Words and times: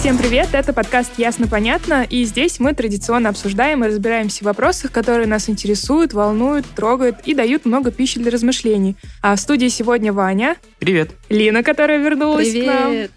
Всем 0.00 0.16
привет, 0.16 0.48
это 0.54 0.72
подкаст 0.72 1.18
«Ясно-понятно», 1.18 2.06
и 2.08 2.24
здесь 2.24 2.58
мы 2.58 2.72
традиционно 2.72 3.28
обсуждаем 3.28 3.84
и 3.84 3.86
разбираемся 3.86 4.38
в 4.38 4.46
вопросах, 4.46 4.92
которые 4.92 5.26
нас 5.26 5.50
интересуют, 5.50 6.14
волнуют, 6.14 6.64
трогают 6.74 7.18
и 7.26 7.34
дают 7.34 7.66
много 7.66 7.90
пищи 7.90 8.18
для 8.18 8.30
размышлений. 8.30 8.96
А 9.20 9.36
в 9.36 9.40
студии 9.40 9.68
сегодня 9.68 10.10
Ваня, 10.10 10.56
Привет. 10.78 11.10
Лина, 11.28 11.62
которая 11.62 11.98
вернулась 11.98 12.50
к 12.50 12.64
нам, 12.64 12.92
Привет. 12.92 13.10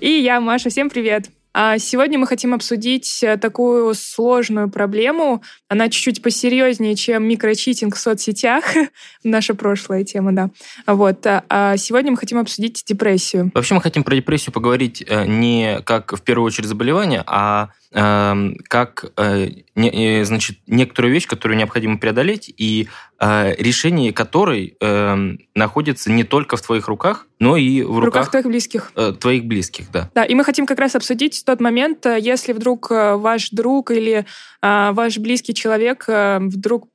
и 0.00 0.10
я, 0.10 0.40
Маша. 0.40 0.70
Всем 0.70 0.90
привет. 0.90 1.30
А 1.56 1.78
сегодня 1.78 2.18
мы 2.18 2.26
хотим 2.26 2.52
обсудить 2.52 3.22
э, 3.22 3.36
такую 3.36 3.94
сложную 3.94 4.68
проблему. 4.68 5.40
Она 5.68 5.88
чуть-чуть 5.88 6.20
посерьезнее, 6.20 6.96
чем 6.96 7.28
микрочитинг 7.28 7.94
в 7.94 7.98
соцсетях. 8.00 8.64
Наша 9.22 9.54
прошлая 9.54 10.02
тема, 10.02 10.32
да. 10.32 10.50
Вот. 10.86 11.24
а- 11.26 11.44
А 11.48 11.76
сегодня 11.76 12.10
мы 12.10 12.16
хотим 12.16 12.38
обсудить 12.38 12.82
депрессию. 12.84 13.52
Вообще 13.54 13.74
мы 13.74 13.80
хотим 13.80 14.02
про 14.02 14.16
депрессию 14.16 14.52
поговорить 14.52 15.04
э, 15.06 15.26
не 15.26 15.80
как 15.82 16.12
в 16.12 16.22
первую 16.22 16.46
очередь 16.48 16.68
заболевание, 16.68 17.22
а 17.24 17.68
как 17.94 19.04
э, 19.16 19.48
э, 19.76 20.24
значит, 20.24 20.58
некоторую 20.66 21.14
вещь, 21.14 21.28
которую 21.28 21.56
необходимо 21.56 21.96
преодолеть, 21.98 22.52
и 22.56 22.88
э, 23.20 23.54
решение 23.56 24.12
которой 24.12 24.76
эм, 24.80 25.38
находится 25.54 26.10
не 26.10 26.24
только 26.24 26.56
в 26.56 26.62
твоих 26.62 26.88
руках, 26.88 27.28
но 27.38 27.56
и 27.56 27.82
в 27.82 27.92
В 27.92 27.98
руках 28.00 28.26
руках 28.26 28.30
твоих 28.30 28.46
близких. 28.46 28.92
твоих 29.20 29.44
близких, 29.44 29.90
да. 29.92 30.10
Да, 30.14 30.24
и 30.24 30.34
мы 30.34 30.42
хотим 30.42 30.66
как 30.66 30.80
раз 30.80 30.96
обсудить 30.96 31.44
тот 31.46 31.60
момент, 31.60 32.04
если 32.06 32.52
вдруг 32.52 32.90
ваш 32.90 33.50
друг 33.50 33.92
или 33.92 34.26
а, 34.60 34.92
ваш 34.92 35.18
близкий 35.18 35.54
человек 35.54 36.06
вдруг 36.08 36.88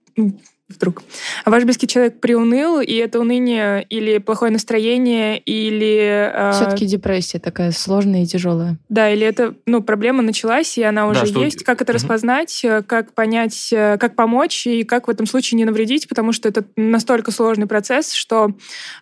вдруг 0.69 1.01
а 1.45 1.49
ваш 1.49 1.63
близкий 1.63 1.87
человек 1.87 2.19
приуныл, 2.19 2.79
и 2.79 2.93
это 2.93 3.19
уныние 3.19 3.83
или 3.89 4.19
плохое 4.19 4.51
настроение, 4.51 5.39
или 5.39 6.29
э, 6.31 6.51
Все-таки 6.53 6.85
депрессия 6.85 7.39
такая 7.39 7.71
сложная 7.71 8.23
и 8.23 8.25
тяжелая. 8.25 8.77
да, 8.87 9.09
или 9.11 9.25
это 9.25 9.55
ну 9.65 9.81
проблема 9.81 10.21
началась 10.21 10.77
и 10.77 10.83
она 10.83 11.07
уже 11.07 11.21
Да, 11.21 11.25
что- 11.25 11.43
есть. 11.43 11.63
Как 11.63 11.81
это 11.81 11.93
распознать, 11.93 12.63
э, 12.63 12.83
как 12.83 13.13
понять, 13.13 13.69
э, 13.71 13.97
как 13.97 14.15
помочь 14.15 14.67
и 14.67 14.83
как 14.83 15.07
в 15.07 15.09
этом 15.11 15.25
случае 15.25 15.57
не 15.57 15.65
навредить, 15.65 16.07
потому 16.07 16.31
что 16.33 16.47
это 16.47 16.63
настолько 16.75 17.31
сложный 17.31 17.65
процесс, 17.67 18.13
что 18.13 18.51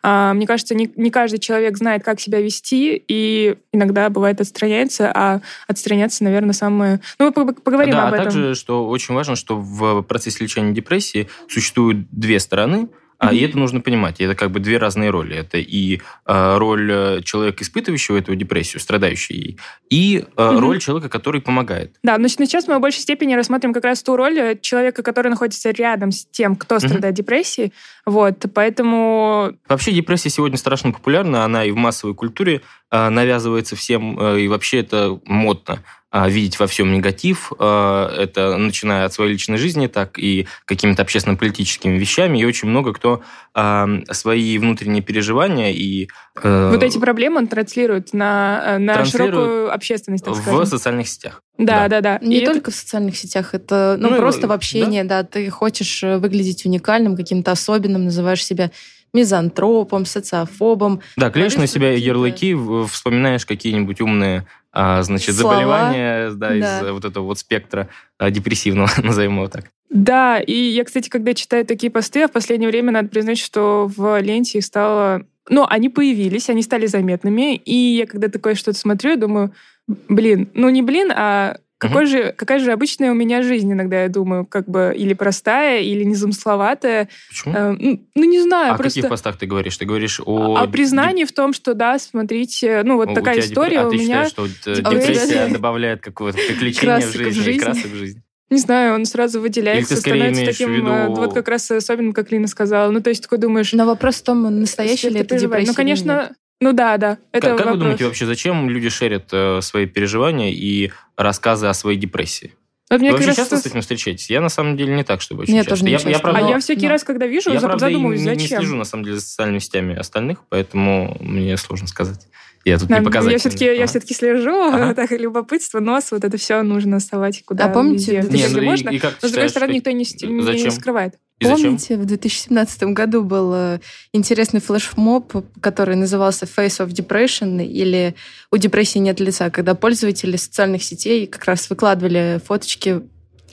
а, 0.04 0.34
мне 0.34 0.48
кажется, 0.48 0.74
не, 0.76 0.90
не 0.96 1.12
каждый 1.12 1.40
человек 1.40 1.78
знает, 1.78 2.04
как 2.04 2.20
себя 2.20 2.40
вести, 2.40 3.02
и 3.08 3.58
иногда 3.74 4.10
бывает 4.10 4.40
отстраняется, 4.42 5.12
а 5.14 5.42
отстраняться, 5.68 6.24
наверное, 6.24 6.54
самое... 6.54 7.02
Ну, 7.20 7.26
мы 7.26 7.32
пог- 7.32 7.62
поговорим 7.62 7.94
да, 7.94 8.08
об 8.08 8.14
а 8.14 8.18
этом. 8.18 8.26
также, 8.32 8.56
что 8.56 8.88
очень 8.88 9.14
важно, 9.16 9.36
что 9.36 9.58
в 9.58 10.02
процессе 10.04 10.44
лечения 10.44 10.72
депрессии 10.74 11.28
существуют 11.58 12.08
две 12.12 12.40
стороны, 12.40 12.90
а, 13.20 13.34
и 13.34 13.40
это 13.40 13.58
нужно 13.58 13.82
понимать. 13.82 14.22
Это 14.22 14.36
как 14.36 14.52
бы 14.52 14.60
две 14.60 14.78
разные 14.78 15.10
роли. 15.10 15.36
Это 15.36 15.58
и 15.58 16.00
э, 16.28 16.58
роль 16.58 16.92
э, 16.92 17.22
человека, 17.24 17.64
испытывающего 17.64 18.18
эту 18.18 18.36
депрессию, 18.36 18.80
страдающего 18.80 19.36
ей, 19.36 19.60
и 19.90 20.24
э, 20.38 20.58
роль 20.60 20.80
человека, 20.80 21.10
который 21.10 21.42
помогает. 21.42 21.96
Да, 22.04 22.20
но 22.20 22.28
сейчас 22.28 22.68
мы 22.68 22.78
в 22.78 22.82
большей 22.82 23.00
степени 23.00 23.34
рассмотрим 23.34 23.74
как 23.74 23.86
раз 23.86 24.04
ту 24.04 24.16
роль 24.16 24.38
э, 24.38 24.60
человека, 24.62 25.02
который 25.02 25.30
находится 25.30 25.72
рядом 25.72 26.12
с 26.12 26.26
тем, 26.26 26.56
кто 26.56 26.78
страдает 26.78 27.16
депрессией. 27.16 27.74
Вот, 28.06 28.46
поэтому 28.54 29.54
Вообще 29.68 29.92
депрессия 29.94 30.30
сегодня 30.30 30.58
страшно 30.58 30.92
популярна, 30.92 31.44
она 31.44 31.66
и 31.66 31.72
в 31.72 31.76
массовой 31.76 32.14
культуре 32.14 32.62
э, 32.92 33.10
навязывается 33.10 33.76
всем, 33.76 34.20
э, 34.20 34.42
и 34.42 34.48
вообще 34.48 34.82
это 34.82 35.20
модно 35.26 35.80
видеть 36.12 36.58
во 36.60 36.68
всем 36.68 36.92
негатив, 36.94 37.52
э, 37.60 38.10
это 38.18 38.56
начиная 38.58 39.06
от 39.06 39.14
своей 39.14 39.34
личной 39.34 39.58
жизни, 39.58 39.88
так 39.88 40.18
и 40.18 40.48
какими-то 40.66 41.02
общественно-политическими 41.02 41.98
вещами, 41.98 42.40
и 42.40 42.46
очень 42.46 42.70
много 42.70 42.94
кто 42.94 43.22
а, 43.54 43.88
свои 44.12 44.58
внутренние 44.58 45.02
переживания 45.02 45.72
и 45.72 46.08
э, 46.42 46.70
вот 46.72 46.84
эти 46.84 46.98
проблемы 46.98 47.38
он 47.40 47.48
транслирует 47.48 48.14
на, 48.14 48.64
э, 48.66 48.78
на 48.78 48.94
Транслирует 48.94 49.34
широкую 49.34 49.74
общественность, 49.74 50.24
так 50.24 50.36
в 50.36 50.42
скажем. 50.42 50.66
социальных 50.66 51.08
сетях. 51.08 51.42
Да, 51.58 51.88
да. 51.88 52.02
да, 52.02 52.20
да. 52.20 52.26
Не 52.26 52.38
И 52.38 52.42
это- 52.42 52.54
только 52.54 52.72
в 52.72 52.76
социальных 52.76 53.18
сетях, 53.18 53.54
это 53.54 53.98
ну, 54.00 54.12
Ну, 54.12 54.18
просто 54.18 54.48
в 54.48 54.52
общении, 54.52 55.02
да. 55.02 55.24
Ты 55.24 55.50
хочешь 55.50 56.04
э, 56.04 56.18
выглядеть 56.20 56.66
уникальным, 56.66 57.18
каким-то 57.18 57.52
особенным, 57.52 58.06
называешь 58.06 58.46
себя 58.46 58.72
мизантропом, 59.14 60.06
социофобом. 60.06 61.02
Да, 61.16 61.30
клеишь 61.30 61.56
на 61.56 61.68
себя 61.68 61.92
ярлыки, 61.94 62.56
вспоминаешь 62.88 63.46
какие-нибудь 63.46 64.02
умные 64.02 64.46
а, 64.72 65.02
значит, 65.02 65.36
Слова. 65.36 65.56
заболевания 65.56 66.32
да, 66.32 66.56
из 66.56 66.62
Да. 66.62 66.82
э, 66.84 66.92
вот 66.92 67.06
этого 67.06 67.26
вот 67.26 67.40
спектра 67.40 67.90
а, 68.20 68.30
депрессивного, 68.30 68.90
назовем 69.04 69.38
его 69.38 69.48
так. 69.48 69.66
Да, 69.90 70.40
и 70.40 70.54
я, 70.54 70.84
кстати, 70.84 71.10
когда 71.10 71.34
читаю 71.34 71.66
такие 71.66 71.90
посты, 71.90 72.24
а 72.24 72.28
в 72.28 72.32
последнее 72.32 72.70
время 72.70 72.92
надо 72.92 73.08
признать, 73.08 73.40
что 73.40 73.90
в 73.96 74.20
ленте 74.22 74.60
их 74.60 74.66
стало... 74.66 75.24
Ну, 75.50 75.66
они 75.68 75.90
появились, 75.90 76.50
они 76.50 76.62
стали 76.62 76.86
заметными, 76.88 77.56
и 77.56 77.74
я 77.74 78.06
когда 78.06 78.28
такое 78.28 78.54
что-то 78.56 78.78
смотрю, 78.78 79.12
я 79.12 79.18
думаю, 79.18 79.54
блин, 79.88 80.50
ну 80.54 80.70
не 80.70 80.82
блин, 80.82 81.12
а 81.16 81.58
какой 81.78 82.06
же, 82.06 82.34
какая 82.36 82.60
же 82.60 82.72
обычная 82.72 83.12
у 83.12 83.14
меня 83.14 83.44
жизнь 83.44 83.72
иногда, 83.72 84.04
я 84.04 84.10
думаю, 84.10 84.46
как 84.46 84.68
бы 84.68 84.94
или 84.98 85.14
простая, 85.14 85.82
или 85.82 86.04
незамысловатая. 86.04 87.10
Почему? 87.30 87.54
Э, 87.56 87.76
ну, 87.78 88.08
ну, 88.16 88.24
не 88.24 88.42
знаю, 88.42 88.72
а 88.72 88.76
о 88.76 88.78
просто... 88.78 89.00
каких 89.00 89.10
постах 89.10 89.38
ты 89.38 89.46
говоришь? 89.46 89.78
Ты 89.78 89.86
говоришь 89.86 90.20
о... 90.26 90.58
О 90.58 90.68
признании 90.68 91.26
в 91.26 91.32
том, 91.32 91.54
что 91.54 91.74
да, 91.74 92.00
смотрите, 92.00 92.82
ну 92.84 92.96
вот 92.96 93.10
У 93.10 93.14
такая 93.14 93.40
история 93.40 93.82
а 93.82 93.88
у 93.88 93.92
ты 93.92 93.98
меня. 93.98 94.26
считаешь, 94.26 94.30
что 94.64 94.72
э, 94.72 94.76
депрессия. 94.82 95.48
добавляет 95.50 96.02
какое-то 96.02 96.40
приключение 96.48 97.00
в 97.00 97.14
Красок 97.14 97.22
в 97.22 97.32
жизни, 97.34 97.54
и 97.54 97.60
красок 97.60 97.86
в 97.92 97.96
жизни? 97.96 98.22
Не 98.50 98.60
знаю, 98.60 98.96
он 98.96 99.06
сразу 99.06 99.42
выделяется, 99.42 99.94
Или 99.94 100.02
ты 100.02 100.02
становится 100.02 100.46
таким, 100.46 100.74
виду- 100.74 100.88
э, 100.88 101.08
вот 101.10 101.34
как 101.34 101.48
раз 101.50 101.70
особенным, 101.70 102.14
как 102.14 102.32
Лина 102.32 102.48
сказала. 102.48 102.90
Ну, 102.92 103.02
то 103.02 103.10
есть 103.10 103.22
такой 103.22 103.40
думаешь, 103.40 103.74
Но 103.74 103.86
вопрос 103.86 104.16
в 104.16 104.24
том, 104.24 104.62
настоящая 104.62 105.10
ли 105.10 105.16
это 105.20 105.26
ты 105.26 105.36
переживаешь. 105.36 105.68
депрессия 105.68 105.72
Ну, 105.72 105.76
конечно. 105.76 106.36
Ну 106.60 106.74
да, 106.74 106.98
да. 106.98 107.18
Это 107.32 107.50
как 107.50 107.58
как 107.58 107.72
вы 107.72 107.78
думаете 107.78 108.06
вообще, 108.06 108.26
зачем 108.26 108.70
люди 108.70 108.90
шерят 108.90 109.30
э, 109.32 109.62
свои 109.62 109.86
переживания 109.86 110.52
и 110.52 110.92
рассказы 111.16 111.68
о 111.68 111.74
своей 111.74 111.98
депрессии? 111.98 112.54
Вот 112.90 113.00
мне 113.02 113.12
Вы 113.12 113.18
как 113.18 113.26
вообще 113.28 113.42
раз 113.42 113.50
часто 113.50 113.58
с 113.58 113.70
этим 113.70 113.82
встречаетесь? 113.82 114.30
Я 114.30 114.40
на 114.40 114.48
самом 114.50 114.78
деле 114.78 114.96
не 114.96 115.04
так, 115.04 115.22
чтобы 115.22 115.44
очень 115.44 115.54
Нет, 115.54 115.66
часто. 115.66 115.72
тоже 115.72 115.84
не 115.86 115.92
я, 115.92 115.98
часто. 115.98 116.10
я, 116.10 116.20
правда, 116.20 116.46
А 116.48 116.50
я 116.52 116.60
всякий 116.60 116.84
но- 116.86 116.90
раз, 116.94 117.04
когда 117.04 117.28
вижу, 117.28 117.52
я, 117.52 117.60
правда, 117.60 117.88
и 117.88 117.92
задумываюсь, 117.92 118.22
не, 118.22 118.28
не 118.32 118.40
зачем. 118.40 118.60
слежу, 118.62 118.76
на 118.78 118.86
самом 118.86 119.04
деле, 119.04 119.18
за 119.18 119.22
социальными 119.24 119.60
сетями 119.60 119.96
остальных, 119.96 120.40
поэтому 120.50 121.18
мне 121.20 121.58
сложно 121.58 121.88
сказать. 121.88 122.28
Я 122.64 122.78
тут 122.80 122.88
Да, 122.88 123.00
не 123.00 123.06
показательный. 123.06 123.34
я 123.34 123.40
все-таки 123.40 123.66
я 123.66 123.72
Ага. 123.74 123.86
все-таки 123.88 124.14
слежу, 124.14 124.56
Ага. 124.72 124.94
так 124.96 125.12
любопытство, 125.12 125.80
нос, 125.82 126.12
вот 126.12 126.24
это 126.24 126.38
все 126.38 126.62
нужно 126.64 127.00
совать 127.02 127.44
куда 127.46 127.66
А 127.66 127.70
помните, 127.70 128.22
где 128.22 128.38
Не, 128.38 128.48
ну 128.48 128.62
и- 128.62 128.66
можно. 128.66 128.90
и 128.90 129.00
как 129.00 129.12
ты 129.16 129.20
Но 129.24 129.28
с 129.28 129.32
другой 129.32 129.50
стороны, 129.50 129.72
никто 129.74 129.92
не, 129.92 130.06
не 130.28 130.42
Зачем? 130.44 130.72
скрывает. 130.72 131.16
И 131.40 131.46
зачем? 131.46 131.64
Помните, 131.66 131.98
в 131.98 132.06
2017 132.06 132.84
году 132.84 133.24
был 133.24 133.54
э, 133.54 133.80
интересный 134.12 134.60
флешмоб, 134.60 135.34
который 135.62 135.96
назывался 135.96 136.46
Face 136.46 136.84
of 136.84 136.88
Depression 136.88 137.64
или 137.64 138.16
«У 138.52 138.58
депрессии 138.58 138.98
нет 138.98 139.20
лица», 139.20 139.52
когда 139.52 139.76
пользователи 139.76 140.36
социальных 140.36 140.82
сетей 140.82 141.28
как 141.28 141.46
раз 141.46 141.70
выкладывали 141.70 142.42
фоточки, 142.44 143.02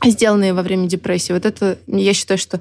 сделанные 0.03 0.55
во 0.55 0.62
время 0.62 0.87
депрессии. 0.89 1.34
Вот 1.34 1.45
это, 1.45 1.78
я 1.87 2.15
считаю, 2.15 2.39
что 2.39 2.59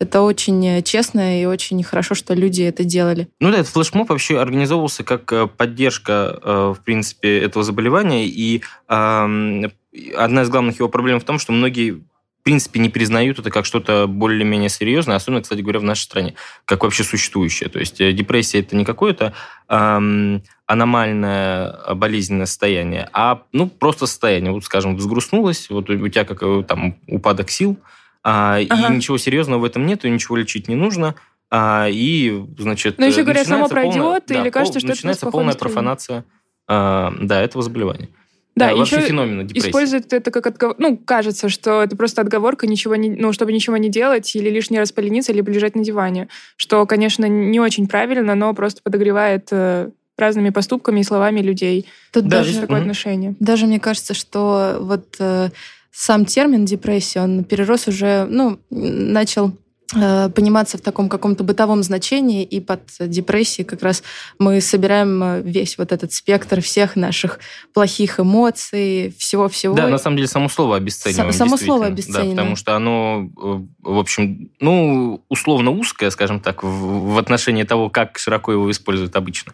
это 0.00 0.22
очень 0.22 0.66
э, 0.66 0.82
честно 0.82 1.40
и 1.40 1.44
очень 1.44 1.80
хорошо, 1.84 2.16
что 2.16 2.34
люди 2.34 2.62
это 2.62 2.82
делали. 2.82 3.28
Ну 3.38 3.52
да, 3.52 3.58
этот 3.58 3.72
флешмоб 3.72 4.08
вообще 4.08 4.40
организовывался 4.40 5.04
как 5.04 5.32
э, 5.32 5.46
поддержка, 5.46 6.40
в 6.74 6.78
принципе, 6.84 7.38
этого 7.38 7.64
заболевания. 7.64 8.26
И 8.26 8.62
одна 8.88 10.42
из 10.42 10.48
главных 10.48 10.80
его 10.80 10.88
проблем 10.88 11.20
в 11.20 11.24
том, 11.24 11.38
что 11.38 11.52
многие 11.52 12.02
принципе, 12.44 12.78
не 12.78 12.88
признают 12.90 13.38
это 13.38 13.50
как 13.50 13.64
что-то 13.64 14.06
более-менее 14.06 14.68
серьезное, 14.68 15.16
особенно, 15.16 15.42
кстати 15.42 15.60
говоря, 15.60 15.80
в 15.80 15.84
нашей 15.84 16.02
стране, 16.02 16.34
как 16.66 16.82
вообще 16.84 17.02
существующее. 17.02 17.68
То 17.70 17.78
есть 17.78 18.00
э, 18.00 18.12
депрессия– 18.12 18.58
это 18.60 18.76
не 18.76 18.84
какое-то 18.84 19.32
ам, 19.66 20.42
аномальное 20.66 21.74
э, 21.86 21.94
болезненное 21.94 22.46
состояние, 22.46 23.08
а 23.12 23.42
ну, 23.52 23.68
просто 23.68 24.06
состояние. 24.06 24.52
Вот, 24.52 24.64
скажем, 24.64 24.96
взгрустнулась, 24.96 25.68
вот 25.70 25.88
у 25.90 26.08
тебя 26.08 26.24
как 26.24 26.42
э, 26.42 26.62
там 26.68 26.96
упадок 27.08 27.50
сил, 27.50 27.78
а, 28.22 28.58
Ага. 28.68 28.88
и 28.92 28.96
ничего 28.96 29.18
серьезного 29.18 29.60
в 29.60 29.64
этом 29.64 29.86
нет, 29.86 30.04
и 30.04 30.10
ничего 30.10 30.36
лечить 30.36 30.68
не 30.68 30.74
нужно. 30.74 31.14
А, 31.50 31.88
и, 31.90 32.44
значит, 32.58 32.98
Но 32.98 33.06
еще 33.06 33.20
э, 33.20 33.24
говорят, 33.24 33.46
само 33.46 33.64
начинается 33.64 33.96
полная- 33.98 34.20
пройдет, 34.20 34.30
или 34.42 34.50
кажется, 34.50 34.80
что 34.80 34.86
это 34.88 34.96
начинается 34.96 35.20
просто 35.26 35.32
полная 35.38 35.54
профанация 35.54 36.24
а, 36.66 37.14
да, 37.20 37.40
этого 37.42 37.62
заболевания. 37.62 38.08
Да, 38.56 38.68
Да, 38.70 38.76
вообще 38.76 38.96
еще 38.96 39.06
феномена 39.08 39.42
депрессии. 39.44 39.68
используют 39.68 40.12
это 40.12 40.30
как 40.30 40.46
отговор... 40.46 40.76
Ну, 40.78 40.96
кажется, 40.96 41.48
что 41.48 41.82
это 41.82 41.96
просто 41.96 42.20
отговорка, 42.20 42.66
ничего 42.66 42.94
не... 42.94 43.10
ну, 43.10 43.32
чтобы 43.32 43.52
ничего 43.52 43.76
не 43.76 43.88
делать 43.88 44.34
или 44.36 44.48
лишний 44.48 44.78
раз 44.78 44.92
полениться, 44.92 45.32
либо 45.32 45.50
лежать 45.50 45.74
на 45.74 45.82
диване. 45.82 46.28
Что, 46.56 46.86
конечно, 46.86 47.24
не 47.26 47.58
очень 47.58 47.88
правильно, 47.88 48.34
но 48.36 48.54
просто 48.54 48.80
подогревает 48.84 49.48
э, 49.50 49.90
разными 50.16 50.50
поступками 50.50 51.00
и 51.00 51.04
словами 51.04 51.40
людей. 51.40 51.86
Тут 52.12 52.24
Да, 52.28 52.38
даже, 52.38 52.50
здесь- 52.50 52.60
Такое 52.62 52.76
Мгм. 52.76 52.82
отношение. 52.84 53.34
даже 53.40 53.66
мне 53.66 53.80
кажется, 53.80 54.14
что 54.14 54.76
вот 54.80 55.16
э, 55.18 55.48
сам 55.90 56.24
термин 56.24 56.64
депрессия, 56.64 57.20
он 57.22 57.42
перерос 57.44 57.88
уже, 57.88 58.26
ну, 58.30 58.58
начал 58.70 59.52
пониматься 59.92 60.78
в 60.78 60.80
таком 60.80 61.08
каком-то 61.08 61.44
бытовом 61.44 61.82
значении, 61.82 62.42
и 62.42 62.60
под 62.60 62.80
депрессией 62.98 63.66
как 63.66 63.82
раз 63.82 64.02
мы 64.38 64.60
собираем 64.60 65.22
э, 65.22 65.42
весь 65.42 65.76
вот 65.78 65.92
этот 65.92 66.12
спектр 66.12 66.62
всех 66.62 66.96
наших 66.96 67.38
плохих 67.74 68.18
эмоций, 68.18 69.14
всего-всего. 69.18 69.76
Да, 69.76 69.88
на 69.88 69.98
самом 69.98 70.16
деле 70.16 70.26
само 70.26 70.48
слово 70.48 70.76
обесцениваем. 70.76 71.32
Само 71.32 71.56
слово 71.58 71.86
обесцениваем. 71.86 72.30
Да, 72.34 72.42
потому 72.42 72.56
что 72.56 72.76
оно, 72.76 73.30
э, 73.36 73.60
в 73.82 73.98
общем, 73.98 74.50
ну, 74.58 75.22
условно 75.28 75.70
узкое, 75.70 76.10
скажем 76.10 76.40
так, 76.40 76.62
в, 76.62 77.12
в 77.12 77.18
отношении 77.18 77.64
того, 77.64 77.90
как 77.90 78.18
широко 78.18 78.52
его 78.52 78.70
используют 78.70 79.14
обычно. 79.16 79.52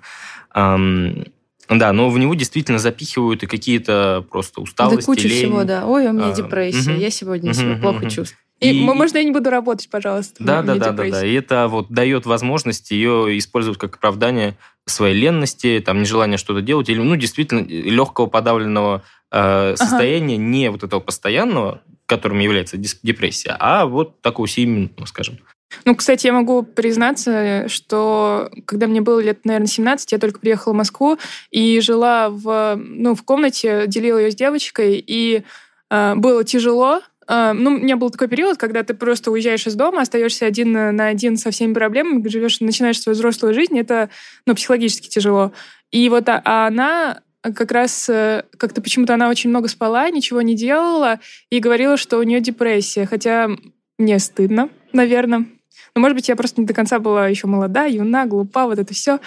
Да, 0.54 1.92
но 1.92 2.08
в 2.10 2.18
него 2.18 2.34
действительно 2.34 2.78
запихивают 2.78 3.44
и 3.44 3.46
какие-то 3.46 4.24
просто 4.28 4.56
Да 4.56 4.62
усталости, 4.62 5.06
куча 5.06 5.28
лень. 5.28 5.38
всего, 5.38 5.64
да. 5.64 5.86
Ой, 5.86 6.08
у 6.08 6.12
меня 6.12 6.30
А, 6.30 6.32
депрессия, 6.34 6.90
мгм. 6.92 6.98
я 6.98 7.10
сегодня 7.10 7.54
себя 7.54 7.72
Мгм, 7.72 7.80
плохо 7.80 7.98
мгм. 8.00 8.08
чувствую. 8.08 8.38
И, 8.60 8.70
И- 8.70 8.84
можно 8.84 9.18
я 9.18 9.24
не 9.24 9.30
буду 9.30 9.50
работать, 9.50 9.88
пожалуйста? 9.88 10.34
Да, 10.38 10.60
У 10.60 10.62
да, 10.62 10.74
меня 10.74 10.84
да, 10.84 10.92
да, 10.92 11.10
да. 11.10 11.26
И 11.26 11.32
это 11.34 11.66
вот 11.68 11.88
дает 11.88 12.26
возможность 12.26 12.90
ее 12.90 13.36
использовать 13.38 13.78
как 13.78 13.96
оправдание 13.96 14.56
своей 14.86 15.18
ленности, 15.18 15.82
там, 15.84 16.00
нежелания 16.00 16.36
что-то 16.36 16.60
делать, 16.60 16.88
или, 16.88 16.98
ну, 16.98 17.16
действительно, 17.16 17.60
легкого 17.60 18.26
подавленного 18.26 19.02
э, 19.30 19.76
состояния, 19.76 20.36
не 20.36 20.70
вот 20.70 20.82
этого 20.82 21.00
постоянного, 21.00 21.80
которым 22.06 22.40
является 22.40 22.76
депрессия, 22.76 23.56
а 23.58 23.86
вот 23.86 24.20
такого 24.20 24.48
сиюминутного, 24.48 25.06
скажем. 25.06 25.38
Ну, 25.84 25.94
кстати, 25.94 26.26
я 26.26 26.32
могу 26.32 26.62
признаться, 26.64 27.68
что 27.68 28.50
когда 28.66 28.88
мне 28.88 29.00
было 29.00 29.20
лет, 29.20 29.44
наверное, 29.44 29.68
17, 29.68 30.12
я 30.12 30.18
только 30.18 30.40
приехала 30.40 30.72
в 30.72 30.76
Москву 30.76 31.18
и 31.50 31.80
жила 31.80 32.28
в, 32.28 32.74
ну, 32.76 33.14
в 33.14 33.22
комнате, 33.22 33.84
делила 33.86 34.18
ее 34.18 34.32
с 34.32 34.34
девочкой, 34.34 35.02
и 35.06 35.44
э, 35.90 36.14
было 36.16 36.42
тяжело. 36.44 37.02
Э, 37.30 37.52
ну, 37.52 37.70
у 37.70 37.78
меня 37.78 37.96
был 37.96 38.10
такой 38.10 38.28
период, 38.28 38.58
когда 38.58 38.82
ты 38.82 38.92
просто 38.92 39.30
уезжаешь 39.30 39.66
из 39.66 39.76
дома, 39.76 40.02
остаешься 40.02 40.46
один 40.46 40.72
на 40.72 41.06
один 41.06 41.36
со 41.36 41.52
всеми 41.52 41.72
проблемами, 41.72 42.26
живешь, 42.28 42.60
начинаешь 42.60 43.00
свою 43.00 43.14
взрослую 43.14 43.54
жизнь, 43.54 43.78
это, 43.78 44.10
ну, 44.46 44.54
психологически 44.54 45.08
тяжело. 45.08 45.52
И 45.92 46.08
вот 46.08 46.28
а, 46.28 46.42
а 46.44 46.66
она 46.66 47.20
как 47.42 47.70
раз 47.70 48.08
э, 48.08 48.44
как-то 48.58 48.82
почему-то 48.82 49.14
она 49.14 49.28
очень 49.30 49.48
много 49.48 49.68
спала, 49.68 50.10
ничего 50.10 50.42
не 50.42 50.54
делала 50.54 51.20
и 51.50 51.60
говорила, 51.60 51.96
что 51.96 52.18
у 52.18 52.22
нее 52.22 52.40
депрессия, 52.40 53.06
хотя 53.06 53.48
мне 53.96 54.18
стыдно, 54.18 54.68
наверное. 54.92 55.46
Ну, 55.94 56.02
может 56.02 56.16
быть, 56.16 56.28
я 56.28 56.36
просто 56.36 56.60
не 56.60 56.66
до 56.66 56.74
конца 56.74 56.98
была 56.98 57.28
еще 57.28 57.46
молода, 57.46 57.84
юна, 57.84 58.26
глупа, 58.26 58.66
вот 58.66 58.78
это 58.78 58.92
все. 58.92 59.20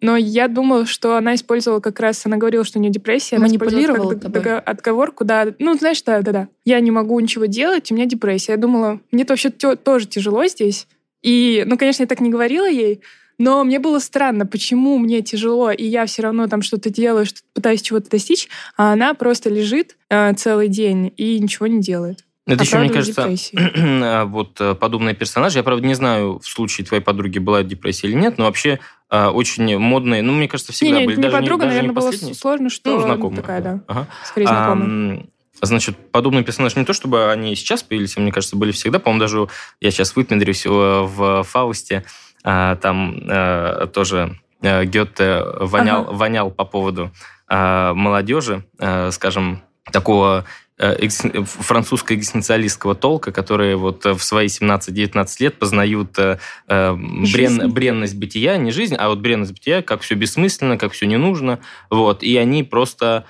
Но 0.00 0.16
я 0.16 0.48
думала, 0.48 0.86
что 0.86 1.16
она 1.16 1.34
использовала 1.34 1.80
как 1.80 1.98
раз, 2.00 2.24
она 2.26 2.36
говорила, 2.36 2.64
что 2.64 2.78
у 2.78 2.82
нее 2.82 2.92
депрессия. 2.92 3.36
она 3.36 3.46
Манипулировала 3.46 4.10
как 4.10 4.20
тобой? 4.20 4.58
отговорку, 4.58 5.24
да. 5.24 5.48
Ну, 5.58 5.74
знаешь, 5.74 6.02
да, 6.02 6.22
да, 6.22 6.32
да. 6.32 6.48
Я 6.64 6.80
не 6.80 6.90
могу 6.90 7.18
ничего 7.18 7.46
делать, 7.46 7.90
у 7.90 7.94
меня 7.94 8.06
депрессия. 8.06 8.52
Я 8.52 8.58
думала, 8.58 9.00
мне 9.10 9.24
вообще 9.24 9.50
тё- 9.50 9.76
тоже 9.76 10.06
тяжело 10.06 10.46
здесь. 10.46 10.86
И, 11.22 11.64
ну, 11.66 11.76
конечно, 11.76 12.02
я 12.02 12.06
так 12.06 12.20
не 12.20 12.30
говорила 12.30 12.68
ей, 12.68 13.00
но 13.38 13.64
мне 13.64 13.78
было 13.78 13.98
странно, 13.98 14.46
почему 14.46 14.98
мне 14.98 15.22
тяжело, 15.22 15.70
и 15.70 15.84
я 15.84 16.06
все 16.06 16.22
равно 16.22 16.46
там 16.46 16.62
что-то 16.62 16.90
делаю, 16.90 17.26
что 17.26 17.40
пытаюсь 17.54 17.82
чего-то 17.82 18.10
достичь, 18.10 18.48
а 18.76 18.92
она 18.92 19.14
просто 19.14 19.50
лежит 19.50 19.96
э, 20.10 20.32
целый 20.34 20.68
день 20.68 21.12
и 21.16 21.38
ничего 21.40 21.66
не 21.66 21.80
делает. 21.80 22.24
Это 22.46 22.64
еще, 22.64 22.78
мне 22.78 22.90
кажется, 22.90 23.22
а, 23.76 24.24
вот 24.24 24.60
э, 24.60 24.74
подобные 24.74 25.14
персонажи. 25.14 25.58
Я, 25.58 25.62
правда, 25.62 25.86
не 25.86 25.94
знаю, 25.94 26.40
в 26.40 26.46
случае 26.46 26.84
твоей 26.84 27.02
подруги 27.02 27.38
была 27.38 27.62
депрессия 27.62 28.08
или 28.08 28.16
нет, 28.16 28.36
но 28.36 28.46
вообще 28.46 28.80
а, 29.01 29.01
очень 29.12 29.78
модные, 29.78 30.22
ну, 30.22 30.32
мне 30.32 30.48
кажется, 30.48 30.72
всегда 30.72 30.94
Не, 30.94 31.00
не, 31.00 31.06
были. 31.06 31.16
не 31.16 31.22
даже 31.22 31.36
подруга, 31.36 31.64
даже 31.64 31.76
наверное, 31.76 31.94
было 31.94 32.12
сложно, 32.34 32.70
что 32.70 32.90
Ну, 32.90 32.96
ну, 32.96 33.02
знакомая. 33.02 33.40
такая, 33.42 33.60
да, 33.60 33.80
Ага. 33.86 34.06
скорее 34.24 34.46
знакомая. 34.46 34.86
Ам, 34.88 35.26
Значит, 35.64 35.96
подобные 36.10 36.42
персонажи 36.42 36.76
не 36.76 36.84
то, 36.84 36.92
чтобы 36.92 37.30
они 37.30 37.54
сейчас 37.54 37.84
появились, 37.84 38.16
а 38.16 38.20
мне 38.20 38.32
кажется, 38.32 38.56
были 38.56 38.72
всегда. 38.72 38.98
По-моему, 38.98 39.20
даже 39.20 39.46
я 39.80 39.90
сейчас 39.92 40.16
выпендрюсь 40.16 40.66
э, 40.66 40.68
в 40.68 41.44
Фаусте, 41.44 42.04
а, 42.42 42.74
там 42.76 43.16
э, 43.28 43.86
тоже 43.92 44.40
э, 44.60 44.84
Гёте 44.86 45.44
вонял, 45.60 46.00
Ага. 46.02 46.12
вонял 46.14 46.50
по 46.50 46.64
поводу 46.64 47.12
э, 47.48 47.92
молодежи, 47.92 48.64
скажем, 49.12 49.62
такого 49.92 50.46
э, 50.78 50.96
экзистен- 51.04 51.44
французско-экзистенциалистского 51.44 52.94
толка, 52.94 53.32
которые 53.32 53.76
вот 53.76 54.04
э, 54.06 54.12
в 54.12 54.22
свои 54.22 54.46
17-19 54.46 55.26
лет 55.40 55.58
познают 55.58 56.18
э, 56.18 56.38
э, 56.68 56.92
брен- 56.92 57.68
бренность 57.68 58.16
бытия, 58.16 58.56
не 58.56 58.70
жизнь, 58.70 58.94
а 58.96 59.08
вот 59.08 59.18
бренность 59.20 59.52
бытия, 59.52 59.82
как 59.82 60.00
все 60.00 60.14
бессмысленно, 60.14 60.78
как 60.78 60.92
все 60.92 61.06
не 61.06 61.16
нужно. 61.16 61.60
Вот. 61.90 62.22
И 62.22 62.36
они 62.36 62.62
просто 62.64 63.24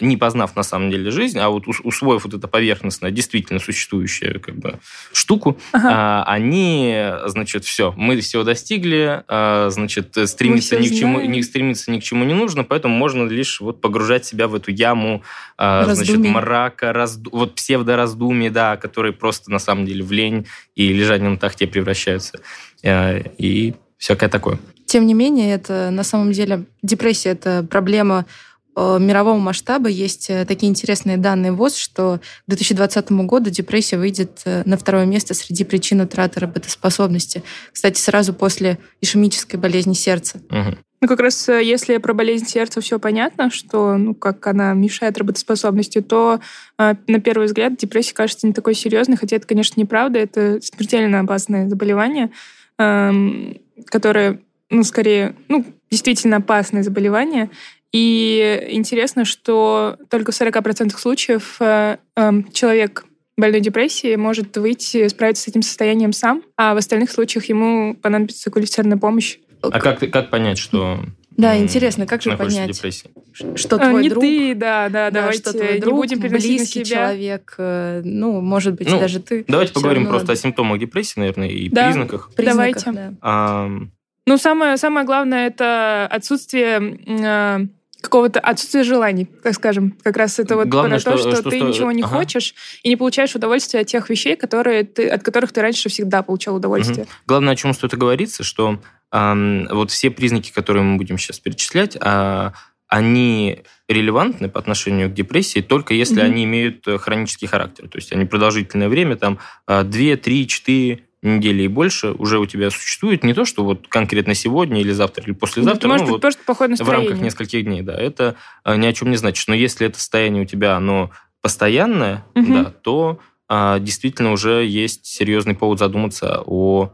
не 0.00 0.16
познав 0.16 0.54
на 0.54 0.62
самом 0.62 0.90
деле 0.90 1.10
жизнь, 1.10 1.38
а 1.38 1.48
вот 1.48 1.66
ус- 1.66 1.80
усвоив 1.82 2.24
вот 2.24 2.34
это 2.34 2.46
поверхностное, 2.46 3.10
действительно 3.10 3.58
существующую 3.58 4.40
как 4.40 4.56
бы, 4.56 4.78
штуку, 5.12 5.58
Ага. 5.72 5.88
а, 5.90 6.24
они, 6.32 6.96
значит, 7.26 7.64
все, 7.64 7.92
мы 7.96 8.20
всего 8.20 8.44
достигли, 8.44 9.24
а, 9.26 9.68
значит, 9.70 10.16
стремиться 10.28 10.76
Мы 10.76 10.82
ни, 10.82 10.88
к 10.88 10.94
чему, 10.94 11.20
ни, 11.20 11.40
стремиться 11.40 11.90
ни 11.90 11.98
к 11.98 12.02
чему 12.04 12.24
не 12.24 12.34
нужно, 12.34 12.62
поэтому 12.62 12.94
можно 12.96 13.24
лишь 13.28 13.60
вот 13.60 13.80
погружать 13.80 14.24
себя 14.24 14.46
в 14.46 14.54
эту 14.54 14.70
яму, 14.70 15.22
а, 15.56 15.92
значит, 15.92 16.18
мрака, 16.18 16.90
разду- 16.92 17.30
вот 17.32 17.54
псевдораздумий, 17.56 18.50
да, 18.50 18.76
которые 18.76 19.12
просто 19.12 19.50
на 19.50 19.58
самом 19.58 19.86
деле 19.86 20.04
в 20.04 20.12
лень 20.12 20.46
и 20.76 20.92
лежание 20.92 21.30
на 21.30 21.36
тахте 21.36 21.66
превращаются. 21.66 22.40
А, 22.84 23.18
И 23.38 23.74
всякое 23.96 24.28
такое. 24.28 24.58
Тем 24.86 25.06
не 25.06 25.12
менее, 25.14 25.54
это 25.54 25.90
на 25.90 26.02
самом 26.04 26.32
деле 26.32 26.64
депрессия 26.82 27.30
это 27.30 27.66
проблема 27.68 28.20
э, 28.20 28.47
мирового 28.78 29.38
масштаба. 29.38 29.88
Есть 29.88 30.30
э, 30.30 30.44
такие 30.44 30.70
интересные 30.70 31.16
данные 31.16 31.52
ВОЗ, 31.52 31.76
что 31.76 32.18
к 32.18 32.48
2020 32.48 33.12
году 33.12 33.50
депрессия 33.50 33.98
выйдет 33.98 34.42
э, 34.44 34.62
на 34.64 34.76
второе 34.76 35.06
место 35.06 35.34
среди 35.34 35.64
причин 35.64 36.00
утраты 36.00 36.40
работоспособности. 36.40 37.42
Кстати, 37.72 37.98
сразу 38.00 38.32
после 38.32 38.78
ишемической 39.00 39.58
болезни 39.58 39.94
сердца. 39.94 40.40
Мгм. 40.50 40.78
Ну, 41.00 41.06
как 41.06 41.20
раз 41.20 41.48
э, 41.48 41.62
если 41.62 41.96
про 41.98 42.12
болезнь 42.12 42.46
сердца 42.46 42.80
все 42.80 42.98
понятно, 42.98 43.50
что, 43.50 43.96
ну, 43.96 44.14
как 44.14 44.46
она 44.46 44.72
мешает 44.74 45.16
работоспособности, 45.16 46.00
то 46.00 46.40
э, 46.78 46.94
на 47.06 47.20
первый 47.20 47.46
взгляд 47.46 47.76
депрессия 47.76 48.14
кажется 48.14 48.46
не 48.46 48.52
такой 48.52 48.74
серьезной, 48.74 49.16
хотя 49.16 49.36
это, 49.36 49.46
конечно, 49.46 49.80
неправда, 49.80 50.18
это 50.18 50.60
смертельно 50.60 51.20
опасное 51.20 51.68
заболевание, 51.68 52.30
эм, 52.78 53.58
которое, 53.86 54.40
ну, 54.70 54.82
скорее, 54.82 55.36
ну, 55.48 55.64
действительно 55.90 56.38
опасное 56.38 56.82
заболевание. 56.82 57.50
И 57.92 58.66
интересно, 58.70 59.24
что 59.24 59.96
только 60.10 60.32
в 60.32 60.40
40% 60.40 60.96
случаев 60.98 61.56
э, 61.60 61.96
эм, 62.16 62.50
человек 62.52 63.04
больной 63.36 63.60
депрессией 63.60 64.16
может 64.16 64.56
выйти, 64.56 65.08
справиться 65.08 65.44
с 65.44 65.48
этим 65.48 65.62
состоянием 65.62 66.12
сам, 66.12 66.42
а 66.56 66.74
в 66.74 66.76
остальных 66.76 67.10
случаях 67.10 67.46
ему 67.46 67.94
понадобится 67.94 68.50
квалифицированная 68.50 68.98
помощь. 68.98 69.38
А 69.62 69.80
как, 69.80 70.00
как 70.10 70.30
понять, 70.30 70.58
что... 70.58 70.98
Да, 71.36 71.56
интересно, 71.56 72.04
как 72.04 72.20
же 72.20 72.36
понять, 72.36 72.72
депрессии? 72.72 73.10
что 73.54 73.76
А, 73.76 73.90
твой 73.90 74.02
не 74.02 74.08
друг, 74.08 74.22
ты, 74.22 74.54
да, 74.56 74.88
да, 74.88 75.10
да, 75.10 75.20
давайте 75.20 75.38
что 75.40 75.52
твой 75.52 75.74
не 75.74 75.78
друг, 75.78 75.94
будем 75.96 76.20
переносить 76.20 76.50
на 76.50 76.56
близкий 76.58 76.84
себя. 76.84 76.96
человек, 76.96 77.54
э, 77.58 78.02
ну, 78.04 78.40
может 78.40 78.74
быть, 78.74 78.90
Ну, 78.90 78.98
даже 78.98 79.20
ты. 79.20 79.44
Давайте 79.46 79.72
поговорим 79.72 80.02
равно 80.02 80.18
просто 80.18 80.32
о 80.32 80.36
симптомах 80.36 80.80
депрессии, 80.80 81.20
наверное, 81.20 81.48
и 81.48 81.68
Да. 81.68 81.86
признаках. 81.86 82.30
Признаках, 82.34 82.84
Давайте. 82.84 82.92
да. 82.92 83.12
Ам, 83.20 83.92
Ну, 84.26 84.36
самое, 84.36 84.76
самое 84.78 85.06
главное 85.06 85.46
это 85.46 86.08
отсутствие 86.10 86.98
э, 87.06 87.66
какого-то 88.00 88.38
отсутствие 88.40 88.84
желаний, 88.84 89.26
так 89.42 89.54
скажем. 89.54 89.96
Как 90.02 90.16
раз 90.16 90.38
это 90.38 90.56
вот 90.56 90.68
Главное, 90.68 91.00
про 91.00 91.12
то, 91.12 91.18
что- 91.18 91.30
что, 91.32 91.40
что 91.42 91.50
ты 91.50 91.56
сто- 91.58 91.68
ничего 91.68 91.92
не 91.92 92.02
ага. 92.02 92.16
хочешь 92.16 92.54
и 92.82 92.88
не 92.90 92.96
получаешь 92.96 93.34
удовольствие 93.34 93.80
от 93.80 93.86
тех 93.88 94.08
вещей, 94.08 94.36
которые 94.36 94.84
ты, 94.84 95.08
от 95.08 95.22
которых 95.22 95.52
ты 95.52 95.60
раньше 95.60 95.88
всегда 95.88 96.22
получал 96.22 96.56
удовольствие. 96.56 97.06
Главное, 97.26 97.54
о 97.54 97.56
чем 97.56 97.74
стоит 97.74 97.94
оговориться, 97.94 98.44
что 98.44 98.80
ам, 99.10 99.66
вот 99.70 99.90
все 99.90 100.10
признаки, 100.10 100.52
которые 100.52 100.82
мы 100.82 100.96
будем 100.96 101.18
сейчас 101.18 101.40
перечислять, 101.40 101.96
а, 102.00 102.52
они 102.88 103.62
релевантны 103.88 104.48
по 104.48 104.58
отношению 104.60 105.10
к 105.10 105.14
депрессии 105.14 105.60
только 105.60 105.92
если 105.94 106.16
Мгм. 106.22 106.24
они 106.24 106.44
имеют 106.44 106.86
э, 106.88 106.98
хронический 106.98 107.46
характер. 107.46 107.88
То 107.88 107.98
есть 107.98 108.12
они 108.12 108.24
продолжительное 108.26 108.88
время, 108.88 109.16
там 109.16 109.38
2, 109.66 110.16
3, 110.16 110.46
4 110.46 111.00
недели 111.22 111.62
и 111.62 111.68
больше 111.68 112.12
уже 112.12 112.38
у 112.38 112.46
тебя 112.46 112.70
существует. 112.70 113.24
Не 113.24 113.34
то, 113.34 113.44
что 113.44 113.64
вот 113.64 113.88
конкретно 113.88 114.34
сегодня 114.34 114.80
или 114.80 114.92
завтра 114.92 115.24
или 115.24 115.32
послезавтра, 115.32 115.78
Это 115.78 115.88
может 115.88 116.06
ну, 116.06 116.12
быть 116.18 116.24
вот 116.24 116.44
плохое 116.46 116.68
в 116.68 116.70
настроение. 116.72 117.08
рамках 117.08 117.24
нескольких 117.24 117.64
дней, 117.64 117.82
да. 117.82 117.94
Это 117.94 118.36
а, 118.64 118.76
ни 118.76 118.86
о 118.86 118.92
чем 118.92 119.10
не 119.10 119.16
значит. 119.16 119.48
Но 119.48 119.54
если 119.54 119.86
это 119.86 119.98
состояние 119.98 120.42
у 120.42 120.46
тебя, 120.46 120.76
оно 120.76 121.10
постоянное, 121.40 122.24
Мгм. 122.34 122.52
да, 122.52 122.70
то 122.70 123.18
а, 123.48 123.78
действительно 123.78 124.32
уже 124.32 124.64
есть 124.66 125.06
серьезный 125.06 125.54
повод 125.54 125.78
задуматься 125.78 126.42
о, 126.44 126.92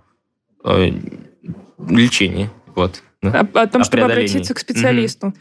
э, 0.64 0.90
лечении. 1.88 2.50
Вот. 2.74 3.02
да. 3.22 3.40
О, 3.40 3.60
о 3.62 3.66
том, 3.66 3.82
О 3.82 3.84
чтобы 3.84 4.04
обратиться 4.04 4.54
к 4.54 4.58
специалисту. 4.58 5.34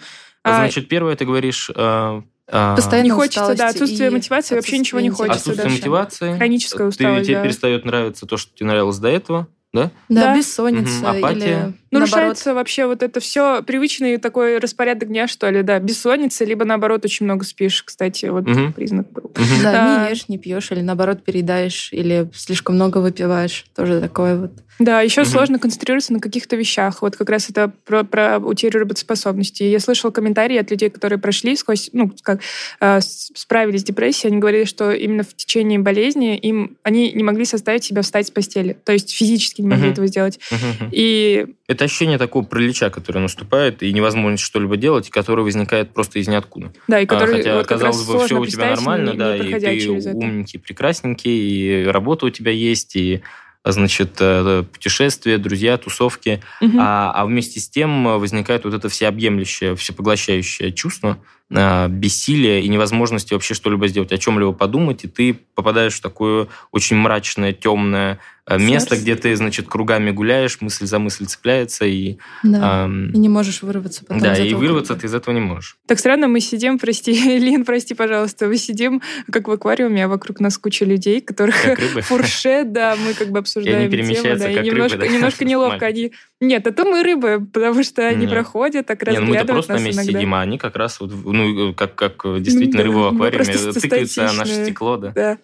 А, 0.43 0.51
А, 0.51 0.55
Значит, 0.57 0.87
первое, 0.89 1.15
ты 1.15 1.25
говоришь... 1.25 1.71
а, 1.75 2.23
Постоянно 2.47 3.05
не 3.05 3.11
хочется, 3.11 3.39
да, 3.39 3.53
усталость 3.53 3.75
отсутствие 3.75 4.09
и 4.09 4.13
мотивации, 4.13 4.55
вообще 4.55 4.77
ничего 4.77 4.99
не 4.99 5.09
хочется 5.09 5.51
отсутствие 5.51 5.63
даже. 5.65 5.75
мотивации. 5.77 6.37
Хроническая 6.37 6.79
Ты, 6.79 6.87
усталость, 6.87 7.25
тебе 7.27 7.35
да. 7.37 7.43
перестает 7.43 7.85
нравиться 7.85 8.25
то, 8.25 8.37
что 8.37 8.55
тебе 8.55 8.67
нравилось 8.67 8.97
до 8.99 9.07
этого, 9.07 9.47
да? 9.73 9.91
Да, 10.09 10.21
Да. 10.25 10.35
бессонница 10.35 11.09
Мгм, 11.11 11.17
апатия. 11.17 11.37
или 11.67 11.73
Нарушается 11.93 12.45
наоборот... 12.49 12.61
вообще 12.63 12.85
вот 12.87 13.03
это 13.03 13.19
все 13.19 13.61
привычный 13.63 14.17
такой 14.17 14.57
распорядок 14.59 15.09
дня, 15.09 15.27
что 15.27 15.49
ли, 15.49 15.61
да, 15.63 15.79
бессонница, 15.79 16.45
либо 16.45 16.65
наоборот 16.65 17.05
очень 17.05 17.25
много 17.25 17.45
спишь, 17.45 17.83
кстати, 17.83 18.25
вот 18.25 18.45
Мгм. 18.45 18.73
признак 18.73 19.11
был. 19.11 19.31
Мгм. 19.35 19.63
Да, 19.63 19.71
Да. 19.71 20.03
не 20.05 20.09
ешь, 20.11 20.27
не 20.27 20.37
пьешь, 20.37 20.71
или 20.71 20.81
наоборот 20.81 21.23
переедаешь, 21.23 21.89
или 21.91 22.29
слишком 22.33 22.75
много 22.75 22.97
выпиваешь. 22.99 23.65
Тоже 23.75 23.99
такое 24.01 24.37
вот. 24.37 24.51
Да, 24.79 25.01
еще 25.01 25.21
Мгм. 25.21 25.29
сложно 25.29 25.59
концентрироваться 25.59 26.13
на 26.13 26.19
каких-то 26.19 26.55
вещах. 26.55 27.03
Вот 27.03 27.15
как 27.15 27.29
раз 27.29 27.47
это 27.47 27.71
про, 27.85 28.03
про 28.03 28.39
утерю 28.39 28.79
работоспособности. 28.79 29.61
Я 29.61 29.79
слышала 29.79 30.09
комментарии 30.09 30.57
от 30.57 30.71
людей, 30.71 30.89
которые 30.89 31.19
прошли 31.19 31.55
сквозь, 31.55 31.91
ну, 31.93 32.11
как 32.23 32.41
э, 32.81 32.99
справились 33.01 33.81
с 33.81 33.83
депрессией. 33.83 34.31
Они 34.31 34.39
говорили, 34.41 34.63
что 34.65 34.91
именно 34.91 35.21
в 35.23 35.35
течение 35.35 35.77
болезни 35.77 36.35
им 36.37 36.77
они 36.81 37.11
не 37.11 37.21
могли 37.23 37.45
составить 37.45 37.83
себя 37.83 38.01
встать 38.01 38.27
с 38.27 38.31
постели. 38.31 38.75
То 38.83 38.93
есть 38.93 39.11
физически 39.13 39.61
не 39.61 39.67
могли 39.67 39.83
Мгм. 39.85 39.91
этого 39.93 40.07
сделать. 40.07 40.39
Мгм. 40.49 40.89
И 40.91 41.45
Это 41.67 41.85
ощущение 41.85 42.17
такого 42.17 42.43
паралича, 42.43 42.89
которое 42.89 43.19
наступает, 43.19 43.83
и 43.83 43.93
невозможность 43.93 44.43
что-либо 44.43 44.75
делать, 44.75 45.07
и 45.07 45.11
которое 45.11 45.43
возникает 45.43 45.93
просто 45.93 46.19
из 46.19 46.27
ниоткуда. 46.27 46.73
да, 46.89 46.99
и 46.99 47.05
А, 47.05 47.07
который 47.07 47.37
Хотя, 47.37 47.55
вот 47.55 47.67
казалось 47.67 48.05
бы, 48.05 48.25
все 48.25 48.37
у 48.37 48.45
тебя 48.45 48.71
нормально, 48.71 49.11
не- 49.11 49.17
да, 49.17 49.37
не 49.37 49.49
и 49.49 49.53
ты 49.59 49.79
через 49.79 50.05
это. 50.07 50.17
умненький, 50.17 50.59
прекрасненький, 50.59 51.83
и 51.83 51.85
работа 51.85 52.25
у 52.25 52.29
тебя 52.29 52.51
есть, 52.51 52.97
и 52.97 53.21
значит, 53.63 54.17
э, 54.19 54.63
путешествия, 54.73 55.37
друзья, 55.37 55.77
тусовки. 55.77 56.41
Мгм. 56.59 56.79
А, 56.81 57.11
а 57.15 57.25
вместе 57.25 57.61
с 57.61 57.69
тем 57.69 58.07
э, 58.09 58.17
возникает 58.17 58.65
вот 58.65 58.73
это 58.73 58.89
всеобъемлющее, 58.89 59.75
всепоглощающее 59.77 60.73
чувство 60.73 61.17
а, 61.55 61.87
бессилия 61.87 62.59
и 62.61 62.67
невозможности 62.67 63.33
вообще 63.33 63.53
что-либо 63.53 63.87
сделать, 63.87 64.11
о 64.11 64.17
чем-либо 64.17 64.53
подумать, 64.53 65.03
и 65.03 65.07
ты 65.07 65.33
попадаешь 65.55 65.93
в 65.93 66.01
такое 66.01 66.47
очень 66.71 66.97
мрачное, 66.97 67.53
темное 67.53 68.13
э, 68.13 68.17
место, 68.49 68.89
Царство. 68.89 69.03
где 69.03 69.15
ты, 69.15 69.35
значит, 69.35 69.67
кругами 69.67 70.11
гуляешь, 70.11 70.59
мысль 70.59 70.85
за 70.85 70.99
мысль 70.99 71.25
цепляется, 71.25 71.85
и, 71.85 72.17
Да. 72.43 72.83
ам, 72.83 73.11
И 73.11 73.17
не 73.17 73.29
можешь 73.29 73.61
вырваться 73.61 74.01
потом 74.05 74.19
да, 74.21 74.35
и 74.37 74.53
вырваться 74.53 74.93
круга. 74.93 75.01
ты 75.01 75.07
из 75.07 75.13
этого 75.13 75.33
не 75.33 75.39
можешь. 75.39 75.77
Так 75.87 75.97
странно, 75.99 76.27
мы 76.27 76.41
сидим, 76.41 76.77
прости, 76.77 77.13
Лин, 77.39 77.63
прости, 77.63 77.93
пожалуйста, 77.93 78.47
мы 78.47 78.57
сидим 78.57 79.01
как 79.31 79.47
в 79.47 79.51
аквариуме, 79.51 80.05
а 80.05 80.07
вокруг 80.07 80.39
нас 80.41 80.57
куча 80.57 80.83
людей, 80.85 81.21
которых 81.21 81.55
фуршет, 82.03 82.73
да, 82.73 82.95
мы 82.97 83.13
как 83.13 83.29
бы 83.29 83.39
обсуждаем 83.39 83.89
тему, 83.89 83.91
перемещаются, 83.91 84.45
да, 84.45 84.51
и 84.51 84.55
как 84.55 84.63
рыбы, 84.65 84.75
немножко, 84.75 84.97
да? 84.97 85.07
немножко 85.13 85.45
неловко 85.45 85.85
они... 85.85 86.11
Нет, 86.41 86.67
это 86.67 86.83
мы 86.83 87.03
рыбы, 87.03 87.47
потому 87.53 87.81
что 87.83 88.05
они 88.05 88.21
Нет. 88.25 88.29
проходят, 88.31 88.85
так 88.85 89.01
Не, 89.07 89.19
ну 89.19 89.27
мы-то 89.27 89.39
разглядывают 89.39 89.65
просто 89.67 89.73
на 89.81 89.85
месте 89.85 90.01
иногда. 90.01 90.19
сидим, 90.19 90.33
а 90.33 90.41
они 90.41 90.57
как 90.57 90.75
раз 90.75 90.99
вот, 90.99 91.11
ну, 91.25 91.73
как, 91.73 91.95
как 91.95 92.23
действительно 92.41 92.79
да, 92.79 92.83
рыба 92.83 92.97
в 93.09 93.13
мы 93.13 93.27
аквариуме, 93.27 93.71
тыкаются 93.71 94.29
наше 94.33 94.65
стекло, 94.65 94.97
да. 94.97 95.11
Да. 95.15 95.37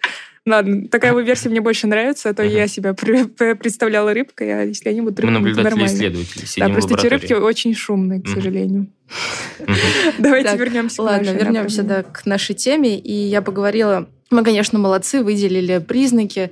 Ладно, 0.50 0.88
такая 0.88 1.14
вот 1.14 1.22
версия 1.22 1.50
мне 1.50 1.62
больше 1.62 1.86
нравится, 1.86 2.30
а 2.30 2.34
то 2.34 2.42
я 2.44 2.68
себя 2.68 2.92
пре- 2.92 3.30
пре- 3.38 3.56
представляла 3.56 4.14
рыбкой, 4.14 4.62
а 4.62 4.64
если 4.64 4.90
они 4.90 5.02
будут 5.02 5.20
Мы 5.20 5.30
рыбками, 5.32 5.54
то 5.54 5.62
нормально. 5.64 5.88
наблюдатели-исследователи, 5.94 6.60
Да, 6.60 6.70
просто 6.70 6.96
эти 6.96 7.08
рыбки 7.08 7.34
очень 7.34 7.76
шумные, 7.76 8.22
к 8.22 8.28
сожалению. 8.28 8.88
Давайте 10.18 10.50
Так, 10.50 10.60
вернемся 10.60 10.98
к 10.98 11.00
Ладно, 11.00 11.30
вернемся 11.32 11.84
да, 11.84 12.04
к 12.04 12.26
нашей 12.26 12.56
теме. 12.56 12.98
И 12.98 13.14
я 13.14 13.42
поговорила, 13.42 14.10
мы, 14.32 14.44
конечно, 14.44 14.80
молодцы, 14.80 15.24
выделили 15.24 15.78
признаки, 15.80 16.52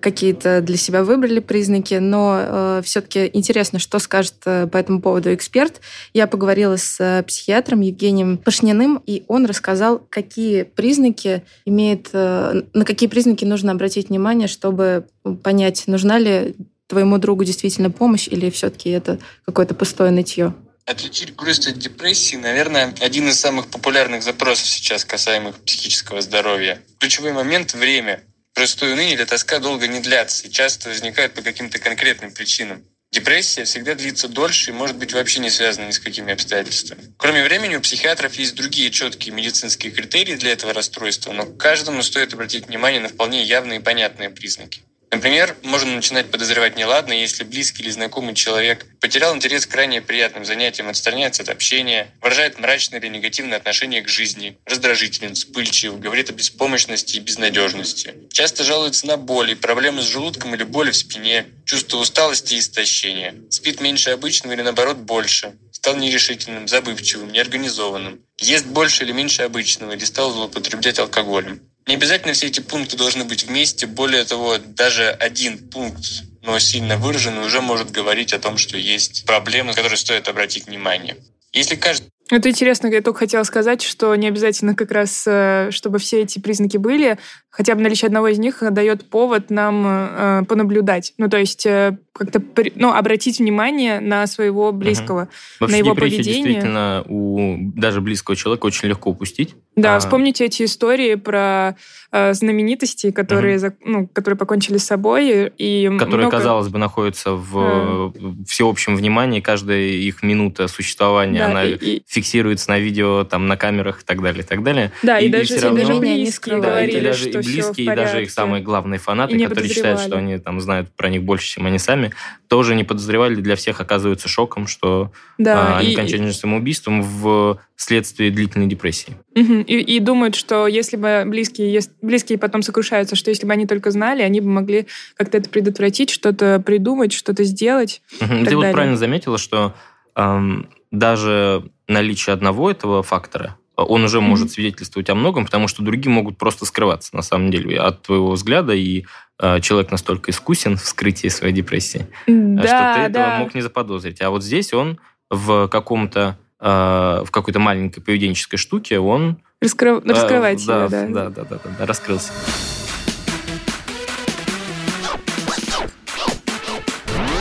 какие-то 0.00 0.60
для 0.60 0.76
себя 0.76 1.04
выбрали 1.04 1.40
признаки, 1.40 1.94
но 1.94 2.80
все-таки 2.82 3.30
интересно, 3.32 3.78
что 3.78 3.98
скажет 3.98 4.34
э, 4.44 4.66
по 4.66 4.76
этому 4.76 5.00
поводу 5.00 5.32
эксперт. 5.34 5.80
Я 6.12 6.26
поговорила 6.26 6.76
с 6.76 6.96
э, 7.00 7.22
психиатром 7.22 7.80
Евгением 7.80 8.38
Пашниным, 8.38 9.02
и 9.06 9.24
он 9.28 9.46
рассказал, 9.46 9.98
какие 9.98 10.62
признаки 10.62 11.44
имеет, 11.64 12.08
э, 12.12 12.62
на 12.72 12.84
какие 12.84 13.08
признаки 13.08 13.44
нужно 13.44 13.72
обратить 13.72 14.08
внимание, 14.08 14.48
чтобы 14.48 15.06
понять, 15.42 15.84
нужна 15.86 16.18
ли 16.18 16.56
твоему 16.86 17.18
другу 17.18 17.44
действительно 17.44 17.90
помощь 17.90 18.28
или 18.28 18.50
все-таки 18.50 18.90
это 18.90 19.18
какое-то 19.44 19.74
пустое 19.74 20.10
нытье. 20.10 20.54
Отличить 20.86 21.36
грусть 21.36 21.66
от 21.66 21.78
депрессии, 21.78 22.36
наверное, 22.36 22.94
один 23.00 23.28
из 23.28 23.38
самых 23.38 23.66
популярных 23.66 24.22
запросов 24.22 24.66
сейчас, 24.66 25.04
касаемых 25.04 25.56
психического 25.60 26.22
здоровья. 26.22 26.80
Ключевой 26.98 27.32
момент– 27.32 27.74
время. 27.74 28.22
Простое 28.58 28.94
уныние 28.94 29.14
или 29.14 29.24
тоска 29.24 29.60
долго 29.60 29.86
не 29.86 30.00
длятся 30.00 30.48
и 30.48 30.50
часто 30.50 30.88
возникают 30.88 31.32
по 31.32 31.42
каким-то 31.42 31.78
конкретным 31.78 32.32
причинам. 32.32 32.84
Депрессия 33.12 33.62
всегда 33.62 33.94
длится 33.94 34.26
дольше 34.26 34.72
и 34.72 34.74
может 34.74 34.96
быть 34.96 35.12
вообще 35.12 35.38
не 35.38 35.48
связана 35.48 35.86
ни 35.86 35.92
с 35.92 36.00
какими 36.00 36.32
обстоятельствами. 36.32 37.14
Кроме 37.18 37.44
времени, 37.44 37.76
у 37.76 37.80
психиатров 37.80 38.34
есть 38.34 38.56
другие 38.56 38.90
четкие 38.90 39.32
медицинские 39.32 39.92
критерии 39.92 40.34
для 40.34 40.50
этого 40.50 40.72
расстройства, 40.72 41.32
но 41.32 41.46
к 41.46 41.56
каждому 41.56 42.02
стоит 42.02 42.34
обратить 42.34 42.66
внимание 42.66 43.00
на 43.00 43.08
вполне 43.08 43.44
явные 43.44 43.78
и 43.78 43.82
понятные 43.82 44.28
признаки. 44.28 44.82
Например, 45.10 45.56
можно 45.62 45.94
начинать 45.94 46.30
подозревать 46.30 46.76
неладно, 46.76 47.12
если 47.14 47.42
близкий 47.42 47.82
или 47.82 47.90
знакомый 47.90 48.34
человек 48.34 48.84
потерял 49.00 49.34
интерес 49.34 49.66
к 49.66 49.70
крайне 49.70 50.02
приятным 50.02 50.44
занятиям, 50.44 50.88
отстраняется 50.88 51.42
от 51.42 51.48
общения, 51.48 52.08
выражает 52.20 52.58
мрачное 52.58 53.00
или 53.00 53.08
негативное 53.08 53.56
отношение 53.56 54.02
к 54.02 54.08
жизни, 54.08 54.58
раздражителен, 54.66 55.34
вспыльчив, 55.34 55.98
говорит 55.98 56.28
о 56.28 56.34
беспомощности 56.34 57.16
и 57.16 57.20
безнадежности. 57.20 58.14
Часто 58.32 58.64
жалуется 58.64 59.06
на 59.06 59.16
боли, 59.16 59.54
проблемы 59.54 60.02
с 60.02 60.06
желудком 60.06 60.54
или 60.54 60.62
боли 60.64 60.90
в 60.90 60.96
спине, 60.96 61.46
чувство 61.64 61.96
усталости 61.96 62.54
и 62.54 62.58
истощения. 62.58 63.34
Спит 63.50 63.80
меньше 63.80 64.10
обычного 64.10 64.52
или 64.52 64.62
наоборот 64.62 64.98
больше. 64.98 65.54
Стал 65.72 65.96
нерешительным, 65.96 66.68
забывчивым, 66.68 67.32
неорганизованным. 67.32 68.20
Ест 68.40 68.66
больше 68.66 69.04
или 69.04 69.12
меньше 69.12 69.42
обычного 69.42 69.92
или 69.92 70.04
стал 70.04 70.32
злоупотреблять 70.32 70.98
алкоголем. 70.98 71.62
Не 71.88 71.94
обязательно 71.94 72.34
все 72.34 72.48
эти 72.48 72.60
пункты 72.60 72.98
должны 72.98 73.24
быть 73.24 73.44
вместе. 73.44 73.86
Более 73.86 74.22
того, 74.24 74.58
даже 74.58 75.08
один 75.08 75.56
пункт, 75.56 76.04
но 76.42 76.58
сильно 76.58 76.98
выраженный, 76.98 77.46
уже 77.46 77.62
может 77.62 77.90
говорить 77.90 78.34
о 78.34 78.38
том, 78.38 78.58
что 78.58 78.76
есть 78.76 79.24
проблемы, 79.24 79.70
на 79.70 79.74
которые 79.74 79.96
стоит 79.96 80.28
обратить 80.28 80.66
внимание. 80.66 81.16
Если 81.54 81.76
каждый 81.76 82.10
Это 82.30 82.50
интересно, 82.50 82.88
я 82.88 83.00
только 83.00 83.20
хотела 83.20 83.42
сказать, 83.44 83.80
что 83.80 84.14
не 84.16 84.28
обязательно 84.28 84.74
как 84.74 84.90
раз, 84.90 85.24
э, 85.26 85.70
чтобы 85.70 85.98
все 85.98 86.20
эти 86.20 86.38
признаки 86.38 86.76
были, 86.76 87.16
хотя 87.50 87.74
бы 87.74 87.80
наличие 87.82 88.06
одного 88.06 88.28
из 88.28 88.38
них 88.38 88.62
дает 88.70 89.08
повод 89.08 89.50
нам 89.50 89.84
э, 89.86 90.42
понаблюдать. 90.48 91.14
Ну, 91.18 91.28
то 91.28 91.36
есть 91.38 91.66
э, 91.66 91.98
как-то 92.12 92.40
при- 92.40 92.72
ну, 92.74 92.92
обратить 92.92 93.38
внимание 93.38 94.00
на 94.00 94.26
своего 94.26 94.72
близкого. 94.72 95.28
Вообще 95.60 95.76
на 95.76 95.78
его 95.78 95.94
депрессию 95.94 96.18
поведение. 96.24 96.44
действительно 96.44 97.04
у 97.08 97.56
даже 97.76 98.00
близкого 98.00 98.36
человека 98.36 98.66
очень 98.66 98.88
легко 98.88 99.10
упустить. 99.10 99.54
Да, 99.76 99.96
А. 99.96 100.00
вспомните 100.00 100.44
эти 100.44 100.64
истории 100.64 101.14
про 101.14 101.76
э, 102.10 102.32
знаменитостей, 102.34 103.12
которые, 103.12 103.58
зак- 103.58 103.76
ну, 103.84 104.08
которые 104.08 104.36
покончили 104.38 104.78
с 104.78 104.84
собой. 104.84 105.52
И 105.58 105.84
которые, 105.98 106.26
много- 106.26 106.38
казалось 106.38 106.68
бы, 106.68 106.78
находятся 106.78 107.32
в 107.32 108.12
э, 108.14 108.44
всеобщем 108.46 108.96
внимании, 108.96 109.40
каждая 109.40 109.80
их 109.80 110.22
минута 110.22 110.68
существования, 110.68 111.38
Да, 111.40 111.46
она 111.46 111.64
и- 111.64 111.74
и- 111.76 112.02
фиксируется 112.08 112.70
на 112.70 112.78
видео, 112.78 113.24
там, 113.24 113.46
на 113.46 113.56
камерах 113.56 114.02
и 114.02 114.04
так 114.04 114.22
далее, 114.22 114.42
и 114.42 114.46
так 114.46 114.62
далее. 114.62 114.90
Да, 115.02 115.18
и, 115.20 115.26
И- 115.26 115.28
даже, 115.28 115.54
и 115.54 115.60
равно- 115.60 115.78
даже 115.78 115.94
близкие. 116.00 116.56
Да, 116.56 116.68
говорили, 116.68 116.98
и 116.98 117.00
даже 117.02 117.28
что 117.30 117.42
близкие, 117.52 117.92
и 117.92 117.96
даже 117.96 118.22
их 118.22 118.30
самые 118.30 118.62
главные 118.62 118.98
фанаты, 118.98 119.38
которые 119.38 119.68
считают, 119.68 120.00
что 120.00 120.16
они 120.16 120.38
там 120.38 120.60
знают 120.60 120.90
про 120.96 121.08
них 121.08 121.22
больше, 121.22 121.48
чем 121.48 121.66
они 121.66 121.78
сами, 121.78 122.12
тоже 122.48 122.74
не 122.74 122.84
подозревали, 122.84 123.36
для 123.36 123.56
всех 123.56 123.80
оказывается 123.80 124.28
шоком, 124.28 124.66
что 124.66 125.12
Да, 125.38 125.76
а, 125.76 125.78
они 125.78 125.92
и- 125.92 125.94
кончали 125.96 126.30
самоубийством 126.30 127.02
в 127.02 127.58
следствии 127.76 128.30
длительной 128.30 128.66
депрессии. 128.66 129.16
Мгм. 129.34 129.60
И, 129.62 129.74
и 129.76 130.00
думают, 130.00 130.34
что 130.34 130.66
если 130.66 130.96
бы 130.96 131.24
близкие, 131.26 131.72
ес- 131.72 131.90
близкие 132.02 132.38
потом 132.38 132.62
сокрушаются, 132.62 133.14
что 133.16 133.30
если 133.30 133.46
бы 133.46 133.52
они 133.52 133.66
только 133.66 133.90
знали, 133.90 134.22
они 134.22 134.40
бы 134.40 134.48
могли 134.48 134.86
как-то 135.16 135.38
это 135.38 135.48
предотвратить, 135.48 136.10
что-то 136.10 136.60
придумать, 136.64 137.12
что-то 137.12 137.44
сделать. 137.44 138.02
Так 138.18 138.28
Ты 138.48 138.56
вот 138.56 138.72
правильно 138.72 138.96
заметила, 138.96 139.38
что 139.38 139.74
ам, 140.14 140.68
даже 140.90 141.70
наличие 141.86 142.34
одного 142.34 142.70
этого 142.70 143.02
фактора, 143.02 143.56
он 143.84 144.04
уже 144.04 144.20
может 144.20 144.50
свидетельствовать 144.50 145.08
о 145.10 145.14
многом, 145.14 145.44
потому 145.44 145.68
что 145.68 145.82
другие 145.82 146.10
могут 146.12 146.36
просто 146.38 146.64
скрываться, 146.66 147.14
на 147.14 147.22
самом 147.22 147.50
деле, 147.50 147.78
от 147.80 148.02
твоего 148.02 148.32
взгляда, 148.32 148.72
и 148.74 149.04
а, 149.38 149.60
человек 149.60 149.90
настолько 149.90 150.30
искусен 150.30 150.76
в 150.76 150.84
скрытии 150.84 151.28
своей 151.28 151.54
депрессии, 151.54 152.06
а, 152.26 152.30
Да, 152.30 152.62
что 152.66 152.94
ты 152.94 153.00
этого 153.08 153.26
да. 153.26 153.38
мог 153.38 153.54
не 153.54 153.60
заподозрить. 153.60 154.20
А 154.20 154.30
вот 154.30 154.42
здесь 154.42 154.72
он 154.74 154.98
в 155.30 155.68
каком-то 155.68 156.36
а, 156.60 157.22
в 157.24 157.30
какой-то 157.30 157.60
маленькой 157.60 158.00
поведенческой 158.00 158.56
штуке 158.56 158.98
он 158.98 159.38
Раскры- 159.62 160.02
а, 160.04 160.08
Раскрывать 160.12 160.64
да, 160.66 160.88
себя, 160.88 161.06
да. 161.06 161.06
да, 161.06 161.30
да, 161.30 161.44
да, 161.44 161.60
да, 161.62 161.70
да, 161.78 161.86
раскрылся. 161.86 162.32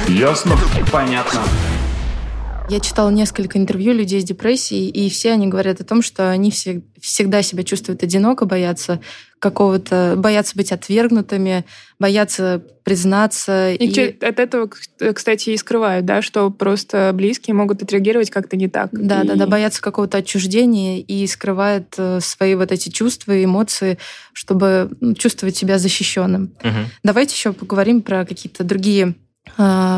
Ясно? 0.07 0.55
Понятно. 0.91 1.41
Я 2.69 2.81
читала 2.81 3.09
несколько 3.09 3.57
интервью 3.57 3.93
людей 3.93 4.19
с 4.19 4.25
депрессией, 4.25 4.89
и 4.89 5.09
все 5.09 5.31
они 5.31 5.47
говорят 5.47 5.79
о 5.79 5.85
том, 5.85 6.01
что 6.01 6.29
они 6.29 6.51
все, 6.51 6.81
всегда 6.99 7.41
себя 7.41 7.63
чувствуют 7.63 8.03
одиноко, 8.03 8.45
боятся 8.45 8.99
какого-то, 9.39 10.15
боятся 10.17 10.57
быть 10.57 10.73
отвергнутыми, 10.73 11.63
боятся 11.97 12.61
признаться. 12.83 13.71
И, 13.71 13.93
че- 13.93 14.17
от 14.21 14.39
этого, 14.39 14.67
к- 14.67 15.13
кстати, 15.13 15.51
и 15.51 15.57
скрывают, 15.57 16.05
да, 16.05 16.21
что 16.21 16.49
просто 16.49 17.11
близкие 17.13 17.53
могут 17.53 17.83
отреагировать 17.83 18.31
как-то 18.31 18.57
не 18.57 18.67
так. 18.67 18.89
Да, 18.91 19.21
И- 19.23 19.27
да, 19.27 19.35
да, 19.35 19.47
боятся 19.47 19.81
какого-то 19.81 20.17
отчуждения 20.17 20.99
и 20.99 21.25
скрывают 21.25 21.93
э, 21.97 22.19
свои 22.19 22.55
вот 22.55 22.73
эти 22.73 22.89
чувства 22.89 23.31
и 23.31 23.45
эмоции, 23.45 23.97
чтобы 24.33 24.89
чувствовать 25.17 25.55
себя 25.55 25.79
защищенным. 25.79 26.51
Мгм. 26.61 26.85
Давайте 27.03 27.33
еще 27.33 27.53
поговорим 27.53 28.01
про 28.01 28.25
какие-то 28.25 28.65
другие 28.65 29.15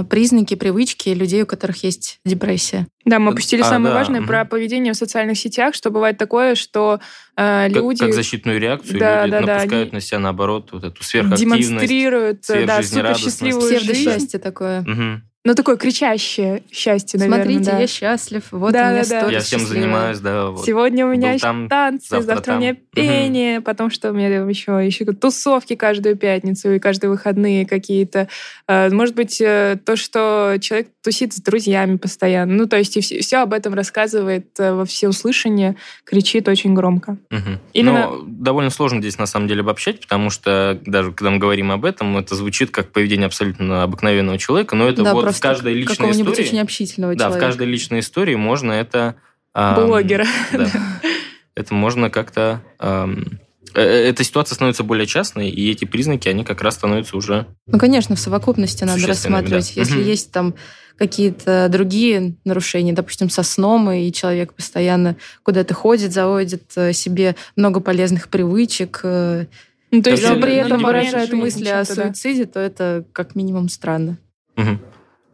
признаки, 0.09 0.55
привычки 0.55 1.09
людей, 1.09 1.43
у 1.43 1.45
которых 1.45 1.83
есть 1.83 2.19
депрессия. 2.25 2.87
Да, 3.05 3.19
мы 3.19 3.31
опустили 3.31 3.61
А, 3.61 3.65
самое 3.65 3.93
да, 3.93 3.99
важное 3.99 4.21
про 4.21 4.45
поведение 4.45 4.93
в 4.93 4.95
социальных 4.95 5.37
сетях, 5.37 5.73
что 5.73 5.89
бывает 5.89 6.17
такое, 6.17 6.55
что 6.55 6.99
э, 7.35 7.67
Как, 7.67 7.71
люди 7.75 7.99
как 7.99 8.13
защитную 8.13 8.59
реакцию 8.59 8.99
Да, 8.99 9.25
люди 9.25 9.31
да, 9.31 9.41
да, 9.41 9.53
напускают 9.53 9.89
они 9.89 9.95
на 9.95 10.01
себя, 10.01 10.19
наоборот, 10.19 10.69
вот 10.71 10.83
эту 10.83 11.03
сверхактивность. 11.03 11.67
демонстрируют 11.69 12.41
да, 12.41 12.43
супер 12.45 12.65
сверхжизнерадостность. 12.67 13.23
счастливую 13.37 13.69
жизнь. 13.79 13.91
Псевдосчастье 13.93 14.39
такое. 14.39 14.81
Мгм. 14.81 15.23
Ну, 15.45 15.55
такое 15.55 15.77
кричащее 15.77 16.63
счастье, 16.69 17.17
наверное. 17.17 17.45
Смотрите, 17.45 17.71
да. 17.71 17.79
я 17.79 17.87
счастлив, 17.87 18.43
вот 18.51 18.73
Да, 18.73 18.89
у 18.89 18.91
меня 18.91 19.03
да, 19.07 19.21
да. 19.21 19.31
Я 19.31 19.39
всем 19.39 19.61
занимаюсь, 19.61 20.19
да. 20.19 20.47
вот. 20.47 20.65
Сегодня 20.65 21.05
у 21.05 21.09
меня 21.11 21.37
там, 21.39 21.69
танцы, 21.69 22.09
завтра 22.09 22.35
завтра, 22.35 22.55
у 22.55 22.57
меня 22.57 22.73
там. 22.73 22.83
пение, 22.93 23.61
потом 23.61 23.89
что 23.89 24.09
у 24.09 24.13
меня 24.13 24.27
еще, 24.27 24.85
еще 24.85 25.05
тусовки 25.05 25.75
каждую 25.77 26.17
пятницу 26.17 26.73
и 26.73 26.79
каждые 26.79 27.09
выходные 27.09 27.65
какие-то. 27.65 28.27
Э, 28.67 28.89
Может 28.89 29.15
быть, 29.15 29.39
э, 29.39 29.77
то, 29.85 29.95
что 29.95 30.57
человек 30.59 30.89
тусит 31.01 31.31
с 31.31 31.41
друзьями 31.41 31.95
постоянно. 31.95 32.53
Ну, 32.55 32.67
то 32.67 32.77
есть 32.77 32.97
и 32.97 33.01
все, 33.01 33.37
об 33.37 33.53
этом 33.53 33.73
рассказывает 33.73 34.47
э, 34.59 34.73
во 34.73 34.83
всеуслышание, 34.83 35.77
кричит 36.03 36.49
очень 36.49 36.73
громко. 36.73 37.17
Мгм. 37.29 37.59
Именно- 37.71 38.09
Но 38.09 38.23
довольно 38.27 38.71
сложно 38.71 38.99
здесь 38.99 39.17
на 39.17 39.25
самом 39.25 39.47
деле 39.47 39.61
обобщать, 39.61 40.01
потому 40.01 40.31
что 40.31 40.77
даже 40.85 41.13
когда 41.13 41.31
мы 41.31 41.37
говорим 41.37 41.71
об 41.71 41.85
этом, 41.85 42.17
это 42.17 42.35
звучит 42.35 42.71
как 42.71 42.91
поведение 42.91 43.27
абсолютно 43.27 43.83
обыкновенного 43.83 44.37
человека, 44.37 44.75
но 44.75 44.89
это 44.89 45.01
Да, 45.03 45.13
вот 45.13 45.28
в 45.31 45.39
каждой 45.39 45.73
личной 45.73 46.11
истории. 46.11 46.41
очень 46.41 46.59
общительного 46.59 47.15
Да, 47.15 47.25
в 47.25 47.29
человека. 47.29 47.45
каждой 47.47 47.67
личной 47.67 47.99
истории 47.99 48.35
можно 48.35 48.71
это... 48.71 49.15
ам, 49.53 49.75
Блогера. 49.85 50.25
Да. 50.51 50.69
Это 51.55 51.73
можно 51.73 52.09
как-то... 52.09 52.61
ам, 52.77 53.25
э, 53.73 53.81
э, 53.81 54.09
Эта 54.09 54.23
ситуация 54.23 54.55
становится 54.55 54.83
более 54.83 55.05
частной, 55.05 55.49
и 55.49 55.69
эти 55.69 55.83
признаки, 55.85 56.29
они 56.29 56.45
как 56.45 56.61
раз 56.61 56.75
становятся 56.75 57.17
уже... 57.17 57.47
Ну, 57.67 57.77
конечно, 57.77 58.15
в 58.15 58.19
совокупности 58.19 58.85
надо 58.85 59.05
рассматривать. 59.07 59.73
да. 59.75 59.81
Если 59.81 60.01
есть 60.01 60.31
там 60.31 60.55
какие-то 60.97 61.67
другие 61.69 62.35
нарушения, 62.45 62.93
допустим, 62.93 63.29
со 63.29 63.43
сном, 63.43 63.91
и 63.91 64.11
человек 64.11 64.53
постоянно 64.53 65.17
куда-то 65.43 65.73
ходит, 65.73 66.13
заводит 66.13 66.63
э, 66.77 66.93
себе 66.93 67.35
много 67.57 67.79
полезных 67.81 68.29
привычек, 68.29 69.01
Ну, 69.03 70.01
то 70.03 70.11
есть 70.11 70.23
но 70.23 70.39
при 70.39 70.53
этом 70.55 70.81
выражает 70.83 71.33
мысли 71.33 71.67
о 71.67 71.83
да. 71.83 71.85
суициде, 71.85 72.45
то 72.45 72.59
это 72.59 73.03
как 73.11 73.35
минимум 73.35 73.67
странно. 73.69 74.17
Мгм. 74.55 74.79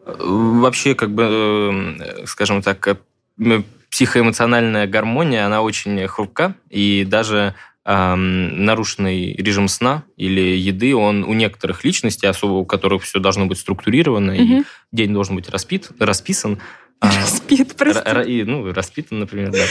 Э, 0.06 0.14
Вообще, 0.20 0.96
как 0.96 1.12
бы, 1.12 1.98
э, 2.00 2.26
скажем 2.26 2.62
так, 2.62 2.88
э, 2.88 3.62
психоэмоциональная 3.92 4.88
гармония, 4.88 5.46
она 5.46 5.62
очень 5.62 6.06
хрупка, 6.08 6.56
и 6.70 7.06
даже 7.08 7.56
ам, 7.88 8.66
нарушенный 8.66 9.34
режим 9.36 9.68
сна 9.68 10.04
или 10.18 10.42
еды, 10.42 10.96
он 10.96 11.24
у 11.24 11.34
некоторых 11.34 11.84
личностей, 11.84 12.26
особо 12.28 12.54
у 12.54 12.66
которых 12.66 13.04
все 13.04 13.20
должно 13.20 13.46
быть 13.46 13.60
структурировано, 13.60 14.32
и 14.32 14.42
Мгм. 14.44 14.66
день 14.92 15.14
должен 15.14 15.36
быть 15.36 15.50
распит, 15.50 15.90
расписан, 16.00 16.60
а, 17.00 17.12
Спит, 17.26 17.74
ра- 17.82 18.04
прости. 18.04 18.40
и, 18.40 18.44
ну, 18.44 18.72
распитан, 18.74 19.20
например, 19.20 19.52
да. 19.52 19.64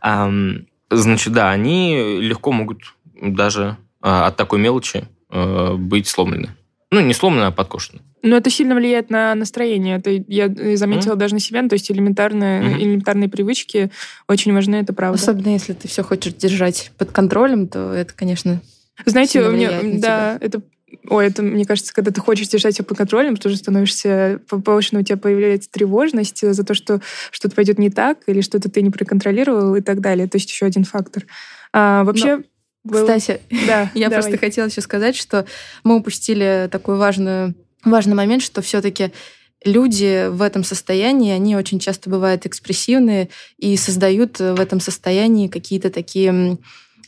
Ам, 0.00 0.66
Значит, 0.90 1.34
да, 1.34 1.50
они 1.50 2.18
легко 2.18 2.50
могут 2.50 2.94
даже 3.20 3.76
а, 4.00 4.28
от 4.28 4.36
такой 4.36 4.58
мелочи 4.58 5.06
э, 5.30 5.74
быть 5.74 6.08
сломлены. 6.08 6.56
Ну, 6.90 7.00
не 7.00 7.12
сломлены, 7.12 7.46
а 7.46 7.50
подкошены. 7.50 8.00
Но 8.22 8.36
это 8.36 8.50
сильно 8.50 8.74
влияет 8.74 9.10
на 9.10 9.34
настроение. 9.34 9.98
Это 9.98 10.10
я 10.10 10.46
э, 10.46 10.76
заметила 10.76 11.16
даже 11.16 11.34
на 11.34 11.40
себя. 11.40 11.62
Ну, 11.62 11.68
То 11.68 11.74
есть 11.74 11.90
элементарные, 11.90 12.62
Мгм. 12.62 12.80
элементарные 12.80 13.28
привычки 13.28 13.90
очень 14.26 14.54
важны, 14.54 14.76
это 14.76 14.92
правда. 14.92 15.20
Особенно 15.20 15.50
если 15.50 15.74
ты 15.74 15.86
все 15.86 16.02
хочешь 16.02 16.34
держать 16.34 16.90
под 16.96 17.12
контролем, 17.12 17.68
то 17.68 17.92
это, 17.92 18.12
конечно, 18.14 18.60
Знаете, 19.04 19.42
у 19.42 19.52
меня, 19.52 19.80
да, 20.00 20.38
это 20.40 20.62
Ой, 21.10 21.26
это, 21.26 21.42
мне 21.42 21.66
кажется, 21.66 21.92
когда 21.92 22.10
ты 22.10 22.20
хочешь 22.20 22.48
держать 22.48 22.76
себя 22.76 22.84
под 22.84 22.96
контролем, 22.96 23.36
ты 23.36 23.48
уже 23.48 23.58
становишься, 23.58 24.40
повышенно 24.48 25.00
у 25.00 25.04
тебя 25.04 25.18
появляется 25.18 25.70
тревожность 25.70 26.40
за 26.40 26.64
то, 26.64 26.72
что 26.74 27.00
что-то 27.30 27.54
пойдет 27.54 27.78
не 27.78 27.90
так, 27.90 28.18
или 28.26 28.40
что-то 28.40 28.70
ты 28.70 28.80
не 28.80 28.90
проконтролировал 28.90 29.74
и 29.74 29.82
так 29.82 30.00
далее. 30.00 30.28
То 30.28 30.36
есть 30.36 30.50
еще 30.50 30.66
один 30.66 30.84
фактор. 30.84 31.24
А, 31.72 32.04
вообще... 32.04 32.42
был- 32.88 33.02
Кстати, 33.06 33.40
да, 33.66 33.90
я 33.94 34.08
давай. 34.08 34.22
просто 34.22 34.38
хотела 34.38 34.66
еще 34.66 34.80
сказать, 34.80 35.16
что 35.16 35.44
мы 35.84 35.96
упустили 35.96 36.68
такой 36.70 36.96
важную, 36.96 37.54
важный 37.84 38.14
момент, 38.14 38.42
что 38.42 38.62
все-таки 38.62 39.12
люди 39.64 40.28
в 40.28 40.42
этом 40.42 40.64
состоянии, 40.64 41.32
они 41.32 41.56
очень 41.56 41.78
часто 41.80 42.10
бывают 42.10 42.46
экспрессивные 42.46 43.28
и 43.58 43.76
создают 43.76 44.38
в 44.38 44.60
этом 44.60 44.80
состоянии 44.80 45.48
какие-то 45.48 45.90
такие 45.90 46.58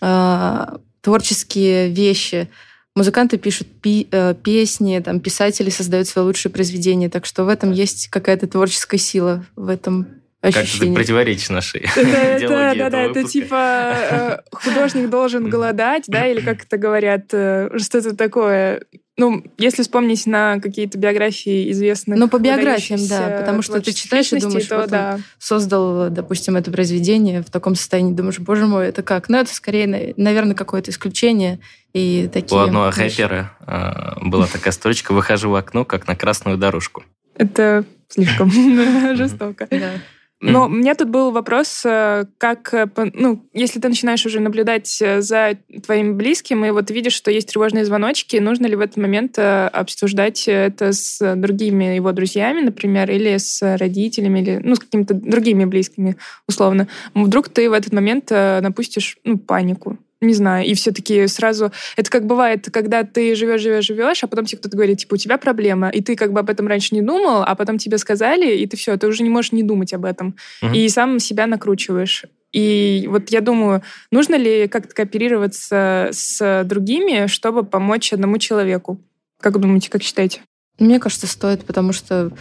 а, 0.01 0.79
творческие 1.01 1.89
вещи. 1.91 2.49
Музыканты 2.97 3.39
пишут 3.39 3.69
пи- 3.81 4.09
э, 4.11 4.35
песни, 4.35 4.99
там, 4.99 5.21
писатели 5.21 5.71
создают 5.71 6.09
свои 6.09 6.25
лучшие 6.25 6.51
произведения. 6.51 7.09
Так 7.09 7.25
что 7.25 7.45
в 7.45 7.49
этом 7.49 7.71
есть 7.71 8.09
какая-то 8.09 8.49
творческая 8.49 8.99
сила, 8.99 9.47
в 9.55 9.69
этом 9.69 10.20
Как 10.41 10.55
ты 10.55 10.61
ощущении. 10.61 10.95
противоречишь 10.95 11.51
нашей 11.51 11.87
Да, 11.95 12.03
да, 12.03 12.39
идеологии 12.39 12.89
да, 12.91 13.03
это 13.03 13.25
типа 13.25 13.95
э, 14.11 14.39
художник 14.53 15.11
должен 15.11 15.51
голодать, 15.51 16.05
да, 16.09 16.27
или 16.27 16.41
как 16.41 16.65
это 16.65 16.79
говорят, 16.79 17.27
э, 17.33 17.69
что-то 17.79 18.17
такое. 18.17 18.83
Ну, 19.19 19.45
если 19.59 19.83
вспомнить 19.83 20.25
на 20.25 20.59
какие-то 20.61 20.97
биографии 20.97 21.71
известных... 21.73 22.19
Ну, 22.19 22.27
по 22.27 22.39
биографиям, 22.39 23.07
да, 23.07 23.41
потому 23.41 23.61
что 23.61 23.83
ты 23.83 23.93
читаешь 23.93 24.33
и 24.33 24.41
думаешь, 24.41 24.65
то 24.65 24.77
вот 24.77 24.85
он 24.85 24.91
да. 24.91 25.21
создал, 25.39 26.09
допустим, 26.09 26.57
это 26.57 26.71
произведение 26.71 27.43
в 27.43 27.51
таком 27.51 27.75
состоянии, 27.75 28.15
думаешь, 28.15 28.39
боже 28.39 28.65
мой, 28.65 28.87
это 28.89 29.03
как? 29.03 29.29
Ну, 29.29 29.37
это 29.37 29.55
скорее, 29.55 30.15
наверное, 30.17 30.55
какое-то 30.55 30.91
исключение. 30.91 31.61
И 31.93 32.25
У 32.29 32.31
такие 32.31 32.63
одного 32.63 32.89
вещи. 32.89 33.21
рэпера 33.21 33.53
а, 33.61 34.17
была 34.23 34.47
такая 34.47 34.73
строчка 34.73 35.13
«Выхожу 35.13 35.51
в 35.51 35.55
окно, 35.55 35.85
как 35.85 36.07
на 36.07 36.17
красную 36.17 36.57
дорожку». 36.57 37.05
Это 37.35 37.85
слишком 38.09 38.51
жестоко. 39.17 39.67
Да. 39.71 39.93
Но 40.41 40.67
у 40.67 40.69
меня 40.69 40.95
тут 40.95 41.11
был 41.11 41.33
вопрос, 41.33 41.83
э, 41.85 42.25
как, 42.39 42.73
э, 42.73 42.87
ну, 43.13 43.45
если 43.53 43.79
ты 43.79 43.89
начинаешь 43.89 44.25
уже 44.25 44.41
наблюдать 44.41 45.01
э, 45.03 45.21
за 45.21 45.59
твоим 45.85 46.17
близким, 46.17 46.65
и 46.65 46.71
вот 46.71 46.91
видишь, 46.91 47.13
что 47.13 47.31
есть 47.31 47.49
тревожные 47.49 47.85
звоночки, 47.85 48.39
нужно 48.39 48.67
ли 48.67 48.75
в 48.75 48.81
этот 48.81 48.97
момент 48.97 49.39
обсуждать 49.39 50.49
это 50.49 50.93
с 50.93 51.37
другими 51.37 51.97
его 51.97 52.13
друзьями, 52.13 52.63
например, 52.63 53.11
или 53.11 53.37
с 53.37 53.77
родителями, 53.77 54.41
или, 54.41 54.61
ну, 54.63 54.77
с 54.77 54.79
какими-то 54.79 55.13
другими 55.13 55.67
близкими, 55.67 56.17
условно. 56.49 56.89
Вдруг 57.15 57.51
ты 57.51 57.69
в 57.69 57.75
этот 57.75 57.93
момент 57.93 58.31
напустишь, 58.31 59.19
ну, 59.25 59.39
панику. 59.39 59.99
Не 60.21 60.35
знаю, 60.35 60.67
и 60.67 60.75
все-таки 60.75 61.27
сразу... 61.29 61.73
Это 61.97 62.11
как 62.11 62.27
бывает, 62.27 62.69
когда 62.71 63.05
ты 63.05 63.35
живешь, 63.35 63.63
живешь, 63.63 63.87
живешь, 63.87 64.23
а 64.23 64.27
потом 64.27 64.45
тебе 64.45 64.59
кто-то 64.59 64.77
говорит, 64.77 64.99
типа, 64.99 65.15
у 65.15 65.17
тебя 65.17 65.39
проблема, 65.39 65.89
и 65.89 66.03
ты 66.03 66.15
как 66.15 66.33
бы 66.33 66.41
об 66.41 66.51
этом 66.51 66.67
раньше 66.67 66.95
не 66.95 67.01
думал, 67.01 67.43
а 67.43 67.55
потом 67.55 67.79
тебе 67.79 67.97
сказали, 67.97 68.55
и 68.55 68.67
ты 68.67 68.77
все, 68.77 68.97
ты 68.99 69.07
уже 69.07 69.23
не 69.23 69.31
можешь 69.31 69.53
не 69.53 69.63
думать 69.63 69.95
об 69.95 70.05
этом. 70.05 70.37
Мгм. 70.61 70.75
И 70.75 70.89
сам 70.91 71.19
себя 71.21 71.47
накручиваешь. 71.47 72.25
И 72.53 73.07
вот 73.09 73.31
я 73.31 73.41
думаю, 73.41 73.83
нужно 74.11 74.35
ли 74.35 74.69
как-то 74.69 74.95
кооперироваться 74.95 76.11
с 76.13 76.65
другими, 76.65 77.27
чтобы 77.27 77.65
помочь 77.65 78.13
одному 78.13 78.39
человеку? 78.39 79.01
Как 79.41 79.59
думаете, 79.59 79.89
как 79.91 80.03
считаете? 80.03 80.43
Мне 80.79 80.99
кажется, 80.99 81.27
стоит, 81.27 81.65
потому 81.65 81.93
что 81.93 82.33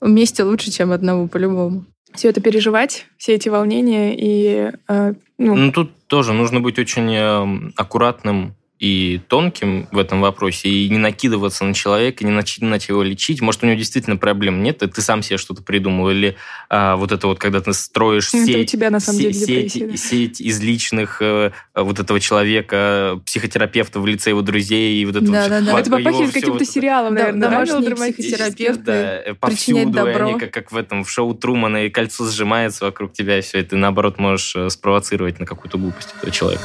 вместе 0.00 0.44
лучше, 0.44 0.70
чем 0.70 0.92
одному 0.92 1.28
по-любому. 1.28 1.84
Все 2.14 2.28
это 2.30 2.40
переживать, 2.40 3.06
все 3.18 3.34
эти 3.34 3.48
волнения 3.48 4.14
и... 4.16 4.72
э, 4.88 5.14
ну, 5.36 5.54
Ну, 5.54 5.72
тут 5.72 5.92
тоже 6.08 6.32
нужно 6.32 6.60
быть 6.60 6.78
очень 6.78 7.14
эм, 7.14 7.72
аккуратным 7.76 8.56
и 8.78 9.20
тонким 9.28 9.88
в 9.90 9.98
этом 9.98 10.20
вопросе, 10.20 10.68
и 10.68 10.88
не 10.88 10.98
накидываться 10.98 11.64
на 11.64 11.74
человека, 11.74 12.24
не 12.24 12.30
начинать 12.30 12.88
его 12.88 13.02
лечить. 13.02 13.40
Может, 13.40 13.64
у 13.64 13.66
него 13.66 13.76
действительно 13.76 14.16
проблем 14.16 14.62
нет, 14.62 14.82
и 14.82 14.86
ты 14.86 15.00
сам 15.02 15.22
себе 15.22 15.36
что-то 15.36 15.62
придумал, 15.62 16.10
или 16.10 16.36
а, 16.68 16.96
вот 16.96 17.10
это 17.10 17.26
вот, 17.26 17.38
когда 17.38 17.60
ты 17.60 17.72
строишь 17.72 18.28
это 18.28 18.42
у 18.42 18.46
сеть, 18.46 18.70
тебя 18.70 18.90
на 18.90 19.00
самом 19.00 19.18
деле 19.20 19.34
сеть, 19.34 19.90
да. 19.90 19.96
сеть 19.96 20.40
из 20.40 20.60
личных 20.60 21.20
э, 21.20 21.50
вот 21.74 21.98
этого 21.98 22.20
человека, 22.20 23.20
психотерапевта 23.26 23.98
в 24.00 24.06
лице 24.06 24.30
его 24.30 24.42
друзей, 24.42 25.02
и 25.02 25.04
вот 25.06 25.16
это 25.16 25.24
вот 25.24 25.32
Да-да-да. 25.32 25.66
всё, 25.66 25.78
Это 25.78 25.90
попахивает 25.90 26.32
каким-то 26.32 26.58
вот 26.58 26.68
сериалом, 26.68 27.14
Да, 27.14 27.20
наверное, 27.20 27.40
да, 27.40 27.50
домашние 27.50 27.78
мелодраматическим? 27.80 28.24
психотерапевты. 28.24 28.82
Да, 28.84 29.22
э, 29.22 29.34
повсюду 29.34 29.90
добро. 29.90 30.28
они, 30.28 30.38
как, 30.38 30.50
как 30.52 30.72
в 30.72 30.76
этом 30.76 31.02
в 31.02 31.10
шоу 31.10 31.34
Трумана, 31.34 31.86
и 31.86 31.90
кольцо 31.90 32.26
сжимается 32.26 32.84
вокруг 32.84 33.12
тебя, 33.12 33.38
и 33.38 33.40
все, 33.40 33.58
и 33.58 33.62
ты, 33.64 33.74
наоборот, 33.76 34.18
можешь 34.18 34.54
э, 34.54 34.70
спровоцировать 34.70 35.40
на 35.40 35.46
какую-то 35.46 35.78
глупость 35.78 36.14
этого 36.16 36.32
человека. 36.32 36.62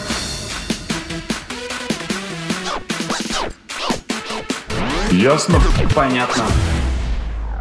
Ясно? 5.14 5.60
Понятно. 5.94 6.44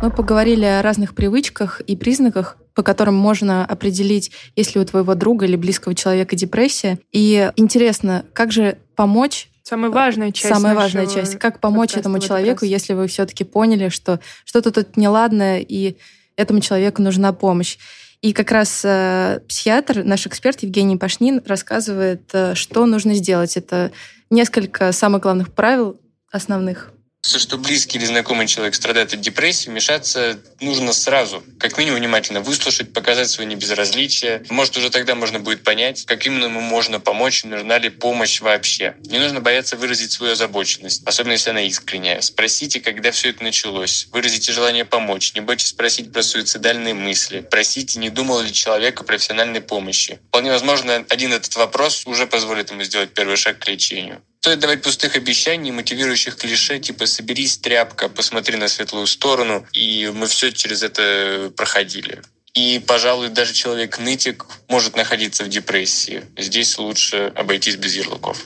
Мы 0.01 0.11
поговорили 0.11 0.65
о 0.65 0.81
разных 0.81 1.15
привычках 1.15 1.81
и 1.81 1.97
признаках, 1.97 2.57
по 2.75 2.83
которым 2.83 3.15
можно 3.15 3.67
определить, 3.67 4.33
есть 4.57 4.75
ли 4.75 4.81
у 4.81 4.85
твоего 4.87 5.15
друга 5.15 5.45
или 5.45 5.57
близкого 5.57 5.95
человека 5.95 6.35
депрессия. 6.35 6.99
И 7.13 7.53
интересно, 7.57 8.25
как 8.33 8.53
же 8.53 8.79
помочь 8.97 9.51
Самая 9.65 9.91
важная 9.91 10.33
часть 10.33 10.49
Самая 10.49 10.75
важная 10.75 11.07
часть. 11.07 11.39
Как 11.39 11.61
помочь 11.61 11.95
этому 11.95 12.21
человеку, 12.21 12.65
если 12.65 12.95
вы 12.95 13.07
все-таки 13.07 13.45
поняли, 13.45 13.91
что 13.91 14.19
что-то 14.47 14.73
тут 14.73 14.97
неладное, 14.97 15.61
и 15.61 15.99
этому 16.37 16.61
человеку 16.61 17.03
нужна 17.03 17.35
помощь. 17.35 17.77
И 18.23 18.33
как 18.33 18.51
раз 18.51 18.81
э, 18.83 19.41
психиатр, 19.47 20.05
наш 20.05 20.27
эксперт 20.27 20.63
Евгений 20.63 20.97
Пашнин, 20.97 21.43
рассказывает, 21.45 22.23
э, 22.33 22.55
что 22.55 22.87
нужно 22.87 23.15
сделать. 23.15 23.57
Это 23.57 23.93
несколько 24.31 24.91
самых 24.93 25.23
главных 25.23 25.53
правил 25.53 26.01
основных. 26.31 26.93
Все, 27.23 27.39
что 27.39 27.57
близкий 27.57 27.99
или 27.99 28.05
знакомый 28.05 28.49
человек 28.49 28.75
страдает 28.75 29.15
от 29.15 29.21
депрессии, 29.21 29.71
вмешаться 29.71 30.39
нужно 30.61 30.93
сразу. 30.93 31.43
Как 31.59 31.79
минимум 31.79 32.01
внимательно 32.01 32.41
выслушать, 32.41 32.93
показать 32.93 33.31
свое 33.31 33.49
небезразличие. 33.49 34.45
Может, 34.51 34.77
уже 34.77 34.91
тогда 34.91 35.15
можно 35.15 35.39
будет 35.39 35.63
понять, 35.63 36.05
как 36.05 36.27
именно 36.27 36.47
ему 36.47 36.61
можно 36.61 36.99
помочь, 36.99 37.45
нужна 37.45 37.79
ли 37.79 37.91
помощь 37.91 38.41
вообще. 38.41 38.97
Не 39.07 39.21
нужно 39.21 39.41
бояться 39.41 39.77
выразить 39.77 40.11
свою 40.11 40.33
озабоченность, 40.33 41.07
особенно 41.07 41.33
если 41.33 41.51
она 41.51 41.63
искренняя. 41.63 42.21
Спросите, 42.21 42.81
когда 42.81 43.13
все 43.13 43.31
это 43.31 43.45
началось. 43.45 44.09
Выразите 44.11 44.51
желание 44.51 44.85
помочь. 44.85 45.33
Не 45.35 45.41
бойтесь 45.41 45.69
спросить 45.69 46.13
про 46.13 46.23
суицидальные 46.25 46.95
мысли. 46.95 47.47
Просите, 47.49 48.01
не 48.01 48.11
думал 48.11 48.41
ли 48.41 48.53
человек 48.53 49.01
о 49.01 49.05
профессиональной 49.05 49.61
помощи. 49.61 50.19
Вполне 50.29 50.51
возможно, 50.51 51.05
один 51.09 51.33
этот 51.33 51.55
вопрос 51.55 52.03
уже 52.05 52.27
позволит 52.27 52.73
ему 52.73 52.83
сделать 52.83 53.15
первый 53.15 53.37
шаг 53.37 53.61
к 53.61 53.69
лечению. 53.69 54.23
Стоит 54.43 54.59
давать 54.59 54.83
пустых 54.83 55.15
обещаний, 55.15 55.71
мотивирующих 55.71 56.35
клише, 56.35 56.81
типа 56.81 57.07
«соберись, 57.07 57.59
тряпка, 57.59 58.09
посмотри 58.09 58.57
на 58.57 58.67
светлую 58.67 59.07
сторону», 59.07 59.65
и 59.73 60.11
мы 60.13 60.27
все 60.27 60.51
через 60.51 60.83
это 60.83 61.53
проходили. 61.57 62.21
И, 62.53 62.83
пожалуй, 62.85 63.29
даже 63.29 63.53
человек-нытик 63.53 64.45
может 64.67 64.97
находиться 64.97 65.45
в 65.45 65.49
депрессии. 65.49 66.25
Здесь 66.37 66.77
лучше 66.77 67.33
обойтись 67.37 67.77
без 67.77 67.95
ярлыков. 67.95 68.45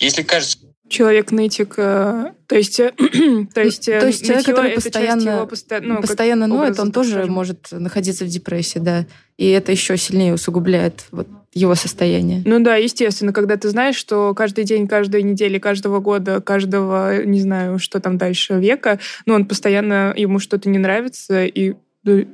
Если 0.00 0.24
кажется, 0.24 0.58
Человек 0.88 1.32
нытик, 1.32 1.74
э, 1.78 2.32
то 2.46 2.54
есть, 2.54 2.78
э, 2.78 2.92
то 3.54 3.60
есть, 3.60 3.88
э, 3.88 4.00
То 4.00 4.06
есть 4.06 4.24
человек, 4.24 4.46
который 4.46 4.70
постоянно- 4.72 5.30
его 5.30 5.46
посто- 5.46 5.80
ну, 5.80 6.00
Постоянно 6.00 6.46
ноет, 6.46 6.78
он 6.78 6.92
тоже 6.92 7.10
скажем. 7.12 7.32
может 7.32 7.68
находиться 7.72 8.24
в 8.24 8.28
депрессии, 8.28 8.78
да. 8.78 9.04
И 9.36 9.48
это 9.50 9.72
еще 9.72 9.96
сильнее 9.96 10.32
усугубляет 10.34 11.06
вот 11.10 11.26
его 11.52 11.74
состояние. 11.74 12.42
Ну 12.44 12.60
да, 12.60 12.76
естественно, 12.76 13.32
когда 13.32 13.56
ты 13.56 13.68
знаешь, 13.68 13.96
что 13.96 14.32
каждый 14.34 14.64
день, 14.64 14.86
каждой 14.86 15.22
недели, 15.22 15.58
каждого 15.58 16.00
года, 16.00 16.40
каждого, 16.40 17.24
не 17.24 17.40
знаю, 17.40 17.78
что 17.78 17.98
там 17.98 18.18
дальше, 18.18 18.54
века, 18.54 18.98
ну, 19.24 19.34
он 19.34 19.46
постоянно, 19.46 20.12
ему 20.16 20.38
что-то 20.38 20.68
не 20.68 20.78
нравится, 20.78 21.44
и 21.46 21.70
ну, 21.70 21.76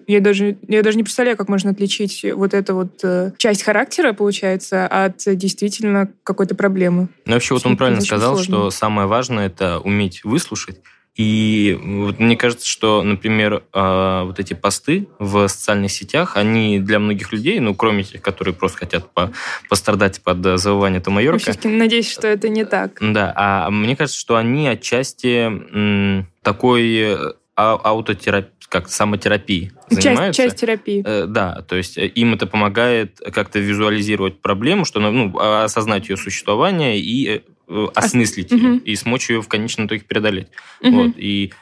я 0.06 0.20
даже, 0.20 0.58
я 0.68 0.82
даже 0.82 0.96
не 0.96 1.02
представляю, 1.02 1.36
как 1.36 1.48
можно 1.48 1.70
отличить 1.70 2.24
вот 2.34 2.54
эту 2.54 2.74
вот 2.74 3.00
э, 3.02 3.32
часть 3.38 3.62
характера, 3.62 4.12
получается, 4.12 4.86
от 4.86 5.22
действительно 5.26 6.12
какой-то 6.24 6.54
проблемы. 6.54 7.08
Ну, 7.26 7.32
вообще, 7.34 7.54
вот 7.54 7.66
он 7.66 7.76
правильно 7.76 8.00
сказал, 8.00 8.34
сложно. 8.34 8.54
что 8.54 8.70
самое 8.70 9.08
важное 9.08 9.46
это 9.46 9.78
уметь 9.80 10.24
выслушать. 10.24 10.80
И 11.14 11.78
вот 11.82 12.18
мне 12.20 12.36
кажется, 12.36 12.66
что, 12.66 13.02
например, 13.02 13.64
э, 13.74 14.22
вот 14.24 14.40
эти 14.40 14.54
посты 14.54 15.08
в 15.18 15.46
социальных 15.46 15.92
сетях, 15.92 16.38
они 16.38 16.78
для 16.78 16.98
многих 16.98 17.32
людей, 17.32 17.60
ну, 17.60 17.74
кроме 17.74 18.02
тех, 18.02 18.22
которые 18.22 18.54
просто 18.54 18.78
хотят 18.78 19.10
по- 19.10 19.30
пострадать 19.68 20.22
под 20.22 20.58
завывание 20.58 21.00
Томайорка, 21.02 21.42
все-таки 21.42 21.68
надеюсь, 21.68 22.10
что 22.10 22.26
это 22.28 22.48
не 22.48 22.64
так. 22.64 22.96
да, 23.00 23.30
а 23.36 23.70
мне 23.70 23.94
кажется, 23.94 24.18
что 24.18 24.36
они 24.36 24.66
отчасти 24.68 26.24
такой 26.42 26.96
э, 26.96 27.32
а- 27.56 27.74
аутотерапии, 27.82 28.50
как 28.68 28.88
самотерапии 28.88 29.72
Часть, 29.90 30.02
занимаются. 30.02 30.42
часть 30.42 30.56
терапии. 30.56 31.02
Э, 31.06 31.26
Да, 31.26 31.62
то 31.62 31.76
есть 31.76 31.98
э, 31.98 32.06
им 32.06 32.32
это 32.34 32.46
помогает 32.46 33.20
как-то 33.32 33.58
визуализировать 33.58 34.40
проблему, 34.40 34.84
что 34.84 35.00
ну, 35.00 35.36
а- 35.38 35.64
осознать 35.64 36.08
ее 36.08 36.16
существование 36.16 36.98
и 36.98 37.28
э, 37.28 37.40
э, 37.68 37.86
осмыслить 37.94 38.50
ее, 38.50 38.58
Мгм. 38.68 38.78
и 38.78 38.96
смочь 38.96 39.28
ее 39.30 39.42
в 39.42 39.48
конечном 39.48 39.86
итоге 39.86 40.02
преодолеть. 40.02 40.48
Мгм. 40.80 40.94
Вот. 40.96 41.12
И 41.16 41.52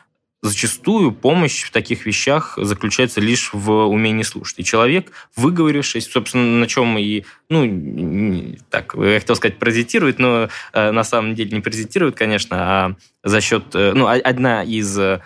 зачастую 0.43 1.13
помощь 1.13 1.65
в 1.65 1.71
таких 1.71 2.07
вещах 2.07 2.55
заключается 2.57 3.21
лишь 3.21 3.51
в 3.53 3.71
умении 3.87 4.23
слушать. 4.23 4.61
И 4.61 4.65
человек, 4.65 5.11
выговорившись, 5.37 6.11
собственно, 6.11 6.59
на 6.61 6.67
чем 6.67 6.97
и, 6.97 7.25
ну, 7.51 8.55
так, 8.71 8.95
я 8.97 9.19
хотел 9.21 9.37
сказать, 9.37 9.59
паразитирует, 9.59 10.19
но 10.19 10.49
э, 10.73 10.91
на 10.93 11.05
самом 11.05 11.35
деле 11.35 11.51
не 11.51 11.61
паразитирует, 11.61 12.17
конечно, 12.17 12.57
а 12.59 12.97
за 13.23 13.41
счет, 13.43 13.65
э, 13.75 13.93
ну, 13.95 14.07
одна 14.07 14.63
из 14.63 14.99
э, 14.99 15.21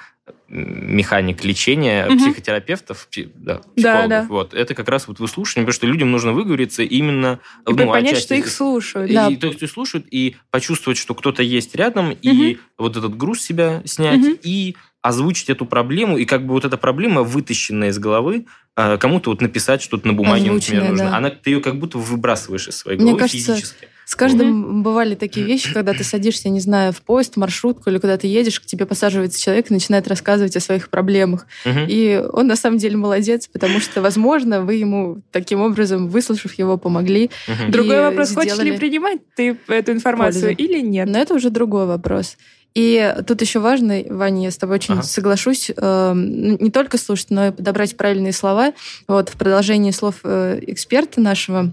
механик 0.48 1.42
лечения 1.44 2.06
Мгм. 2.06 2.18
психотерапевтов, 2.18 3.08
пси- 3.10 3.30
да, 3.34 3.54
Да, 3.54 3.62
психологов, 3.76 4.08
да. 4.08 4.26
вот, 4.28 4.54
это 4.54 4.74
как 4.74 4.88
раз 4.88 5.08
вот 5.08 5.18
выслушивание, 5.18 5.64
потому 5.66 5.74
что 5.74 5.86
людям 5.86 6.10
нужно 6.10 6.32
выговориться 6.32 6.82
именно... 6.82 7.40
И 7.66 7.72
ну, 7.72 7.86
понять, 7.90 8.18
что 8.18 8.34
их 8.34 8.48
слушают. 8.48 9.10
и 9.10 9.14
Да. 9.14 9.30
то, 9.36 9.50
кто 9.52 9.66
слушает, 9.66 10.06
и 10.10 10.36
почувствовать, 10.50 10.98
что 10.98 11.14
кто-то 11.14 11.42
есть 11.42 11.74
рядом, 11.74 12.12
и 12.12 12.58
вот 12.78 12.96
этот 12.96 13.16
груз 13.16 13.40
себя 13.42 13.82
снять, 13.86 14.20
Мгм. 14.20 14.38
и 14.42 14.76
озвучить 15.02 15.50
эту 15.50 15.66
проблему, 15.66 16.16
и 16.16 16.24
как 16.24 16.46
бы 16.46 16.54
вот 16.54 16.64
эта 16.64 16.76
проблема, 16.78 17.22
вытащенная 17.22 17.88
из 17.90 17.98
головы, 17.98 18.46
э, 18.76 18.96
кому-то 18.96 19.30
вот 19.30 19.40
написать 19.42 19.82
что-то 19.82 20.06
на 20.06 20.14
бумаге, 20.14 20.50
например, 20.50 20.56
Озвученная, 20.58 20.90
нужно. 20.90 21.10
да. 21.10 21.16
Она, 21.16 21.30
ты 21.30 21.50
ее 21.50 21.60
как 21.60 21.78
будто 21.78 21.98
выбрасываешь 21.98 22.68
из 22.68 22.76
своей 22.78 22.96
Мне 22.98 23.06
головы 23.12 23.18
кажется, 23.20 23.54
физически. 23.54 23.88
С 24.04 24.14
каждым 24.14 24.82
бывали 24.82 25.14
такие 25.14 25.46
вещи, 25.46 25.72
когда 25.72 25.92
ты 25.92 26.04
садишься, 26.04 26.48
не 26.48 26.60
знаю, 26.60 26.92
в 26.92 27.00
поезд, 27.02 27.36
маршрутку 27.36 27.90
или 27.90 27.98
куда 27.98 28.16
ты 28.16 28.26
едешь, 28.26 28.60
к 28.60 28.66
тебе 28.66 28.86
посаживается 28.86 29.40
человек 29.40 29.70
и 29.70 29.74
начинает 29.74 30.06
рассказывать 30.08 30.56
о 30.56 30.60
своих 30.60 30.90
проблемах. 30.90 31.46
Мгм. 31.64 31.86
И 31.88 32.22
он 32.32 32.46
на 32.46 32.56
самом 32.56 32.78
деле 32.78 32.96
молодец, 32.96 33.48
потому 33.48 33.80
что, 33.80 34.02
возможно, 34.02 34.62
вы 34.62 34.74
ему 34.74 35.22
таким 35.30 35.60
образом, 35.60 36.08
выслушав 36.08 36.54
его, 36.54 36.76
помогли. 36.76 37.30
Мгм. 37.48 37.70
Другой 37.70 38.00
вопрос, 38.00 38.34
хочешь 38.34 38.58
ли 38.58 38.76
принимать 38.76 39.20
ты 39.36 39.56
эту 39.68 39.92
информацию 39.92 40.54
пользу. 40.54 40.62
или 40.62 40.80
нет? 40.80 41.08
Но 41.08 41.18
это 41.18 41.34
уже 41.34 41.50
другой 41.50 41.86
вопрос. 41.86 42.36
И 42.74 43.14
тут 43.26 43.40
еще 43.40 43.60
важно, 43.60 44.02
Ваня, 44.10 44.44
я 44.44 44.50
с 44.50 44.56
тобой 44.56 44.76
очень 44.76 44.94
Ага. 44.94 45.02
соглашусь, 45.04 45.70
э, 45.74 46.12
не 46.14 46.70
только 46.70 46.98
слушать, 46.98 47.30
но 47.30 47.46
и 47.46 47.50
подобрать 47.52 47.96
правильные 47.96 48.32
слова. 48.32 48.72
Вот 49.06 49.28
в 49.28 49.36
продолжении 49.36 49.92
слов 49.92 50.16
э, 50.24 50.58
эксперта 50.62 51.20
нашего 51.20 51.72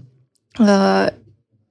э, 0.60 1.10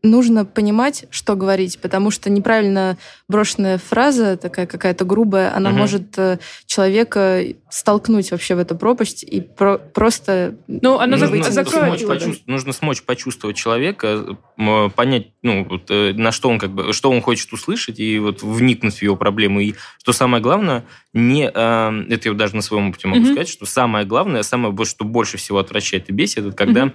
нужно 0.03 0.45
понимать, 0.45 1.05
что 1.11 1.35
говорить, 1.35 1.79
потому 1.79 2.09
что 2.09 2.29
неправильно 2.29 2.97
брошенная 3.27 3.77
фраза, 3.77 4.35
такая 4.35 4.65
какая-то 4.65 5.05
грубая, 5.05 5.55
она 5.55 5.69
Мгм. 5.69 5.79
может 5.79 6.17
э, 6.17 6.39
человека 6.65 7.43
столкнуть 7.69 8.31
вообще 8.31 8.55
в 8.55 8.59
эту 8.59 8.75
пропасть 8.75 9.23
и 9.23 9.41
про- 9.41 9.77
просто... 9.77 10.55
Ну, 10.67 10.97
оно 10.99 11.17
Нужно 11.17 11.43
закроет 11.51 11.99
смочь 11.99 12.03
почувств- 12.09 12.43
нужно 12.47 12.73
смочь 12.73 13.03
почувствовать 13.03 13.55
человека, 13.55 14.37
м, 14.57 14.89
понять, 14.91 15.27
ну, 15.43 15.65
вот, 15.69 15.83
э, 15.91 16.13
на 16.13 16.31
что 16.31 16.49
он 16.49 16.57
как 16.57 16.71
бы, 16.71 16.93
что 16.93 17.11
он 17.11 17.21
хочет 17.21 17.53
услышать, 17.53 17.99
и 17.99 18.17
вот 18.19 18.41
вникнуть 18.41 18.95
в 18.95 19.01
его 19.03 19.15
проблему. 19.15 19.59
И 19.59 19.75
что 19.99 20.13
самое 20.13 20.41
главное, 20.41 20.83
не, 21.13 21.45
э, 21.53 22.03
это 22.09 22.29
я 22.29 22.33
даже 22.33 22.55
на 22.55 22.61
своем 22.63 22.89
опыте 22.89 23.07
могу 23.07 23.21
Мгм. 23.21 23.31
сказать, 23.33 23.49
что 23.49 23.65
самое 23.67 24.05
главное, 24.05 24.41
самое, 24.43 24.75
что 24.85 25.05
больше 25.05 25.37
всего 25.37 25.59
отвращает 25.59 26.09
и 26.09 26.13
бесит, 26.13 26.39
это 26.39 26.51
когда 26.55 26.85
Мгм. 26.85 26.93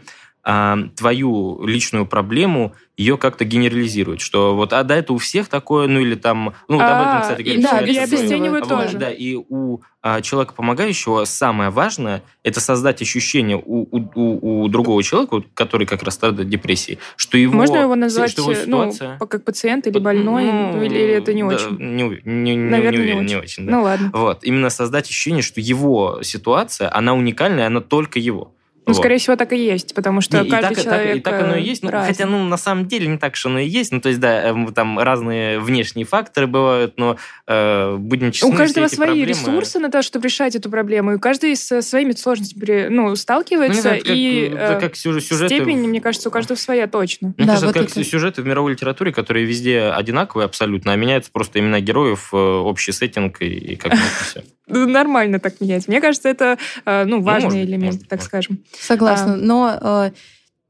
А, 0.48 0.78
твою 0.94 1.64
личную 1.66 2.06
проблему 2.06 2.72
ее 2.96 3.18
как-то 3.18 3.44
генерализируют, 3.44 4.20
что 4.20 4.54
вот, 4.54 4.72
а 4.72 4.82
да, 4.84 4.96
это 4.96 5.12
у 5.12 5.18
всех 5.18 5.48
такое, 5.48 5.88
ну 5.88 5.98
или 6.00 6.14
там, 6.14 6.54
ну 6.68 6.76
вот 6.76 6.82
об 6.84 7.00
этом, 7.00 7.16
А, 7.16 7.20
кстати, 7.20 7.42
говорит 7.42 7.62
да, 7.62 7.68
человек, 7.70 7.88
и 7.90 7.92
что- 7.94 8.02
обесценивают 8.04 8.68
тоже. 8.68 8.96
Да, 8.96 9.10
и 9.10 9.34
у 9.34 9.80
а, 10.02 10.20
человека 10.22 10.54
помогающего 10.54 11.24
самое 11.24 11.70
важное 11.70 12.22
это 12.44 12.60
создать 12.60 13.02
ощущение 13.02 13.56
у, 13.62 13.82
у, 13.90 14.62
у- 14.62 14.68
другого 14.68 15.02
человека, 15.02 15.42
который 15.54 15.84
как 15.86 16.04
раз 16.04 16.14
страдает 16.14 16.48
депрессией, 16.48 17.00
что 17.16 17.36
его 17.36 17.52
Можно 17.54 17.78
его 17.78 17.96
назвать 17.96 18.30
что 18.30 18.42
его 18.42 18.52
э, 18.52 18.64
ну, 18.66 18.84
ситуация- 18.92 19.18
по- 19.18 19.26
как 19.26 19.44
пациент 19.44 19.88
или 19.88 19.98
больной, 19.98 20.44
Ну, 20.44 20.80
или, 20.80 20.94
или 20.94 21.12
это 21.14 21.34
не 21.34 21.42
да, 21.42 21.48
очень? 21.56 21.76
Не, 21.78 22.02
не, 22.24 22.54
не- 22.54 22.70
Наверное, 22.70 23.00
не 23.00 23.06
не 23.06 23.14
не 23.14 23.22
очень. 23.24 23.38
очень. 23.40 23.66
да. 23.66 23.72
Ну 23.72 23.82
ладно. 23.82 24.10
Вот, 24.14 24.44
именно 24.44 24.70
создать 24.70 25.06
ощущение, 25.06 25.42
что 25.42 25.60
его 25.60 26.20
ситуация, 26.22 26.88
она 26.96 27.14
уникальная, 27.14 27.66
она 27.66 27.80
только 27.80 28.20
его. 28.20 28.52
Ну, 28.86 28.92
Вот. 28.92 29.00
скорее 29.00 29.18
всего, 29.18 29.34
так 29.34 29.52
и 29.52 29.56
есть, 29.56 29.94
потому 29.96 30.20
что 30.20 30.40
Не, 30.40 30.46
и, 30.46 30.50
каждый 30.50 30.76
так, 30.76 30.84
человек 30.84 31.08
так, 31.08 31.16
и 31.16 31.20
так 31.38 31.42
оно 31.44 31.56
и 31.56 31.60
э, 31.60 31.62
есть. 31.64 31.82
Ну, 31.82 31.90
разный. 31.90 32.06
хотя, 32.14 32.26
ну, 32.26 32.44
на 32.44 32.56
самом 32.56 32.86
деле, 32.86 33.08
не 33.08 33.18
так, 33.18 33.34
что 33.34 33.48
оно 33.48 33.58
и 33.58 33.66
есть. 33.66 33.90
Ну, 33.90 34.00
то 34.00 34.08
есть, 34.08 34.20
да, 34.20 34.48
эм, 34.48 34.72
там 34.72 34.98
разные 35.00 35.58
внешние 35.58 36.06
факторы 36.06 36.46
бывают, 36.46 36.94
но 36.96 37.16
э, 37.48 37.96
будем 37.98 38.30
честны, 38.30 38.54
У 38.54 38.56
каждого 38.56 38.86
свои 38.86 39.08
проблемы- 39.08 39.26
ресурсы 39.26 39.80
на 39.80 39.90
то, 39.90 40.02
чтобы 40.02 40.26
решать 40.28 40.54
эту 40.54 40.70
проблему, 40.70 41.14
и 41.14 41.18
каждый 41.18 41.56
со 41.56 41.82
своими 41.82 42.12
сложностями 42.12 42.86
ну, 42.88 43.08
Ну, 43.08 43.16
сталкивается, 43.16 43.82
знаю, 43.82 43.96
это 43.98 44.06
как, 44.06 44.16
и 44.16 44.40
это 44.52 44.72
э, 44.74 44.80
как 44.80 44.94
сюжет- 44.96 45.24
сюжеты 45.24 45.56
степень, 45.56 45.78
мне 45.88 46.00
кажется, 46.00 46.28
у 46.28 46.32
каждого 46.32 46.56
своя 46.56 46.86
точно. 46.86 47.34
Мне 47.36 47.46
Да, 47.46 47.54
кажется, 47.54 47.66
вот 47.66 47.76
это 47.76 47.84
как 47.88 47.96
это. 47.96 48.04
сюжеты 48.08 48.42
в 48.42 48.46
мировой 48.46 48.72
литературе, 48.72 49.12
которые 49.12 49.46
везде 49.46 49.82
одинаковые 49.82 50.44
абсолютно, 50.46 50.92
а 50.92 50.96
меняются 50.96 51.30
просто 51.32 51.58
имена 51.58 51.80
героев, 51.80 52.28
э, 52.32 52.36
общий 52.36 52.92
сеттинг 52.92 53.42
и, 53.42 53.46
и 53.46 53.76
как 53.76 53.92
бы 53.92 53.98
все. 54.22 54.44
Ну, 54.68 54.86
Нормально 54.86 55.38
так 55.38 55.60
менять. 55.60 55.86
Мне 55.88 56.00
кажется, 56.00 56.28
это 56.28 56.58
э, 56.84 57.04
ну, 57.04 57.20
важный 57.20 57.44
может 57.44 57.60
быть, 57.60 57.68
элемент, 57.68 57.94
может 57.94 58.08
так 58.08 58.18
может. 58.18 58.28
скажем. 58.28 58.64
Согласна. 58.78 59.34
А. 59.34 59.36
Но 59.36 59.78
э, 59.80 60.10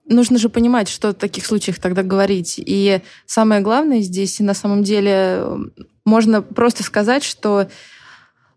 нужно 0.08 0.38
же 0.38 0.48
понимать, 0.48 0.88
что 0.88 1.10
в 1.10 1.14
таких 1.14 1.46
случаях 1.46 1.78
тогда 1.78 2.02
говорить. 2.02 2.54
И 2.58 3.00
самое 3.24 3.60
главное 3.60 4.00
здесь, 4.00 4.38
на 4.40 4.54
самом 4.54 4.82
деле, 4.82 5.12
э, 5.14 5.58
можно 6.04 6.42
просто 6.42 6.82
сказать, 6.82 7.24
что 7.24 7.68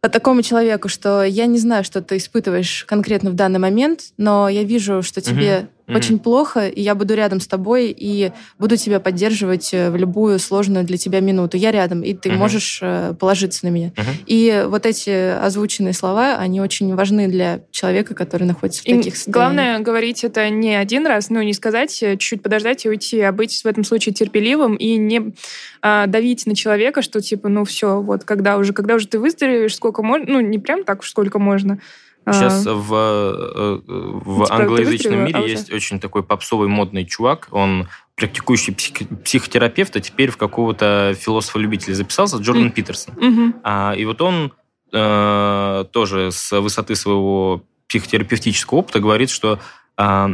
такому 0.01 0.41
человеку, 0.41 0.87
что 0.87 1.23
я 1.23 1.45
не 1.45 1.57
знаю, 1.57 1.83
что 1.83 2.01
ты 2.01 2.17
испытываешь 2.17 2.85
конкретно 2.85 3.31
в 3.31 3.35
данный 3.35 3.59
момент, 3.59 4.13
но 4.17 4.47
я 4.47 4.63
вижу, 4.63 5.01
что 5.01 5.19
тебе 5.21 5.69
Мгм. 5.89 5.97
очень 5.97 6.19
плохо, 6.19 6.67
и 6.67 6.81
я 6.81 6.95
буду 6.95 7.15
рядом 7.15 7.39
с 7.39 7.47
тобой 7.47 7.93
и 7.97 8.31
буду 8.57 8.77
тебя 8.77 8.99
поддерживать 8.99 9.73
э, 9.73 9.89
в 9.89 9.95
любую 9.95 10.39
сложную 10.39 10.85
для 10.85 10.97
тебя 10.97 11.19
минуту. 11.19 11.57
Я 11.57 11.71
рядом, 11.71 12.01
и 12.03 12.13
ты 12.13 12.29
Мгм. 12.29 12.37
можешь 12.37 12.79
э, 12.81 13.13
положиться 13.19 13.65
на 13.65 13.69
меня. 13.69 13.91
Мгм. 13.97 14.05
И 14.27 14.65
вот 14.67 14.85
эти 14.85 15.09
озвученные 15.39 15.93
слова, 15.93 16.37
они 16.37 16.61
очень 16.61 16.93
важны 16.95 17.27
для 17.27 17.61
человека, 17.71 18.13
который 18.15 18.43
находится 18.43 18.83
в 18.83 18.85
И 18.85 18.95
таких 18.95 19.15
состояниях. 19.15 19.33
главное 19.33 19.79
говорить 19.79 20.23
это 20.23 20.49
не 20.49 20.75
один 20.75 21.05
раз, 21.07 21.29
ну 21.29 21.41
не 21.41 21.53
сказать, 21.53 22.01
э, 22.03 22.11
чуть-чуть 22.13 22.43
подождать 22.43 22.85
и 22.85 22.89
уйти, 22.89 23.19
а 23.21 23.31
быть 23.31 23.61
в 23.63 23.65
этом 23.65 23.83
случае 23.83 24.13
терпеливым 24.13 24.75
и 24.75 24.95
не 24.97 25.33
а, 25.81 26.07
давить 26.07 26.45
на 26.45 26.55
человека, 26.55 27.01
что 27.01 27.21
типа, 27.21 27.49
ну 27.49 27.63
все, 27.65 28.01
вот 28.01 28.23
когда 28.25 28.57
уже, 28.57 28.73
когда 28.73 28.95
уже 28.95 29.07
ты 29.07 29.17
выздоровеешь, 29.17 29.75
сколько 29.75 30.03
можно, 30.03 30.25
ну 30.33 30.39
не 30.41 30.59
прям 30.59 30.83
так 30.83 30.99
уж 30.99 31.09
сколько 31.09 31.39
можно. 31.39 31.79
А, 32.25 32.33
Сейчас 32.33 32.65
в, 32.65 32.93
э, 32.93 33.79
в 33.85 34.43
Типа, 34.43 34.55
англоязычном 34.55 35.25
мире 35.25 35.39
а 35.39 35.41
уже? 35.41 35.49
есть 35.51 35.71
очень 35.71 35.99
такой 35.99 36.21
попсовый 36.23 36.67
модный 36.67 37.05
чувак. 37.05 37.47
Он 37.51 37.87
практикующий 38.15 38.73
псих- 38.73 39.07
психотерапевт, 39.23 39.95
а 39.95 39.99
теперь 40.01 40.29
в 40.29 40.37
какого-то 40.37 41.15
философа-любителя 41.17 41.93
записался, 41.95 42.37
Джордан 42.37 42.65
Мгм. 42.65 42.71
Питерсон. 42.73 43.13
мгм. 43.17 43.55
А, 43.63 43.93
и 43.97 44.05
вот 44.05 44.21
он 44.21 44.51
э, 44.91 45.85
тоже 45.91 46.31
с 46.31 46.59
высоты 46.59 46.95
своего 46.95 47.63
психотерапевтического 47.87 48.79
опыта 48.79 48.99
говорит, 48.99 49.29
что 49.29 49.59
а, 49.97 50.31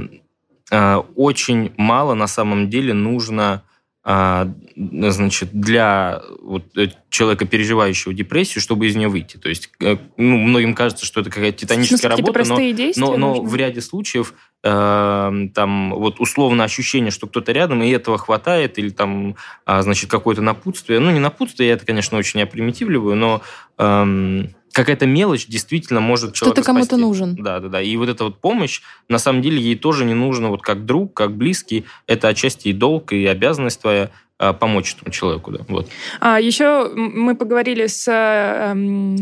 а, 0.71 0.99
очень 1.15 1.73
мало 1.77 2.13
на 2.13 2.27
самом 2.27 2.69
деле 2.69 2.93
нужно 2.93 3.43
а, 3.53 3.61
значит, 4.05 5.49
для 5.51 6.21
вот, 6.43 6.77
э, 6.77 6.89
человека, 7.09 7.45
переживающего 7.45 8.13
депрессию, 8.13 8.61
чтобы 8.61 8.85
из 8.85 8.95
нее 8.95 9.07
выйти. 9.07 9.37
То 9.37 9.49
есть, 9.49 9.71
э, 9.81 9.97
ну, 10.17 10.37
многим 10.37 10.75
кажется, 10.75 11.07
что 11.07 11.21
это 11.21 11.31
какая-то 11.31 11.57
титаническая 11.57 12.11
смысле, 12.11 12.23
работа, 12.23 12.49
но 12.49 12.71
действия 12.71 13.03
но, 13.03 13.17
но 13.17 13.27
нужны? 13.29 13.49
в 13.49 13.55
ряде 13.55 13.81
случаев 13.81 14.35
э, 14.63 15.47
там 15.55 15.95
вот 15.95 16.19
условно 16.19 16.63
ощущение, 16.63 17.09
что 17.09 17.25
кто-то 17.25 17.51
рядом, 17.51 17.81
и 17.81 17.89
этого 17.89 18.19
хватает, 18.19 18.77
или 18.77 18.89
там, 18.89 19.37
а, 19.65 19.81
значит, 19.81 20.11
какое-то 20.11 20.43
напутствие. 20.43 20.99
Ну, 20.99 21.09
не 21.09 21.19
напутствие, 21.19 21.69
я 21.69 21.73
это, 21.73 21.85
конечно, 21.85 22.17
очень 22.19 22.43
опримитивливаю, 22.43 23.15
но 23.15 23.41
эм, 23.79 24.53
какая-то 24.75 25.05
мелочь 25.05 25.47
действительно 25.47 26.01
может 26.01 26.33
человека 26.33 26.61
Кто-то 26.61 26.65
кому-то 26.65 26.85
спасти. 26.85 27.01
нужен. 27.01 27.35
Да, 27.35 27.61
да, 27.61 27.69
да. 27.69 27.81
И 27.81 27.95
вот 27.95 28.09
эта 28.09 28.25
вот 28.25 28.41
помощь, 28.41 28.81
на 29.07 29.19
самом 29.19 29.41
деле, 29.41 29.57
ей 29.57 29.75
тоже 29.75 30.03
не 30.03 30.13
нужно 30.13 30.49
вот 30.49 30.61
как 30.61 30.85
друг, 30.85 31.13
как 31.13 31.31
близкий. 31.31 31.85
Это 32.07 32.27
отчасти 32.27 32.67
и 32.67 32.73
долг, 32.73 33.13
и 33.13 33.25
обязанность 33.25 33.79
твоя 33.79 34.11
а, 34.37 34.51
помочь 34.51 34.95
этому 34.95 35.13
человеку, 35.13 35.51
да. 35.51 35.59
Вот. 35.69 35.87
А, 36.19 36.41
еще 36.41 36.91
мы 36.93 37.35
поговорили 37.37 37.87
с 37.87 38.05
э, 38.11 38.73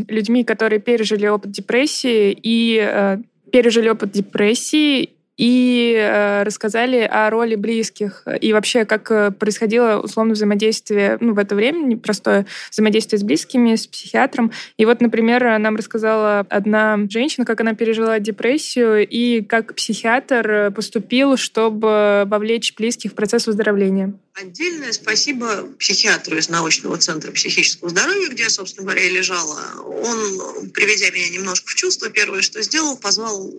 людьми, 0.08 0.44
которые 0.44 0.80
пережили 0.80 1.28
опыт 1.28 1.52
депрессии 1.52 2.36
и 2.42 2.84
э, 2.84 3.20
пережили 3.52 3.90
опыт 3.90 4.10
депрессии 4.10 5.12
и 5.38 5.96
э, 5.98 6.44
рассказали 6.44 7.00
о 7.00 7.30
роли 7.30 7.56
близких 7.56 8.24
и 8.42 8.54
вообще 8.54 8.86
как 8.86 9.10
э, 9.12 9.32
происходило 9.32 10.00
условно 10.00 10.34
взаимодействие 10.34 11.18
ну, 11.20 11.34
в 11.34 11.40
это 11.40 11.56
время 11.56 11.86
непростое 11.86 12.46
взаимодействие 12.72 13.20
с 13.20 13.24
близкими, 13.24 13.76
с 13.76 13.88
психиатром. 13.88 14.52
И 14.78 14.86
вот, 14.86 15.02
например, 15.02 15.58
нам 15.60 15.76
рассказала 15.76 16.46
одна 16.50 17.00
женщина, 17.10 17.46
как 17.46 17.62
она 17.62 17.74
пережила 17.74 18.20
депрессию 18.20 19.08
и 19.08 19.42
как 19.42 19.76
психиатр 19.76 20.72
поступил, 20.76 21.38
чтобы 21.38 22.24
вовлечь 22.28 22.76
близких 22.76 23.12
в 23.12 23.16
процесс 23.16 23.48
выздоровления. 23.48 24.14
Отдельное 24.36 24.92
спасибо 24.92 25.68
психиатру 25.78 26.38
из 26.38 26.50
научного 26.50 26.98
центра 26.98 27.32
психического 27.32 27.90
здоровья, 27.90 28.30
где 28.30 28.44
я, 28.44 28.50
собственно 28.50 28.86
говоря, 28.86 29.04
и 29.04 29.12
лежала. 29.12 29.60
Он, 29.86 30.72
приведя 30.72 31.12
меня 31.12 31.30
немножко 31.30 31.70
в 31.70 31.76
чувство, 31.76 32.10
первое, 32.10 32.42
что 32.42 32.62
сделал, 32.64 32.98
позвал 32.98 33.52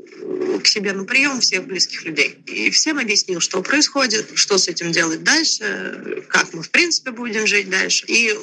к 0.62 0.66
себе 0.66 0.92
на 0.92 1.04
прием 1.04 1.40
всех 1.40 1.63
близких 1.66 2.04
людей. 2.04 2.38
И 2.46 2.70
всем 2.70 2.98
объяснил, 2.98 3.40
что 3.40 3.62
происходит, 3.62 4.30
что 4.34 4.58
с 4.58 4.68
этим 4.68 4.92
делать 4.92 5.22
дальше, 5.22 6.24
как 6.28 6.52
мы, 6.52 6.62
в 6.62 6.70
принципе, 6.70 7.10
будем 7.10 7.46
жить 7.46 7.70
дальше. 7.70 8.04
И 8.08 8.34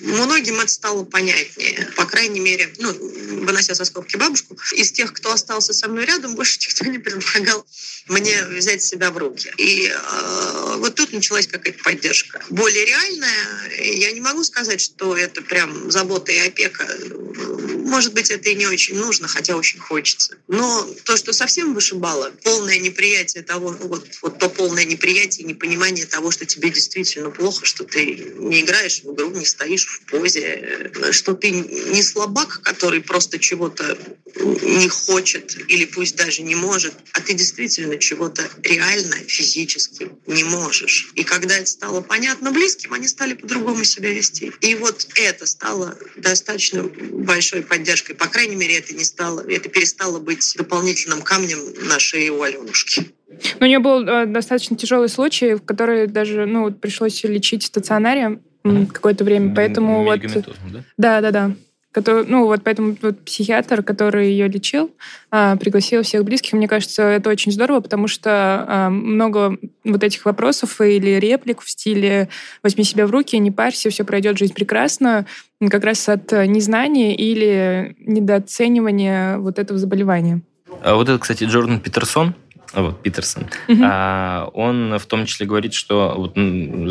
Многим 0.00 0.58
это 0.58 0.72
стало 0.72 1.04
понятнее. 1.04 1.88
По 1.94 2.06
крайней 2.06 2.40
мере, 2.40 2.72
ну, 2.78 2.90
вынося 3.44 3.74
со 3.74 3.84
скобки 3.84 4.16
бабушку, 4.16 4.56
из 4.72 4.92
тех, 4.92 5.12
кто 5.12 5.32
остался 5.32 5.74
со 5.74 5.88
мной 5.88 6.06
рядом, 6.06 6.34
больше 6.34 6.58
никто 6.62 6.86
не 6.86 6.98
предлагал 6.98 7.66
мне 8.08 8.44
взять 8.44 8.82
себя 8.82 9.10
в 9.10 9.18
руки. 9.18 9.52
И 9.58 9.92
э, 9.92 10.76
вот 10.78 10.94
тут 10.94 11.12
началась 11.12 11.46
какая-то 11.46 11.82
поддержка. 11.82 12.42
Более 12.48 12.86
реальная, 12.86 13.70
я 13.78 14.12
не 14.12 14.20
могу 14.20 14.42
сказать, 14.42 14.80
что 14.80 15.16
это 15.16 15.42
прям 15.42 15.90
забота 15.90 16.32
и 16.32 16.38
опека. 16.38 16.86
Может 17.90 18.14
быть, 18.14 18.30
это 18.30 18.48
и 18.48 18.54
не 18.54 18.68
очень 18.68 18.94
нужно, 18.94 19.26
хотя 19.26 19.56
очень 19.56 19.80
хочется. 19.80 20.36
Но 20.46 20.88
то, 21.02 21.16
что 21.16 21.32
совсем 21.32 21.74
вышибало, 21.74 22.30
полное 22.44 22.78
неприятие 22.78 23.42
того, 23.42 23.76
вот, 23.80 24.06
вот 24.22 24.38
то 24.38 24.48
полное 24.48 24.84
неприятие 24.84 25.44
непонимание 25.44 26.06
того, 26.06 26.30
что 26.30 26.46
тебе 26.46 26.70
действительно 26.70 27.30
плохо, 27.30 27.66
что 27.66 27.82
ты 27.82 28.32
не 28.36 28.60
играешь 28.60 29.00
в 29.02 29.12
игру, 29.12 29.30
не 29.30 29.44
стоишь 29.44 29.86
в 29.86 30.08
позе, 30.08 30.92
что 31.10 31.34
ты 31.34 31.50
не 31.50 32.02
слабак, 32.04 32.60
который 32.62 33.00
просто 33.00 33.40
чего-то 33.40 33.98
не 34.36 34.88
хочет 34.88 35.58
или 35.68 35.84
пусть 35.84 36.14
даже 36.14 36.42
не 36.42 36.54
может, 36.54 36.94
а 37.12 37.20
ты 37.20 37.34
действительно 37.34 37.98
чего-то 37.98 38.48
реально 38.62 39.16
физически 39.26 40.10
не 40.28 40.44
можешь. 40.44 41.10
И 41.16 41.24
когда 41.24 41.56
это 41.56 41.66
стало 41.66 42.02
понятно 42.02 42.52
близким, 42.52 42.92
они 42.92 43.08
стали 43.08 43.34
по-другому 43.34 43.82
себя 43.82 44.10
вести. 44.10 44.52
И 44.60 44.76
вот 44.76 45.08
это 45.16 45.46
стало 45.46 45.98
достаточно 46.16 46.84
большой 46.84 47.62
поддержкой. 47.62 47.79
По 48.14 48.28
крайней 48.28 48.56
мере, 48.56 48.78
это 48.78 48.94
не 48.94 49.04
стало, 49.04 49.40
это 49.40 49.68
перестало 49.68 50.18
быть 50.18 50.54
дополнительным 50.56 51.22
камнем 51.22 51.58
на 51.88 51.98
шее 51.98 52.30
у 52.32 52.42
Аленушки. 52.42 53.12
Но 53.58 53.66
у 53.66 53.68
нее 53.68 53.78
был 53.78 54.06
э, 54.06 54.26
достаточно 54.26 54.76
тяжелый 54.76 55.08
случай, 55.08 55.54
в 55.54 55.62
который 55.62 56.06
даже 56.06 56.46
ну, 56.46 56.70
пришлось 56.72 57.22
лечить 57.24 57.62
в 57.62 57.66
стационаре 57.66 58.40
какое-то 58.62 59.24
время. 59.24 59.54
Поэтому 59.54 60.04
вот... 60.04 60.20
Да? 60.20 60.84
Да, 60.98 61.20
да, 61.20 61.30
да. 61.30 61.56
Который, 61.92 62.24
ну 62.24 62.46
вот 62.46 62.62
поэтому 62.62 62.96
вот 63.02 63.24
психиатр, 63.24 63.82
который 63.82 64.30
ее 64.30 64.46
лечил, 64.46 64.94
а, 65.30 65.56
пригласил 65.56 66.02
всех 66.02 66.24
близких. 66.24 66.52
Мне 66.52 66.68
кажется, 66.68 67.02
это 67.02 67.30
очень 67.30 67.50
здорово, 67.50 67.80
потому 67.80 68.06
что 68.06 68.30
а, 68.68 68.90
много 68.90 69.58
вот 69.84 70.04
этих 70.04 70.24
вопросов 70.24 70.80
или 70.80 71.18
реплик 71.18 71.62
в 71.62 71.70
стиле 71.70 72.28
«возьми 72.62 72.84
себя 72.84 73.06
в 73.06 73.10
руки, 73.10 73.36
не 73.38 73.50
парься, 73.50 73.90
все 73.90 74.04
пройдет, 74.04 74.38
жизнь 74.38 74.54
прекрасна», 74.54 75.26
как 75.68 75.84
раз 75.84 76.08
от 76.08 76.30
незнания 76.32 77.14
или 77.14 77.96
недооценивания 77.98 79.38
вот 79.38 79.58
этого 79.58 79.78
заболевания. 79.78 80.42
А 80.82 80.94
вот 80.94 81.08
это, 81.08 81.18
кстати, 81.18 81.44
Джордан 81.44 81.80
Питерсон, 81.80 82.34
вот, 82.74 83.02
Питерсон, 83.02 83.44
Мгм. 83.68 83.82
а, 83.84 84.48
он 84.54 84.98
в 84.98 85.06
том 85.06 85.26
числе 85.26 85.46
говорит, 85.46 85.74
что 85.74 86.14
вот 86.16 86.34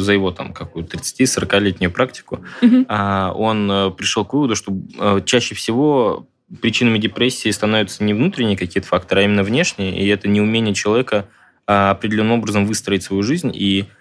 за 0.02 0.14
его 0.14 0.32
там 0.32 0.54
какую-то 0.54 0.98
30-40-летнюю 0.98 1.92
практику 1.92 2.40
Мгм. 2.62 2.86
а, 2.90 3.32
он 3.34 3.72
э, 3.72 3.92
пришел 3.92 4.26
к 4.26 4.34
выводу, 4.34 4.56
что 4.56 4.74
э, 5.00 5.22
чаще 5.26 5.56
всего 5.56 6.28
причинами 6.62 6.98
депрессии 6.98 7.50
становятся 7.52 8.04
не 8.04 8.14
внутренние 8.14 8.58
какие-то 8.58 8.88
факторы, 8.88 9.22
а 9.22 9.24
именно 9.26 9.44
внешние, 9.44 9.98
и 10.02 10.08
это 10.08 10.28
неумение 10.28 10.74
человека 10.74 11.26
а, 11.68 11.92
определенным 11.92 12.40
образом 12.40 12.66
выстроить 12.66 13.04
свою 13.04 13.22
жизнь, 13.24 13.52
и 13.54 13.86
а, 13.86 13.99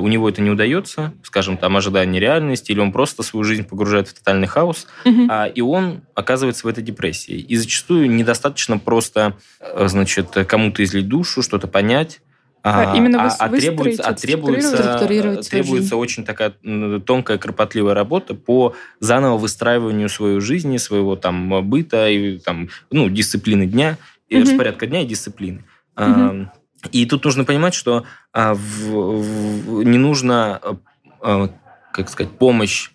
у 0.00 0.08
него 0.08 0.28
это 0.28 0.40
не 0.42 0.50
удается, 0.50 1.12
скажем, 1.22 1.56
там, 1.56 1.76
ожидание 1.76 2.20
реальности, 2.20 2.72
или 2.72 2.80
он 2.80 2.92
просто 2.92 3.22
свою 3.22 3.44
жизнь 3.44 3.64
погружает 3.64 4.08
в 4.08 4.14
тотальный 4.14 4.46
хаос, 4.46 4.86
Мгм. 5.04 5.28
а, 5.30 5.46
и 5.46 5.60
он 5.60 6.02
оказывается 6.14 6.66
в 6.66 6.70
этой 6.70 6.82
депрессии. 6.82 7.34
И 7.38 7.56
зачастую 7.56 8.10
недостаточно 8.10 8.78
просто, 8.78 9.34
э, 9.60 9.88
значит, 9.88 10.28
кому-то 10.46 10.82
излить 10.84 11.08
душу, 11.08 11.42
что-то 11.42 11.66
понять, 11.68 12.20
А 12.64 12.94
именно 12.96 13.16
выс- 13.16 13.34
а 13.40 13.48
требуется, 13.48 14.04
а 14.04 14.12
требуется, 14.14 14.76
свою 14.76 15.42
требуется 15.42 15.96
очень 15.96 16.24
такая 16.24 16.52
тонкая, 17.04 17.36
кропотливая 17.38 17.92
работа 17.94 18.34
по 18.34 18.74
заново 19.00 19.36
выстраиванию 19.36 20.08
своей 20.08 20.38
жизни, 20.38 20.76
своего 20.76 21.16
там 21.16 21.68
быта 21.68 22.08
и 22.08 22.38
там, 22.38 22.68
ну, 22.92 23.08
дисциплины 23.10 23.66
дня, 23.66 23.98
Мгм. 24.30 24.42
распорядка 24.42 24.86
дня 24.86 25.02
и 25.02 25.06
дисциплины. 25.06 25.64
А, 25.96 26.46
И 26.90 27.06
тут 27.06 27.24
нужно 27.24 27.44
понимать, 27.44 27.74
что 27.74 28.04
а, 28.32 28.54
в- 28.54 29.22
в- 29.22 29.82
не 29.84 29.98
нужно, 29.98 30.60
а, 31.20 31.48
как 31.92 32.08
сказать, 32.08 32.32
помощь 32.38 32.90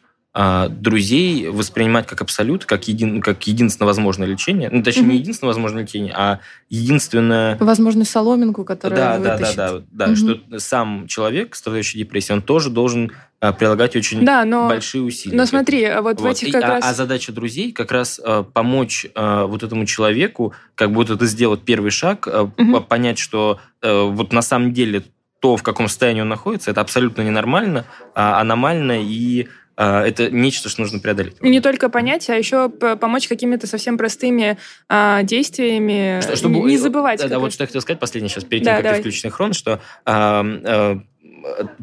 друзей 0.69 1.49
воспринимать 1.49 2.05
как 2.05 2.21
абсолют, 2.21 2.65
как, 2.65 2.87
един, 2.87 3.21
как 3.21 3.45
единственно 3.47 3.87
возможное 3.87 4.27
лечение. 4.27 4.69
Ну, 4.71 4.83
точнее, 4.83 5.03
Мгм. 5.03 5.11
не 5.11 5.17
единственно 5.17 5.47
возможное 5.47 5.83
лечение, 5.83 6.13
а 6.15 6.39
единственное... 6.69 7.57
Возможно, 7.59 8.05
соломинку, 8.05 8.63
которая 8.63 9.17
Да, 9.19 9.37
да, 9.37 9.37
да, 9.37 9.53
да, 9.53 9.81
да, 9.91 10.07
Мгм. 10.07 10.15
что 10.15 10.59
сам 10.59 11.07
человек, 11.07 11.55
страдающий 11.55 11.97
депрессией, 11.97 12.35
он 12.35 12.41
тоже 12.43 12.69
должен 12.69 13.11
а, 13.39 13.51
прилагать 13.53 13.95
очень 13.95 14.25
Да, 14.25 14.45
но, 14.45 14.67
большие 14.67 15.03
усилия. 15.03 15.37
но 15.37 15.45
смотри, 15.45 15.83
а 15.85 16.01
вот, 16.01 16.17
в 16.17 16.21
Вот. 16.23 16.31
этих 16.31 16.47
И- 16.47 16.51
как 16.51 16.63
а, 16.63 16.67
раз... 16.67 16.85
а 16.85 16.93
задача 16.95 17.31
друзей 17.31 17.71
как 17.71 17.91
раз 17.91 18.19
а, 18.23 18.41
помочь 18.43 19.05
а, 19.15 19.45
вот 19.45 19.61
этому 19.63 19.85
человеку, 19.85 20.53
как 20.75 20.91
будто 20.91 21.13
это 21.13 21.25
сделать 21.27 21.61
первый 21.61 21.91
шаг, 21.91 22.27
а, 22.27 22.49
Мгм. 22.57 22.73
по- 22.73 22.79
понять, 22.81 23.19
что 23.19 23.59
а, 23.83 24.05
вот 24.05 24.33
на 24.33 24.41
самом 24.41 24.73
деле 24.73 25.03
то, 25.39 25.55
в 25.55 25.61
каком 25.61 25.87
состоянии 25.87 26.21
он 26.21 26.29
находится, 26.29 26.71
это 26.71 26.81
абсолютно 26.81 27.21
ненормально, 27.21 27.85
а 28.15 28.39
аномально 28.41 28.99
и 29.03 29.43
а, 29.43 29.47
это 29.77 30.31
нечто, 30.31 30.69
что 30.69 30.81
нужно 30.81 30.99
преодолеть. 30.99 31.41
Не 31.41 31.61
только 31.61 31.89
понять, 31.89 32.29
а 32.29 32.35
еще 32.35 32.67
помочь 32.69 33.27
какими-то 33.27 33.67
совсем 33.67 33.97
простыми 33.97 34.57
а, 34.89 35.21
действиями. 35.23 36.19
Что- 36.21 36.35
чтобы- 36.35 36.61
не 36.61 36.77
забывать. 36.77 37.19
Да, 37.21 37.27
да, 37.27 37.39
вот 37.39 37.53
что 37.53 37.63
я 37.63 37.67
хотел 37.67 37.81
сказать 37.81 37.99
последнее 37.99 38.29
сейчас, 38.29 38.43
перед 38.43 38.63
Да, 38.63 38.71
тем, 38.71 38.75
как 38.77 38.83
давай. 38.83 38.97
ты 38.97 39.01
включишь 39.01 39.21
синхрон, 39.21 39.53
что 39.53 39.79
а, 40.05 40.43
а, 40.43 40.99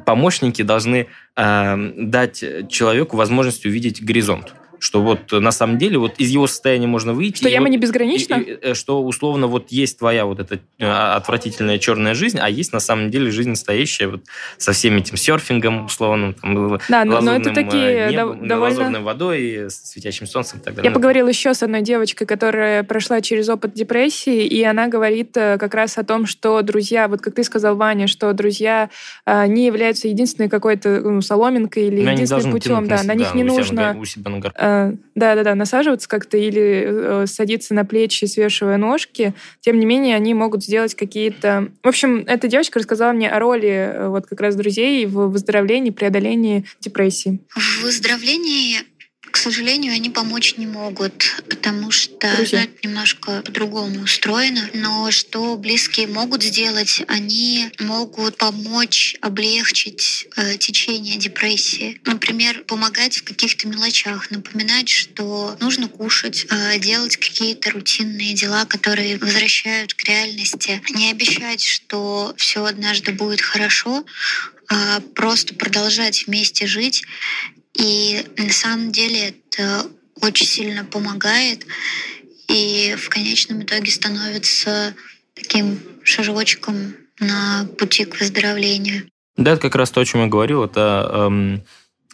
помощники 0.04 0.62
должны 0.62 1.06
а, 1.36 1.78
дать 1.96 2.44
человеку 2.68 3.16
возможность 3.16 3.64
увидеть 3.64 4.04
горизонт. 4.04 4.54
Что 4.84 5.00
вот 5.00 5.32
на 5.32 5.50
самом 5.50 5.78
деле 5.78 5.96
вот 5.96 6.16
из 6.18 6.28
его 6.28 6.46
состояния 6.46 6.86
можно 6.86 7.14
выйти. 7.14 7.38
Что 7.38 7.48
яма 7.48 7.64
вот- 7.64 7.70
не 7.70 7.78
безгранична? 7.78 8.34
и- 8.34 8.50
и, 8.50 8.58
э, 8.60 8.74
что 8.74 9.02
условно 9.02 9.46
вот 9.46 9.72
есть 9.72 9.98
твоя 9.98 10.26
вот 10.26 10.40
эта 10.40 10.60
э, 10.78 10.86
отвратительная 10.86 11.78
черная 11.78 12.12
жизнь, 12.12 12.38
а 12.38 12.50
есть 12.50 12.74
на 12.74 12.80
самом 12.80 13.10
деле 13.10 13.30
жизнь 13.30 13.48
настоящая 13.48 14.08
вот 14.08 14.24
со 14.58 14.72
всем 14.72 14.98
этим 14.98 15.16
серфингом 15.16 15.86
условным, 15.86 16.34
там, 16.34 16.78
Да, 16.90 17.06
но, 17.06 17.22
но 17.22 17.34
это 17.34 17.54
такие 17.54 18.08
э, 18.08 18.10
небом, 18.10 18.46
довольно... 18.46 18.76
лазурной 18.76 19.00
водой, 19.00 19.66
светящим 19.70 20.26
солнцем 20.26 20.58
и 20.58 20.62
так 20.62 20.74
далее. 20.74 20.90
Я 20.90 20.94
поговорила 20.94 21.28
еще 21.28 21.54
с 21.54 21.62
одной 21.62 21.80
девочкой, 21.80 22.26
которая 22.26 22.82
прошла 22.82 23.22
через 23.22 23.48
опыт 23.48 23.72
депрессии, 23.72 24.44
и 24.44 24.62
она 24.64 24.88
говорит 24.88 25.34
э, 25.38 25.56
как 25.56 25.72
раз 25.72 25.96
о 25.96 26.04
том, 26.04 26.26
что 26.26 26.60
друзья, 26.60 27.08
вот 27.08 27.22
как 27.22 27.34
ты 27.34 27.42
сказал, 27.42 27.74
Ваня, 27.76 28.06
что 28.06 28.30
друзья 28.34 28.90
э, 29.24 29.46
не 29.46 29.64
являются 29.64 30.08
единственной 30.08 30.50
какой-то 30.50 31.00
ну, 31.00 31.22
соломинкой 31.22 31.86
или 31.86 32.02
единственным 32.02 32.52
путем. 32.52 32.86
Да, 32.86 33.02
на 33.02 33.14
них 33.14 33.28
себя, 33.28 33.42
не 33.42 33.48
себя 33.48 33.56
нужно 33.56 33.96
себя 34.04 34.52
э, 34.54 34.73
да-да-да, 35.14 35.54
насаживаться 35.54 36.08
как-то 36.08 36.36
или 36.36 36.84
э, 36.86 37.26
садиться 37.26 37.74
на 37.74 37.84
плечи, 37.84 38.24
свешивая 38.24 38.76
ножки. 38.76 39.34
Тем 39.60 39.78
не 39.78 39.86
менее, 39.86 40.16
они 40.16 40.34
могут 40.34 40.64
сделать 40.64 40.94
какие-то... 40.94 41.68
В 41.82 41.88
общем, 41.88 42.24
эта 42.26 42.48
девочка 42.48 42.78
рассказала 42.78 43.12
мне 43.12 43.30
о 43.30 43.38
роли 43.38 43.68
э, 43.68 44.08
вот 44.08 44.26
как 44.26 44.40
раз 44.40 44.56
друзей 44.56 45.06
в 45.06 45.28
выздоровлении, 45.28 45.90
преодолении 45.90 46.64
депрессии. 46.80 47.40
В 47.48 47.82
выздоровлении, 47.82 48.78
к 49.34 49.36
сожалению, 49.36 49.94
они 49.94 50.10
помочь 50.10 50.58
не 50.58 50.66
могут, 50.68 51.42
потому 51.50 51.90
что 51.90 52.36
Друзья. 52.36 52.60
ну, 52.60 52.64
это 52.66 52.86
немножко 52.86 53.42
по-другому 53.42 54.02
устроено. 54.02 54.70
Но 54.74 55.10
что 55.10 55.56
близкие 55.56 56.06
могут 56.06 56.44
сделать, 56.44 57.02
они 57.08 57.68
могут 57.80 58.36
помочь 58.36 59.16
облегчить 59.20 60.28
э, 60.36 60.56
течение 60.58 61.16
депрессии. 61.16 62.00
Например, 62.04 62.62
помогать 62.62 63.16
в 63.18 63.24
каких-то 63.24 63.66
мелочах, 63.66 64.30
напоминать, 64.30 64.88
что 64.88 65.56
нужно 65.58 65.88
кушать, 65.88 66.46
э, 66.48 66.78
делать 66.78 67.16
какие-то 67.16 67.72
рутинные 67.72 68.34
дела, 68.34 68.66
которые 68.66 69.18
возвращают 69.18 69.94
к 69.94 70.04
реальности. 70.04 70.80
Не 70.90 71.10
обещать, 71.10 71.60
что 71.64 72.34
все 72.36 72.64
однажды 72.64 73.10
будет 73.10 73.40
хорошо, 73.40 74.04
а 74.68 75.00
просто 75.16 75.56
продолжать 75.56 76.28
вместе 76.28 76.68
жить 76.68 77.04
и 77.74 78.26
на 78.36 78.50
самом 78.50 78.92
деле 78.92 79.30
это 79.30 79.86
очень 80.20 80.46
сильно 80.46 80.84
помогает 80.84 81.66
и 82.48 82.94
в 82.96 83.08
конечном 83.08 83.62
итоге 83.62 83.90
становится 83.90 84.94
таким 85.34 85.80
шажочком 86.02 86.94
на 87.20 87.66
пути 87.78 88.04
к 88.04 88.18
выздоровлению. 88.20 89.08
Да, 89.36 89.52
это 89.52 89.62
как 89.62 89.74
раз 89.74 89.90
то, 89.90 90.00
о 90.00 90.04
чем 90.04 90.22
я 90.22 90.26
говорил. 90.28 90.64
Это 90.64 91.10
эм, 91.12 91.62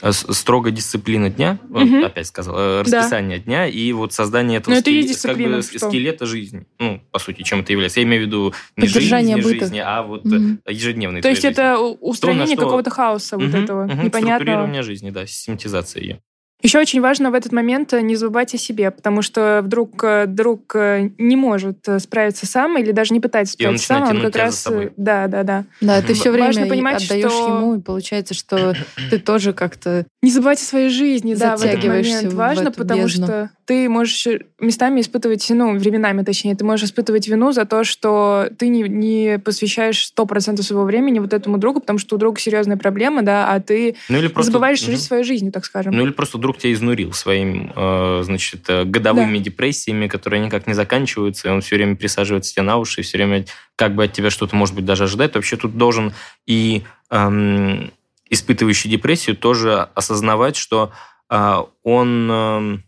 с- 0.02 0.32
строгая 0.34 0.72
дисциплина 0.72 1.28
дня, 1.30 1.58
вот 1.68 1.84
Мгм. 1.84 2.04
опять 2.04 2.26
сказал, 2.26 2.56
э, 2.58 2.80
расписание 2.82 3.38
дня 3.38 3.66
и 3.66 3.92
вот 3.92 4.12
создание 4.12 4.58
этого 4.58 4.74
Ну, 4.74 4.80
это 4.80 4.90
и 4.90 4.94
есть 4.94 5.24
скеле- 5.24 5.44
как 5.44 5.52
бы 5.56 5.62
что? 5.62 5.88
скелета 5.88 6.26
жизни. 6.26 6.66
Ну, 6.78 7.02
по 7.10 7.18
сути, 7.18 7.42
чем 7.42 7.60
это 7.60 7.72
является. 7.72 8.00
Я 8.00 8.06
имею 8.06 8.22
в 8.22 8.26
виду 8.26 8.54
не 8.76 8.86
Поддержание 8.86 9.36
жизнь, 9.36 9.48
не 9.48 9.52
быта. 9.54 9.64
жизни, 9.66 9.82
а 9.84 10.02
вот 10.02 10.24
Мгм. 10.24 10.60
э, 10.64 10.72
ежедневной 10.72 11.20
То 11.22 11.28
есть 11.28 11.42
жизни. 11.42 11.52
это 11.52 11.78
устранение 11.78 12.56
какого-то 12.56 12.90
хаоса 12.90 13.36
вот 13.36 13.48
Мгм, 13.48 13.62
этого 13.64 13.84
мгм, 13.86 14.04
непонятного. 14.04 14.36
Структурирование 14.36 14.82
жизни, 14.82 15.10
да, 15.10 15.26
систематизация 15.26 16.02
ее. 16.02 16.20
Еще 16.62 16.78
очень 16.78 17.00
важно 17.00 17.30
в 17.30 17.34
этот 17.34 17.52
момент 17.52 17.92
э, 17.94 18.00
не 18.02 18.16
забывать 18.16 18.54
о 18.54 18.58
себе, 18.58 18.90
потому 18.90 19.22
что 19.22 19.60
вдруг 19.64 20.02
э, 20.04 20.26
друг 20.26 20.74
э, 20.74 21.10
не 21.18 21.36
может 21.36 21.86
справиться 21.98 22.46
сам 22.46 22.76
или 22.78 22.92
даже 22.92 23.14
не 23.14 23.20
пытается 23.20 23.54
справиться 23.54 23.86
сам, 23.86 24.00
начинает 24.00 24.24
он 24.24 24.30
как 24.30 24.42
раз... 24.42 24.68
Да, 24.96 25.26
да, 25.26 25.42
да. 25.42 25.64
Да, 25.80 26.02
ты 26.02 26.12
все 26.14 26.30
время 26.30 26.46
Важно 26.48 26.66
понимать, 26.66 27.04
отдаешь 27.04 27.30
что- 27.32 27.48
ему, 27.48 27.74
и 27.76 27.80
получается, 27.80 28.34
что 28.34 28.74
ты 29.10 29.18
тоже 29.18 29.52
как-то 29.52 30.04
Не 30.22 30.30
забывайте 30.30 30.64
о 30.64 30.66
своей 30.66 30.88
жизни, 30.90 31.34
да, 31.34 31.56
в 31.56 31.60
этот 31.60 31.76
Затягиваешься 31.76 32.14
момент. 32.16 32.32
в 32.32 32.36
Важно, 32.36 32.62
эту 32.68 32.72
потому 32.78 33.02
бездну. 33.04 33.26
что 33.26 33.50
ты 33.70 33.88
можешь 33.88 34.26
местами 34.58 35.00
испытывать, 35.00 35.46
ну, 35.50 35.78
временами, 35.78 36.24
точнее, 36.24 36.56
ты 36.56 36.64
можешь 36.64 36.86
испытывать 36.86 37.28
вину 37.28 37.52
за 37.52 37.66
то, 37.66 37.84
что 37.84 38.48
ты 38.58 38.66
не, 38.66 38.82
не 38.82 39.38
посвящаешь 39.38 40.10
100% 40.12 40.60
своего 40.62 40.82
времени 40.82 41.20
вот 41.20 41.32
этому 41.32 41.56
другу, 41.56 41.78
потому 41.78 42.00
что 42.00 42.16
у 42.16 42.18
друга 42.18 42.40
серьезная 42.40 42.76
проблема, 42.76 43.22
да, 43.22 43.46
а 43.48 43.60
ты 43.60 43.94
Ну 44.08 44.18
или 44.18 44.26
просто... 44.26 44.50
забываешь 44.50 44.82
Мгм. 44.82 44.90
жить 44.90 45.02
своей 45.02 45.22
жизнью, 45.22 45.52
так 45.52 45.64
скажем. 45.64 45.94
Ну 45.94 46.02
или 46.04 46.10
просто 46.10 46.36
друг 46.38 46.58
тебя 46.58 46.72
изнурил 46.72 47.12
своим, 47.12 47.72
э, 47.76 48.22
значит, 48.24 48.64
э, 48.66 48.82
годовыми 48.86 49.38
депрессиями, 49.38 50.08
которые 50.08 50.44
никак 50.44 50.66
не 50.66 50.74
заканчиваются, 50.74 51.46
и 51.46 51.52
он 51.52 51.60
все 51.60 51.76
время 51.76 51.94
присаживается 51.94 52.52
тебе 52.52 52.62
на 52.62 52.76
уши, 52.76 53.02
и 53.02 53.04
все 53.04 53.18
время 53.18 53.44
как 53.76 53.94
бы 53.94 54.02
от 54.02 54.12
тебя 54.12 54.30
что-то, 54.30 54.56
может 54.56 54.74
быть, 54.74 54.84
даже 54.84 55.04
ожидает. 55.04 55.36
Вообще 55.36 55.56
тут 55.56 55.78
должен 55.78 56.12
и 56.44 56.82
эм, 57.10 57.92
испытывающий 58.30 58.90
депрессию 58.90 59.36
тоже 59.36 59.86
осознавать, 59.94 60.56
что 60.56 60.90
э, 61.30 61.56
он... 61.84 62.28
э, 62.32 62.78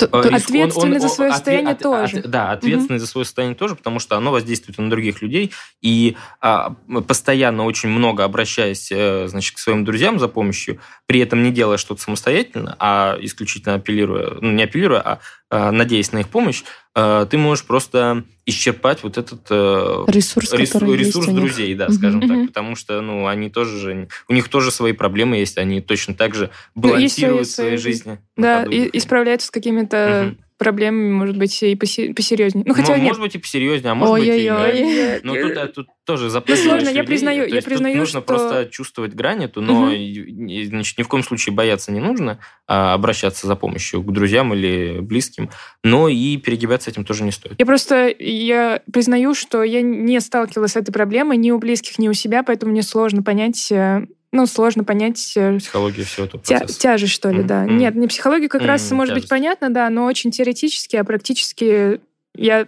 Ответственный 0.00 0.98
за 0.98 1.08
свое 1.08 1.32
состояние 1.32 1.74
тоже. 1.74 2.22
да, 2.22 2.52
ответственный 2.52 2.98
за 2.98 3.06
свое 3.06 3.24
состояние 3.24 3.56
тоже, 3.56 3.76
потому 3.76 3.98
что 3.98 4.16
оно 4.16 4.30
воздействует 4.30 4.78
на 4.78 4.90
других 4.90 5.22
людей. 5.22 5.52
И 5.80 6.16
а, 6.40 6.74
постоянно 7.06 7.64
очень 7.64 7.88
много 7.88 8.24
обращаясь 8.24 8.90
э, 8.90 9.28
значит, 9.28 9.56
к 9.56 9.58
своим 9.58 9.84
друзьям 9.84 10.18
за 10.18 10.28
помощью, 10.28 10.80
при 11.06 11.20
этом 11.20 11.42
не 11.42 11.50
делая 11.50 11.76
что-то 11.76 12.00
самостоятельно, 12.02 12.76
а 12.78 13.16
исключительно 13.20 13.74
апеллируя, 13.74 14.38
ну, 14.40 14.50
не 14.52 14.62
апеллируя, 14.62 15.00
а, 15.00 15.18
а, 15.50 15.70
надеясь 15.70 16.12
на 16.12 16.20
их 16.20 16.28
помощь, 16.28 16.62
ты 16.94 17.38
можешь 17.38 17.64
просто 17.64 18.24
исчерпать 18.44 19.02
вот 19.02 19.16
этот 19.18 19.46
э, 19.50 20.04
ресурс, 20.08 20.52
ресурс, 20.52 20.84
ресурс 20.94 21.26
друзей, 21.28 21.74
да, 21.74 21.88
скажем 21.90 22.20
так, 22.28 22.46
потому 22.48 22.76
что, 22.76 23.00
ну, 23.00 23.26
они 23.26 23.50
тоже 23.50 23.78
же, 23.78 24.08
у 24.28 24.34
них 24.34 24.48
тоже 24.48 24.70
свои 24.70 24.92
проблемы 24.92 25.36
есть, 25.36 25.58
они 25.58 25.80
точно 25.80 26.14
так 26.14 26.34
же 26.34 26.50
Ну, 26.74 26.82
балансируют 26.82 27.46
в 27.46 27.50
свои 27.50 27.66
своей 27.66 27.76
жизни. 27.78 28.18
Да, 28.36 28.64
и, 28.64 28.86
и 28.86 29.00
справляются 29.00 29.48
с 29.48 29.50
какими-то. 29.50 30.34
Проблемами, 30.62 31.12
может 31.12 31.36
быть, 31.36 31.62
и 31.62 31.74
посе- 31.74 32.14
посерьезнее. 32.14 32.64
Ну, 32.66 32.74
хотя 32.74 32.92
Мо- 32.92 32.98
нет. 32.98 33.08
может 33.08 33.22
быть, 33.22 33.34
и 33.34 33.38
посерьезнее, 33.38 33.92
а 33.92 33.94
может 33.94 34.14
быть, 34.14 34.28
и 34.28 34.42
нет. 34.44 35.20
Но 35.24 35.34
тут, 35.34 35.56
а, 35.56 35.66
тут 35.68 35.86
тоже 36.04 36.30
запутываешь 36.30 36.64
Ну, 36.64 36.70
сложно, 36.70 36.88
я 36.88 37.04
признаю- 37.04 37.48
То 37.48 37.54
я 37.54 37.62
признаю, 37.62 37.96
нужно 37.98 38.20
что- 38.20 38.26
просто 38.26 38.68
чувствовать 38.70 39.14
грань 39.14 39.44
эту, 39.44 39.60
но 39.60 39.90
и, 39.92 40.64
значит, 40.64 40.98
ни 40.98 41.02
в 41.02 41.08
коем 41.08 41.22
случае 41.22 41.54
бояться 41.54 41.92
не 41.92 42.00
нужно, 42.00 42.38
а 42.66 42.94
обращаться 42.94 43.46
за 43.46 43.54
помощью 43.56 44.02
к 44.02 44.12
друзьям 44.12 44.52
или 44.54 44.98
близким, 45.00 45.50
но 45.84 46.08
и 46.08 46.36
перегибаться 46.38 46.90
этим 46.90 47.04
тоже 47.04 47.24
не 47.24 47.30
стоит. 47.32 47.54
Я 47.58 47.66
просто 47.66 48.12
я 48.18 48.82
признаю, 48.92 49.34
что 49.34 49.62
я 49.62 49.82
не 49.82 50.20
сталкивалась 50.20 50.72
с 50.72 50.76
этой 50.76 50.92
проблемой 50.92 51.36
ни 51.36 51.50
у 51.50 51.58
близких, 51.58 51.98
ни 51.98 52.08
у 52.08 52.12
себя, 52.12 52.42
поэтому 52.42 52.72
мне 52.72 52.82
сложно 52.82 53.22
понять, 53.22 53.70
э, 53.70 54.06
ну, 54.32 54.46
сложно 54.46 54.82
понять 54.82 55.32
э, 55.36 55.58
Психология 55.58 56.04
всего 56.04 56.26
этого 56.26 56.42
тя- 56.42 56.66
тяжесть, 56.66 57.12
что 57.12 57.30
ли, 57.30 57.38
Мгм, 57.38 57.46
да. 57.46 57.66
Нет, 57.66 57.94
не 57.94 58.08
психология 58.08 58.48
как 58.48 58.62
Мгм, 58.62 58.68
раз 58.68 58.90
может 58.90 59.14
быть 59.14 59.24
тяжесть. 59.24 59.30
понятно, 59.30 59.70
да, 59.70 59.90
но 59.90 60.06
очень 60.06 60.30
теоретически, 60.30 60.96
а 60.96 61.04
практически 61.04 62.00
я 62.34 62.66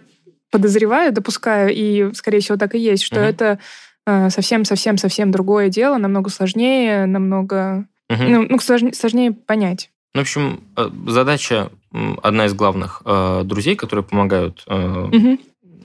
подозреваю, 0.51 1.11
допускаю, 1.11 1.73
и, 1.73 2.13
скорее 2.13 2.39
всего, 2.39 2.57
так 2.57 2.75
и 2.75 2.79
есть, 2.79 3.03
что 3.03 3.19
Мгм. 3.19 3.25
это 3.29 3.59
э, 4.07 4.29
совсем-совсем-совсем 4.29 5.31
другое 5.31 5.69
дело, 5.69 5.97
намного 5.97 6.29
сложнее, 6.29 7.07
намного... 7.07 7.87
Мгм. 8.07 8.31
Ну, 8.31 8.45
ну, 8.49 8.59
сложнее, 8.59 8.93
сложнее 8.93 9.31
понять. 9.33 9.89
Ну, 10.13 10.21
в 10.21 10.23
общем, 10.23 10.63
э, 10.77 10.89
задача, 11.07 11.71
одна 12.21 12.45
из 12.45 12.53
главных 12.53 13.01
э, 13.03 13.41
друзей, 13.43 13.75
которые 13.75 14.03
помогают 14.05 14.63
э, 14.67 15.09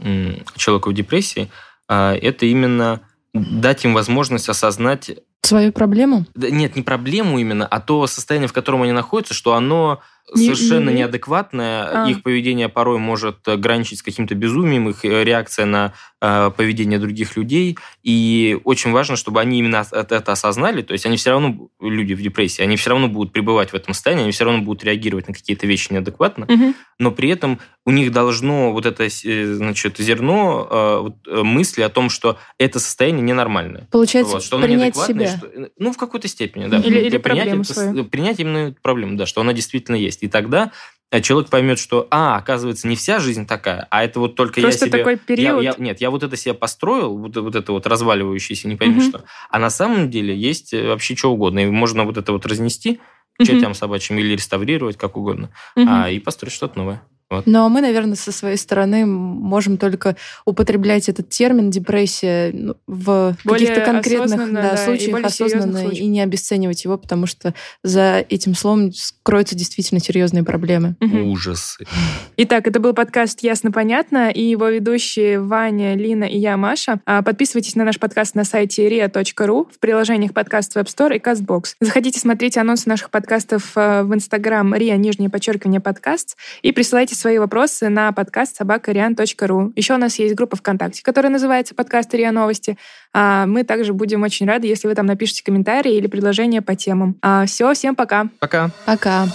м, 0.03 0.37
человеку 0.57 0.91
в 0.91 0.93
депрессии, 0.93 1.49
а, 1.89 2.15
это 2.15 2.45
именно 2.47 3.01
дать 3.33 3.85
им 3.87 3.95
возможность 3.95 4.49
осознать 4.49 5.11
Свою 5.51 5.73
проблему? 5.73 6.27
Да 6.37 6.49
нет, 6.49 6.77
не 6.77 6.83
проблему 6.83 7.41
именно, 7.41 7.67
а 7.67 7.81
то 7.81 8.07
состояние, 8.07 8.47
в 8.47 8.53
котором 8.53 8.83
они 8.83 8.93
находятся, 8.93 9.35
что 9.35 9.55
оно 9.55 10.01
Не- 10.35 10.45
совершенно 10.55 10.91
не- 10.91 10.97
неадекватное, 10.99 12.05
А. 12.05 12.11
их 12.11 12.23
поведение 12.23 12.69
порой 12.69 12.99
может 12.99 13.39
граничить 13.47 13.99
с 13.99 14.03
каким-то 14.03 14.35
безумием, 14.35 14.89
их 14.89 15.05
э, 15.05 15.25
реакция 15.25 15.67
на 15.67 15.93
э, 16.23 16.51
поведение 16.57 16.99
других 16.99 17.37
людей, 17.37 17.79
и 18.03 18.59
очень 18.65 18.91
важно, 18.93 19.17
чтобы 19.17 19.41
они 19.41 19.59
именно 19.59 19.85
это 19.91 20.19
осознали, 20.33 20.83
то 20.83 20.93
есть 20.93 21.07
они 21.07 21.17
все 21.17 21.31
равно, 21.31 21.69
люди 21.81 22.13
в 22.13 22.21
депрессии, 22.21 22.61
они 22.63 22.77
все 22.77 22.91
равно 22.91 23.09
будут 23.09 23.33
пребывать 23.33 23.71
в 23.71 23.75
этом 23.75 23.95
состоянии, 23.95 24.25
они 24.25 24.33
все 24.33 24.45
равно 24.45 24.61
будут 24.63 24.85
реагировать 24.85 25.29
на 25.29 25.35
какие-то 25.35 25.67
вещи 25.67 25.93
неадекватно, 25.93 26.47
Мгм. 26.49 26.75
но 26.99 27.11
при 27.11 27.31
этом 27.31 27.59
у 27.87 27.91
них 27.91 28.13
должно 28.13 28.73
вот 28.73 28.85
это, 28.85 29.05
э, 29.05 29.55
значит, 29.55 29.97
зерно 29.99 30.69
э, 31.27 31.31
э, 31.31 31.43
мысли 31.43 31.81
о 31.83 31.89
том, 31.89 32.11
что 32.11 32.37
это 32.59 32.79
состояние 32.81 33.23
ненормальное. 33.23 33.89
Получается, 33.91 34.35
Вот, 34.35 34.43
что 34.45 34.59
оно 34.59 34.67
принять 34.67 34.95
себя. 34.97 35.37
что- 35.39 35.51
ну, 35.79 35.93
в 35.93 35.97
какой-то 35.97 36.29
степени, 36.29 36.67
да. 36.67 36.77
Или- 36.79 37.07
или 37.07 37.63
свою. 37.63 38.05
Принять 38.05 38.39
именно 38.41 38.59
эту 38.69 38.77
проблему, 38.83 39.17
да, 39.17 39.25
что 39.27 39.41
она 39.41 39.53
действительно 39.55 39.97
есть. 39.97 40.20
И 40.23 40.29
тогда 40.29 40.71
э, 41.11 41.21
человек 41.21 41.51
поймет, 41.51 41.79
что, 41.79 42.07
а, 42.11 42.37
оказывается, 42.37 42.87
не 42.89 42.95
вся 42.97 43.19
жизнь 43.19 43.47
такая, 43.47 43.89
а 43.91 44.05
это 44.05 44.21
вот 44.21 44.37
только 44.37 44.61
Просто 44.61 44.87
я 44.87 44.91
себе... 44.91 44.99
такой 44.99 45.13
я- 45.15 45.19
период. 45.19 45.63
я- 45.63 45.75
нет, 45.79 46.01
я 46.01 46.11
вот 46.11 46.23
это 46.23 46.37
себе 46.37 46.55
построил, 46.55 47.19
вот, 47.19 47.37
вот 47.37 47.55
это 47.57 47.73
вот 47.73 47.87
разваливающееся, 47.87 48.69
не 48.69 48.77
пойми 48.77 48.97
Мгм. 49.01 49.09
что. 49.09 49.25
А 49.51 49.59
на 49.59 49.71
самом 49.71 50.09
деле 50.11 50.37
есть 50.37 50.73
э, 50.73 50.87
вообще 50.87 51.17
что 51.17 51.33
угодно. 51.33 51.61
И 51.61 51.67
можно 51.67 52.05
вот 52.05 52.17
это 52.17 52.33
вот 52.33 52.47
разнести 52.47 53.01
чертям 53.43 53.73
собачьим 53.75 54.19
или 54.19 54.35
реставрировать, 54.35 54.97
как 54.99 55.17
угодно, 55.17 55.51
Мгм. 55.75 55.89
а, 55.89 56.11
и 56.11 56.19
построить 56.19 56.53
что-то 56.53 56.79
новое. 56.79 57.03
Ну, 57.47 57.65
а 57.65 57.69
мы, 57.69 57.81
наверное, 57.81 58.17
со 58.17 58.33
своей 58.33 58.57
стороны 58.57 59.07
можем 59.07 59.77
только 59.77 60.17
употреблять 60.45 61.09
этот 61.09 61.29
термин 61.29 61.71
депрессия 61.71 62.51
ну, 62.53 62.75
в 62.87 63.37
Более 63.45 63.69
каких-то 63.69 63.93
конкретных 63.93 64.53
да, 64.53 64.63
да, 64.63 64.75
и 64.75 64.85
случаях 64.85 65.25
осознанно 65.25 65.81
случаях. 65.81 66.03
и 66.03 66.07
не 66.09 66.21
обесценивать 66.23 66.85
его, 66.85 66.99
потому 66.99 67.27
что 67.27 67.55
за 67.85 68.25
этим 68.29 68.55
словом 68.55 68.93
скроются 68.93 69.55
действительно 69.55 70.01
серьезные 70.01 70.43
проблемы. 70.43 70.97
Мгм. 71.01 71.31
Ужасы. 71.31 71.85
Итак, 72.37 72.67
это 72.67 72.81
был 72.81 72.95
подкаст 72.95 73.43
«Ясно-понятно» 73.43 74.31
и 74.31 74.43
его 74.43 74.69
ведущие 74.69 75.41
Ваня, 75.41 75.95
Лина 75.95 76.25
и 76.25 76.39
я, 76.39 76.57
Маша. 76.57 77.01
А, 77.07 77.23
Подписывайтесь 77.23 77.77
на 77.77 77.85
наш 77.85 78.01
подкаст 78.01 78.35
на 78.35 78.45
сайте 78.45 78.89
ria.ru, 78.89 79.69
в 79.73 79.79
приложениях 79.79 80.33
подкаст 80.33 80.77
Web 80.77 80.87
Store 80.87 81.17
и 81.17 81.21
CastBox. 81.21 81.75
Заходите, 81.81 82.19
смотрите 82.19 82.61
анонсы 82.61 82.89
наших 82.89 83.11
подкастов 83.11 83.77
э, 83.77 84.03
в 84.03 84.13
Instagram 84.13 84.75
ria, 84.75 84.97
нижнее 84.97 85.31
подчеркивание, 85.31 85.81
подкаст, 85.81 86.37
и 86.63 86.73
присылайте 86.73 87.15
свои 87.21 87.39
вопросы 87.39 87.89
на 87.89 88.11
подкаст 88.13 88.57
собакариан.ру. 88.57 89.73
Еще 89.77 89.95
у 89.95 89.99
нас 89.99 90.19
есть 90.19 90.35
группа 90.35 90.57
ВКонтакте, 90.57 91.03
которая 91.03 91.31
называется 91.31 91.75
«Подкаст 91.75 92.13
РИА 92.15 92.33
Новости». 92.33 92.77
А, 93.13 93.47
Мы 93.47 93.65
также 93.65 93.93
будем 93.93 94.23
очень 94.23 94.47
рады, 94.47 94.67
если 94.67 94.89
вы 94.89 94.95
там 94.95 95.07
напишите 95.07 95.45
комментарии 95.45 95.95
или 95.95 96.07
предложения 96.07 96.63
по 96.63 96.75
темам. 96.75 97.17
Все, 97.47 97.73
всем 97.75 97.95
пока! 97.95 98.29
Пока. 98.41 98.71
Пока. 98.87 99.27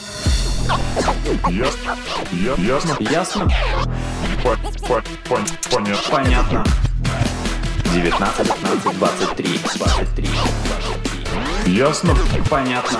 Ясно? 1.49 2.97
Ясно? 2.99 3.47
Пон- 4.43 5.47
Понятно. 5.71 5.97
Понятно. 6.11 6.65
19, 7.93 8.47
15, 8.47 8.99
23, 8.99 9.59
23. 9.77 10.29
Ясно? 11.73 12.15
Понятно. 12.49 12.99